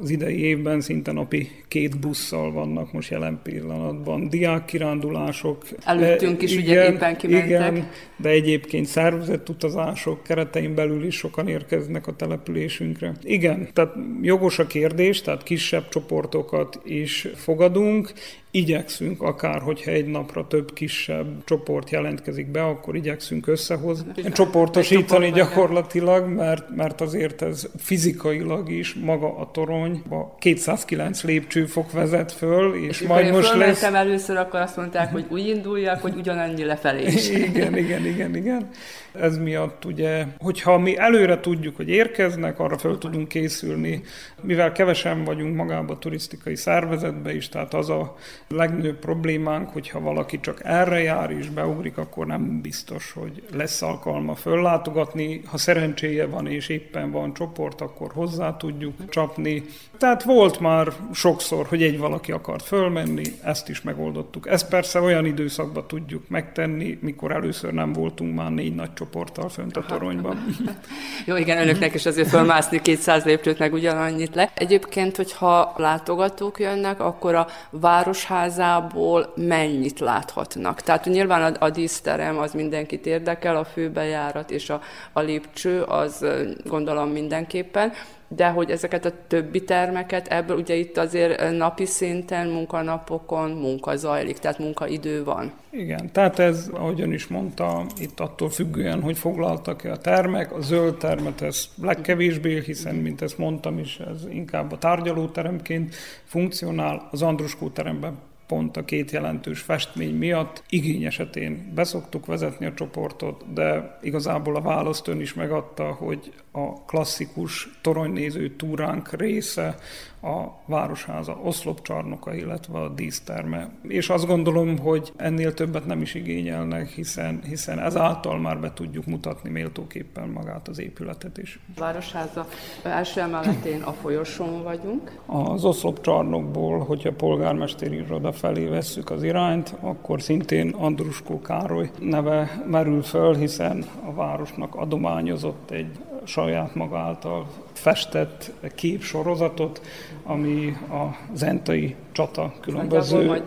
az 0.01 0.10
idei 0.10 0.38
évben 0.38 0.80
szinte 0.80 1.12
napi 1.12 1.51
két 1.68 1.98
busszal 1.98 2.52
vannak 2.52 2.92
most 2.92 3.10
jelen 3.10 3.40
pillanatban. 3.42 4.28
Diák 4.28 4.64
kirándulások. 4.64 5.64
Előttünk 5.84 6.42
is 6.42 6.52
igen, 6.52 6.64
ugye 6.64 6.92
éppen 6.92 7.16
kimentek. 7.16 7.48
Igen, 7.48 7.90
de 8.16 8.28
egyébként 8.28 8.86
szervezett 8.86 9.48
utazások 9.48 10.22
keretein 10.22 10.74
belül 10.74 11.05
is 11.05 11.16
sokan 11.16 11.48
érkeznek 11.48 12.06
a 12.06 12.16
településünkre. 12.16 13.12
Igen, 13.22 13.68
tehát 13.72 13.94
jogos 14.22 14.59
a 14.59 14.66
kérdés, 14.66 15.20
tehát 15.22 15.42
kisebb 15.42 15.88
csoportokat 15.88 16.80
is 16.84 17.28
fogadunk, 17.34 18.12
igyekszünk, 18.55 19.22
akár 19.22 19.60
hogyha 19.60 19.90
egy 19.90 20.06
napra 20.06 20.47
több 20.47 20.72
kisebb 20.72 21.44
csoport 21.44 21.90
jelentkezik 21.90 22.51
be, 22.51 22.64
akkor 22.64 22.97
igyekszünk 22.97 23.47
összehozni, 23.47 24.12
csoportosítani 24.32 25.31
gyakorlatilag, 25.31 26.28
mert, 26.28 26.76
mert 26.76 27.01
azért 27.01 27.43
ez 27.43 27.68
fizikailag 27.78 28.70
is 28.70 28.94
maga 28.94 29.36
a 29.36 29.51
torony, 29.51 30.02
a 30.10 30.35
209 30.39 31.22
lépcsőfok 31.22 31.93
vezet 31.93 32.32
föl, 32.32 32.74
és, 32.74 33.01
és 33.01 33.06
majd 33.06 33.32
most 33.32 33.55
lesz... 33.55 33.82
először, 33.82 34.36
akkor 34.36 34.60
azt 34.60 34.76
mondták, 34.76 35.12
hogy 35.12 35.24
úgy 35.28 35.47
induljak, 35.47 36.01
hogy 36.01 36.14
ugyanannyi 36.16 36.64
lefelé 36.64 37.05
is. 37.06 37.31
igen, 37.48 37.76
igen, 37.76 38.06
igen, 38.06 38.36
igen. 38.36 38.68
Ez 39.12 39.39
miatt 39.39 39.85
ugye, 39.85 40.24
hogyha 40.39 40.78
mi 40.78 40.97
előre 40.97 41.40
tudjuk, 41.40 41.76
hogy 41.76 41.89
érkeznek, 41.89 42.59
arra 42.59 42.78
fel 42.78 42.98
tudunk 42.98 43.28
készülni, 43.28 44.02
mivel 44.43 44.72
kevesen 44.72 45.24
vagyunk 45.24 45.56
magába 45.56 45.93
a 45.93 45.98
turisztikai 45.98 46.56
szervezetbe 46.56 47.35
is, 47.35 47.48
tehát 47.48 47.74
az 47.74 47.90
a 47.90 48.16
legnagyobb 48.49 48.99
problémánk, 48.99 49.69
hogyha 49.69 50.01
valaki 50.01 50.41
csak 50.41 50.61
erre 50.65 51.01
jár 51.01 51.31
és 51.31 51.49
beugrik, 51.49 51.99
akkor 51.99 52.27
nem 52.27 52.61
biztos, 52.61 53.12
hogy 53.12 53.43
lesz 53.53 53.83
alkalma 53.83 54.35
föllátogatni. 54.35 55.41
Ha 55.47 55.57
szerencséje 55.57 56.27
van 56.27 56.47
és 56.47 56.69
éppen 56.69 57.11
van 57.11 57.35
csoport, 57.35 57.81
akkor 57.81 58.12
hozzá 58.12 58.57
tudjuk 58.57 59.09
csapni. 59.09 59.62
Tehát 59.99 60.23
volt 60.23 60.61
már 60.61 60.93
sokszor, 61.12 61.66
hogy 61.66 61.83
egy 61.83 61.99
valaki 61.99 62.33
akart 62.33 62.65
fölmenni, 62.65 63.23
ezt 63.43 63.69
is 63.69 63.83
megoldottuk. 63.83 64.49
Ezt 64.49 64.69
persze 64.69 65.01
olyan 65.01 65.27
időszakban 65.27 65.87
tudjuk 65.87 66.29
megtenni, 66.29 66.99
mikor 67.01 67.33
először 67.33 67.73
nem 67.73 67.93
voltunk 67.93 68.35
már 68.35 68.51
négy 68.51 68.75
nagy 68.75 68.93
csoporttal 68.93 69.49
fönt 69.49 69.77
a 69.77 69.85
toronyban. 69.87 70.45
Jó, 71.27 71.37
igen, 71.37 71.59
önöknek 71.59 71.95
is 71.95 72.07
azért 72.07 72.29
fölmászni 72.29 72.81
200 72.83 73.25
lépcsőt 73.25 73.59
meg 73.59 73.73
ugyanannyit 73.73 74.35
le. 74.35 74.53
Egyébként, 74.55 75.16
hogyha 75.16 75.75
látogatók 75.77 76.61
jönnek, 76.61 77.01
akkor 77.01 77.35
a 77.35 77.47
városházából 77.71 79.33
mennyit 79.37 79.99
láthatnak? 80.01 80.81
Tehát 80.81 81.05
nyilván 81.05 81.55
a, 81.55 81.65
a 81.65 81.71
díszterem 81.71 82.39
az 82.39 82.53
mindenkit 82.53 83.07
érdekel, 83.07 83.57
a 83.57 83.65
főbejárat 83.65 84.51
és 84.51 84.71
a, 84.71 84.81
a 85.12 85.21
lépcső 85.21 85.83
az 85.83 86.27
gondolom 86.65 87.09
mindenképpen, 87.09 87.93
de 88.28 88.48
hogy 88.48 88.70
ezeket 88.70 89.05
a 89.05 89.12
többi 89.26 89.64
termeket, 89.64 90.28
ebből 90.28 90.56
ugye 90.56 90.74
itt 90.74 90.96
azért 90.96 91.56
napi 91.56 91.86
szinten, 91.86 92.48
munkanapokon 92.48 93.51
munka 93.51 93.96
zajlik, 93.96 94.38
tehát 94.38 94.59
munkaidő 94.59 95.24
van. 95.24 95.52
Igen, 95.70 96.12
tehát 96.12 96.38
ez, 96.38 96.70
ahogyan 96.72 97.12
is 97.12 97.26
mondta, 97.26 97.86
itt 98.01 98.20
attól 98.20 98.51
függően, 98.51 99.02
hogy 99.02 99.18
foglaltak-e 99.18 99.92
a 99.92 99.98
termek, 99.98 100.52
a 100.52 100.60
zöld 100.60 100.96
termet 100.96 101.42
ez 101.42 101.68
legkevésbé, 101.82 102.60
hiszen, 102.60 102.94
mint 102.94 103.22
ezt 103.22 103.38
mondtam 103.38 103.78
is, 103.78 103.98
ez 103.98 104.26
inkább 104.30 104.72
a 104.72 104.78
tárgyalóteremként 104.78 105.94
funkcionál, 106.24 107.09
az 107.10 107.22
Andruskó 107.22 107.68
teremben 107.68 108.18
pont 108.46 108.76
a 108.76 108.84
két 108.84 109.10
jelentős 109.10 109.60
festmény 109.60 110.14
miatt 110.14 110.62
igény 110.68 111.05
esetén 111.05 111.72
beszoktuk 111.74 112.26
vezetni 112.26 112.66
a 112.66 112.74
csoportot, 112.74 113.52
de 113.52 113.98
igazából 114.02 114.56
a 114.56 114.60
választ 114.60 115.09
ön 115.09 115.20
is 115.20 115.34
megadta, 115.34 115.92
hogy 115.92 116.32
a 116.56 116.85
klasszikus 116.86 117.68
toronynéző 117.81 118.56
túránk 118.56 119.12
része 119.12 119.76
a 120.22 120.62
Városháza 120.66 121.39
oszlopcsarnoka, 121.43 122.35
illetve 122.35 122.78
a 122.78 122.89
díszterme. 122.89 123.70
És 123.82 124.09
azt 124.09 124.26
gondolom, 124.26 124.78
hogy 124.78 125.12
ennél 125.16 125.55
többet 125.55 125.86
nem 125.86 126.01
is 126.01 126.14
igényelnek, 126.14 126.89
hiszen, 126.89 127.40
hiszen 127.43 127.78
ezáltal 127.78 128.39
már 128.39 128.60
be 128.60 128.72
tudjuk 128.72 129.06
mutatni 129.06 129.51
méltóképpen 129.51 130.28
magát 130.28 130.68
az 130.68 130.78
épületet 130.81 131.39
is. 131.39 131.60
A 131.76 131.81
Városháza 131.81 132.47
első 132.82 133.20
emeletén 133.20 133.82
a 133.82 133.93
folyosón 133.93 134.62
vagyunk. 134.62 135.18
Az 135.26 135.64
oszlopcsarnokból, 135.64 136.78
hogyha 136.78 137.09
a 137.09 137.14
polgármesteri 137.16 137.97
iroda 137.97 138.32
felé 138.32 138.66
vesszük 138.66 139.10
az 139.10 139.22
irányt, 139.22 139.74
akkor 139.81 140.22
szintén 140.22 140.68
Andruskó 140.68 141.40
Károly 141.40 141.90
neve 141.98 142.62
merül 142.66 143.02
föl, 143.02 143.35
hiszen 143.35 143.85
a 144.06 144.12
városnak 144.12 144.74
adományozott 144.74 145.70
egy 145.70 145.98
saját 146.24 146.74
maga 146.74 146.98
által 146.98 147.46
festett 147.72 148.52
képsorozatot, 148.74 149.80
ami 150.22 150.76
a 150.90 151.16
zentai 151.34 151.94
csata 152.12 152.55
különböző, 152.60 153.42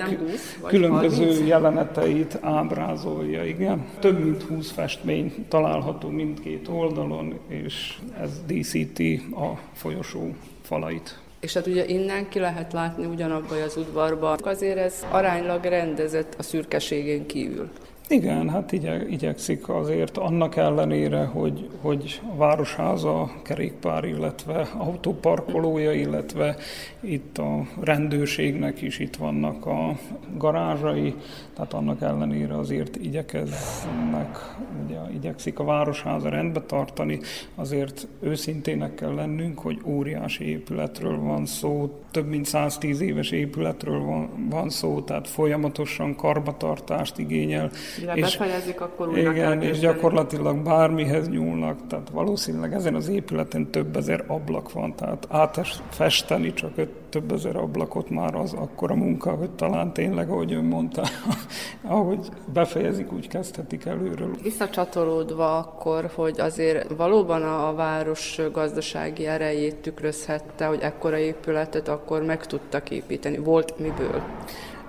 különböző 0.66 1.46
jeleneteit 1.46 2.38
ábrázolja. 2.42 3.46
Igen. 3.46 3.86
Több 4.00 4.24
mint 4.24 4.44
20 4.44 4.72
festmény 4.72 5.46
található 5.48 6.10
mindkét 6.10 6.68
oldalon, 6.68 7.40
és 7.48 7.98
ez 8.22 8.42
díszíti 8.46 9.28
a 9.36 9.60
folyosó 9.74 10.36
falait. 10.62 11.20
És 11.40 11.54
hát 11.54 11.68
ugye 11.68 11.86
innen 11.86 12.30
ki 12.30 12.40
lehet 12.40 12.74
látni 12.74 13.06
ugyanabban 13.06 13.62
az 13.62 13.78
udvarban. 13.78 14.38
Azért 14.44 14.78
ez 14.78 15.06
aránylag 15.12 15.64
rendezett 15.64 16.36
a 16.38 16.44
szürkeségén 16.44 17.26
kívül. 17.26 17.70
Igen, 18.10 18.50
hát 18.50 18.72
igye, 18.72 19.08
igyekszik 19.08 19.70
azért 19.70 20.18
annak 20.18 20.56
ellenére, 20.56 21.26
hogy, 21.26 21.70
hogy 21.82 22.22
a 22.32 22.36
Városháza 22.36 23.32
kerékpár, 23.44 24.04
illetve 24.04 24.68
autóparkolója, 24.78 25.92
illetve 25.92 26.56
itt 27.00 27.38
a 27.38 27.68
rendőrségnek 27.80 28.82
is 28.82 29.00
itt 29.00 29.16
vannak 29.16 29.66
a 29.66 29.98
garázsai, 30.38 31.16
tehát 31.54 31.74
annak 31.74 32.02
ellenére 32.02 32.58
azért 32.58 32.96
igyekeznek, 32.96 34.56
ugye, 34.86 35.00
igyekszik 35.14 35.60
a 35.60 35.64
Városháza 35.64 36.30
rendbe 36.30 36.62
tartani, 36.62 37.20
azért 37.56 38.08
őszintének 38.20 38.94
kell 38.94 39.14
lennünk, 39.14 39.60
hogy 39.60 39.82
óriási 39.86 40.50
épületről 40.50 41.20
van 41.20 41.46
szó, 41.46 42.00
több 42.12 42.28
mint 42.28 42.46
110 42.46 43.02
éves 43.02 43.32
épületről 43.32 44.00
van, 44.00 44.30
van 44.50 44.70
szó, 44.70 45.02
tehát 45.02 45.28
folyamatosan 45.28 46.16
karbatartást 46.16 47.18
igényel. 47.18 47.72
Mire 48.00 48.14
és, 48.14 48.38
befejezik, 48.38 48.82
akkor 48.82 49.08
újra 49.08 49.32
Igen, 49.32 49.62
és 49.62 49.80
gyakorlatilag 49.80 50.58
bármihez 50.58 51.30
nyúlnak, 51.30 51.88
tehát 51.88 52.10
valószínűleg 52.10 52.74
ezen 52.74 52.96
az 52.96 53.08
épületen 53.08 53.70
több 53.70 53.98
ezer 53.98 54.24
ablak 54.28 54.72
van, 54.72 54.96
tehát 54.96 55.28
átfesteni 55.30 56.54
csak 56.54 56.72
öt, 56.76 56.90
több 57.10 57.32
ezer 57.32 57.56
ablakot 57.56 58.10
már 58.10 58.36
az 58.36 58.54
akkora 58.54 58.96
munka, 58.96 59.32
hogy 59.32 59.50
talán 59.50 59.94
tényleg, 59.94 60.30
ahogy 60.30 60.54
ön 60.54 60.64
mondta, 60.64 61.04
ahogy 61.82 62.28
befejezik, 62.54 63.12
úgy 63.14 63.28
kezdhetik 63.28 63.86
előről. 63.86 64.32
Visszacsatolódva 64.44 65.58
akkor, 65.58 66.12
hogy 66.16 66.40
azért 66.40 66.96
valóban 66.96 67.44
a 67.44 67.74
város 67.74 68.40
gazdasági 68.52 69.26
erejét 69.26 69.76
tükrözhette, 69.76 70.66
hogy 70.66 70.80
ekkora 70.82 71.18
épületet 71.18 71.88
akkor 71.88 72.24
meg 72.24 72.46
tudtak 72.46 72.90
építeni. 72.90 73.38
Volt 73.38 73.80
miből? 73.80 74.22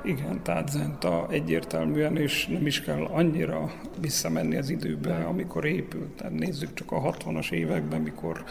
Igen, 0.04 0.42
tehát 0.42 0.68
Zenta 0.68 1.26
egyértelműen, 1.30 2.16
és 2.16 2.46
nem 2.46 2.66
is 2.66 2.82
kell 2.82 3.02
annyira 3.02 3.72
visszamenni 4.00 4.56
az 4.56 4.70
időbe, 4.70 5.14
amikor 5.14 5.64
épült. 5.64 6.10
Tehát 6.16 6.32
nézzük 6.32 6.74
csak 6.74 6.92
a 6.92 7.00
60-as 7.00 7.52
években, 7.52 8.00
mikor 8.00 8.44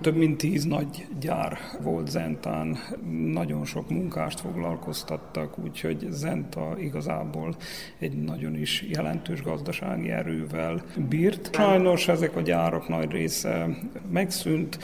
több 0.00 0.16
mint 0.16 0.36
tíz 0.36 0.64
nagy 0.64 1.06
gyár 1.20 1.58
volt 1.82 2.08
Zentán, 2.10 2.76
nagyon 3.32 3.64
sok 3.64 3.90
munkást 3.90 4.40
foglalkoztattak, 4.40 5.58
úgyhogy 5.58 6.06
Zenta 6.10 6.74
igazából 6.78 7.56
egy 7.98 8.22
nagyon 8.22 8.56
is 8.56 8.84
jelentős 8.88 9.42
gazdasági 9.42 10.10
erővel 10.10 10.82
bírt. 11.08 11.54
Sajnos 11.54 12.08
ezek 12.08 12.36
a 12.36 12.40
gyárak 12.40 12.88
nagy 12.88 13.10
része 13.10 13.68
megszűnt, 14.10 14.78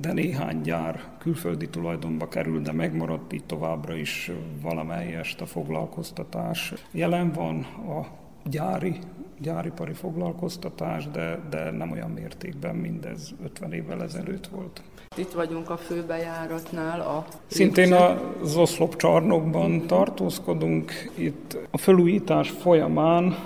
de 0.00 0.12
néhány 0.12 0.60
gyár 0.60 1.15
külföldi 1.26 1.68
tulajdonba 1.68 2.28
kerül, 2.28 2.60
de 2.60 2.72
megmaradt 2.72 3.32
így 3.32 3.44
továbbra 3.44 3.94
is 3.94 4.30
valamelyest 4.62 5.40
a 5.40 5.46
foglalkoztatás. 5.46 6.72
Jelen 6.90 7.32
van 7.32 7.60
a 7.88 8.06
gyári 8.48 8.98
gyáripari 9.40 9.92
foglalkoztatás, 9.92 11.08
de, 11.10 11.40
de 11.50 11.70
nem 11.70 11.90
olyan 11.90 12.10
mértékben, 12.10 12.74
mint 12.74 13.04
ez 13.04 13.30
50 13.44 13.72
évvel 13.72 14.02
ezelőtt 14.02 14.46
volt. 14.46 14.82
Itt 15.16 15.32
vagyunk 15.32 15.70
a 15.70 15.76
főbejáratnál. 15.76 17.00
A 17.00 17.24
Szintén 17.46 17.92
az 17.92 18.56
oszlop 18.56 18.96
csarnokban 18.96 19.86
tartózkodunk. 19.86 20.92
Itt 21.14 21.58
a 21.70 21.78
felújítás 21.78 22.50
folyamán 22.50 23.36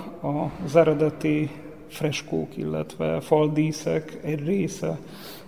az 0.65 0.75
eredeti 0.75 1.49
freskók, 1.87 2.57
illetve 2.57 3.21
faldíszek 3.21 4.17
egy 4.21 4.45
része, 4.45 4.99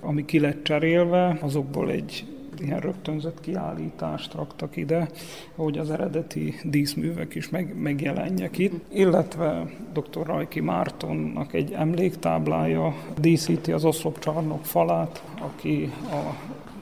ami 0.03 0.25
ki 0.25 0.39
lett 0.39 0.63
cserélve, 0.63 1.37
azokból 1.41 1.91
egy 1.91 2.25
ilyen 2.59 2.79
rögtönzött 2.79 3.39
kiállítást 3.39 4.33
raktak 4.33 4.75
ide, 4.75 5.09
hogy 5.55 5.77
az 5.77 5.91
eredeti 5.91 6.55
díszművek 6.63 7.35
is 7.35 7.49
meg, 7.49 7.75
megjelenjek 7.77 8.57
itt, 8.57 8.93
illetve 8.93 9.69
dr. 9.93 10.25
Rajki 10.25 10.59
Mártonnak 10.59 11.53
egy 11.53 11.71
emléktáblája 11.71 12.95
díszíti 13.19 13.71
az 13.71 13.85
oszlopcsarnok 13.85 14.65
falát, 14.65 15.23
aki 15.39 15.91
a 16.11 16.35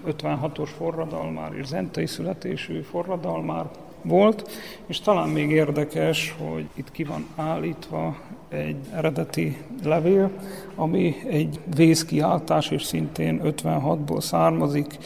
56-os 0.08 0.70
forradalmár 0.78 1.54
és 1.54 1.66
zentai 1.66 2.06
születésű 2.06 2.82
forradalmár 2.82 3.66
volt, 4.02 4.50
és 4.86 5.00
talán 5.00 5.30
még 5.30 5.50
érdekes, 5.50 6.36
hogy 6.38 6.66
itt 6.74 6.92
ki 6.92 7.04
van 7.04 7.26
állítva 7.36 8.18
egy 8.52 8.76
eredeti 8.94 9.58
levél, 9.84 10.32
ami 10.76 11.16
egy 11.30 11.60
vészkiáltás, 11.76 12.70
és 12.70 12.84
szintén 12.84 13.42
56-ból 13.44 14.22
származik, 14.22 14.98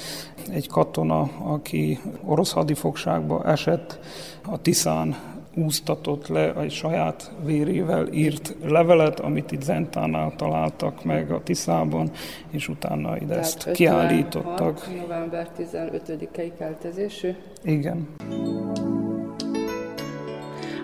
egy 0.51 0.67
katona, 0.67 1.29
aki 1.43 1.99
orosz 2.23 2.51
hadifogságba 2.51 3.43
esett, 3.43 3.99
a 4.45 4.61
Tiszán 4.61 5.15
úsztatott 5.55 6.27
le 6.27 6.53
egy 6.55 6.71
saját 6.71 7.31
vérével 7.43 8.07
írt 8.07 8.55
levelet, 8.63 9.19
amit 9.19 9.51
itt 9.51 9.61
Zentánál 9.61 10.33
találtak 10.35 11.03
meg 11.03 11.31
a 11.31 11.43
Tiszában, 11.43 12.11
és 12.49 12.67
utána 12.67 13.15
ide 13.15 13.25
Tehát 13.25 13.43
ezt 13.43 13.71
kiállítottak. 13.71 14.87
november 15.01 15.49
15-i 15.57 16.51
keltezésű? 16.57 17.35
Igen. 17.63 18.07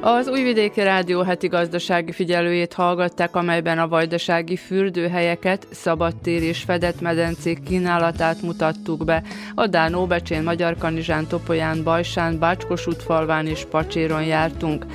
Az 0.04 0.28
Újvidéki 0.28 0.82
Rádió 0.82 1.22
heti 1.22 1.48
gazdasági 1.48 2.12
figyelőjét 2.12 2.74
hallgatták, 2.74 3.36
amelyben 3.36 3.80
a 3.80 3.88
vajdasági 3.88 4.56
fürdőhelyeket, 4.56 5.68
szabadtér 5.72 6.44
és 6.44 6.62
fedett 6.62 7.02
medencék 7.02 7.64
kínálatát 7.64 8.42
mutattuk 8.42 9.06
be. 9.06 9.24
A 9.56 9.68
Dán 9.68 9.94
Óbecsén, 9.96 10.44
Magyar 10.44 10.78
Kanizsán, 10.78 11.28
Topolyán, 11.28 11.84
Bajsán, 11.84 12.40
Bácskos 12.40 12.88
útfalván 12.88 13.48
és 13.48 13.66
Pacséron 13.70 14.24
jártunk. 14.24 14.86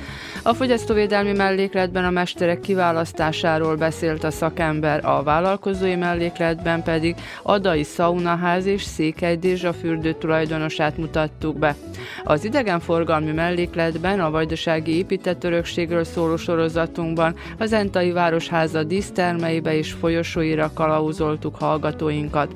A 0.43 0.53
fogyasztóvédelmi 0.53 1.31
mellékletben 1.31 2.05
a 2.05 2.09
mesterek 2.09 2.59
kiválasztásáról 2.59 3.75
beszélt 3.75 4.23
a 4.23 4.31
szakember, 4.31 5.05
a 5.05 5.23
vállalkozói 5.23 5.95
mellékletben 5.95 6.83
pedig 6.83 7.15
Adai 7.41 7.83
Szaunaház 7.83 8.65
és 8.65 8.83
Székely 8.83 9.35
Dézsa 9.35 9.73
fürdő 9.73 10.13
tulajdonosát 10.13 10.97
mutattuk 10.97 11.59
be. 11.59 11.75
Az 12.23 12.45
idegenforgalmi 12.45 13.31
mellékletben 13.31 14.19
a 14.19 14.31
vajdasági 14.31 14.97
épített 14.97 15.43
örökségről 15.43 16.03
szóló 16.03 16.35
sorozatunkban 16.35 17.35
az 17.57 17.73
Entai 17.73 18.11
Városháza 18.11 18.83
dísztermeibe 18.83 19.75
és 19.75 19.91
folyosóira 19.91 20.71
kalauzoltuk 20.73 21.55
hallgatóinkat. 21.55 22.51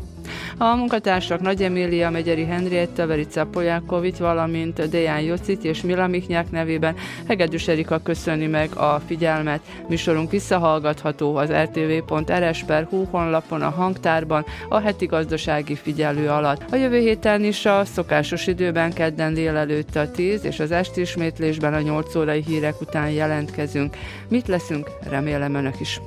A 0.57 0.75
munkatársak 0.75 1.41
Nagy 1.41 1.63
Emília, 1.63 2.09
Megyeri 2.09 2.45
Henrietta, 2.45 3.07
Verica 3.07 3.45
Polyákovics, 3.45 4.17
valamint 4.17 4.89
Deján 4.89 5.21
Jocit 5.21 5.63
és 5.63 5.81
Mila 5.81 6.07
Miknyák 6.07 6.51
nevében 6.51 6.95
Hegedűs 7.27 7.67
Erika 7.67 7.99
köszöni 8.03 8.47
meg 8.47 8.75
a 8.75 9.01
figyelmet. 9.07 9.61
Műsorunk 9.87 10.31
visszahallgatható 10.31 11.35
az 11.35 11.51
rtv.rs.hu 11.51 13.03
honlapon 13.03 13.61
a 13.61 13.69
hangtárban 13.69 14.45
a 14.69 14.79
heti 14.79 15.05
gazdasági 15.05 15.75
figyelő 15.75 16.29
alatt. 16.29 16.71
A 16.71 16.75
jövő 16.75 16.99
héten 16.99 17.43
is 17.43 17.65
a 17.65 17.85
szokásos 17.85 18.47
időben 18.47 18.93
kedden 18.93 19.33
délelőtt 19.33 19.95
a 19.95 20.11
10 20.11 20.45
és 20.45 20.59
az 20.59 20.71
esti 20.71 21.01
ismétlésben 21.01 21.73
a 21.73 21.81
8 21.81 22.15
órai 22.15 22.43
hírek 22.47 22.81
után 22.81 23.09
jelentkezünk. 23.09 23.97
Mit 24.27 24.47
leszünk? 24.47 24.89
Remélem 25.09 25.55
önök 25.55 25.79
is. 25.79 26.01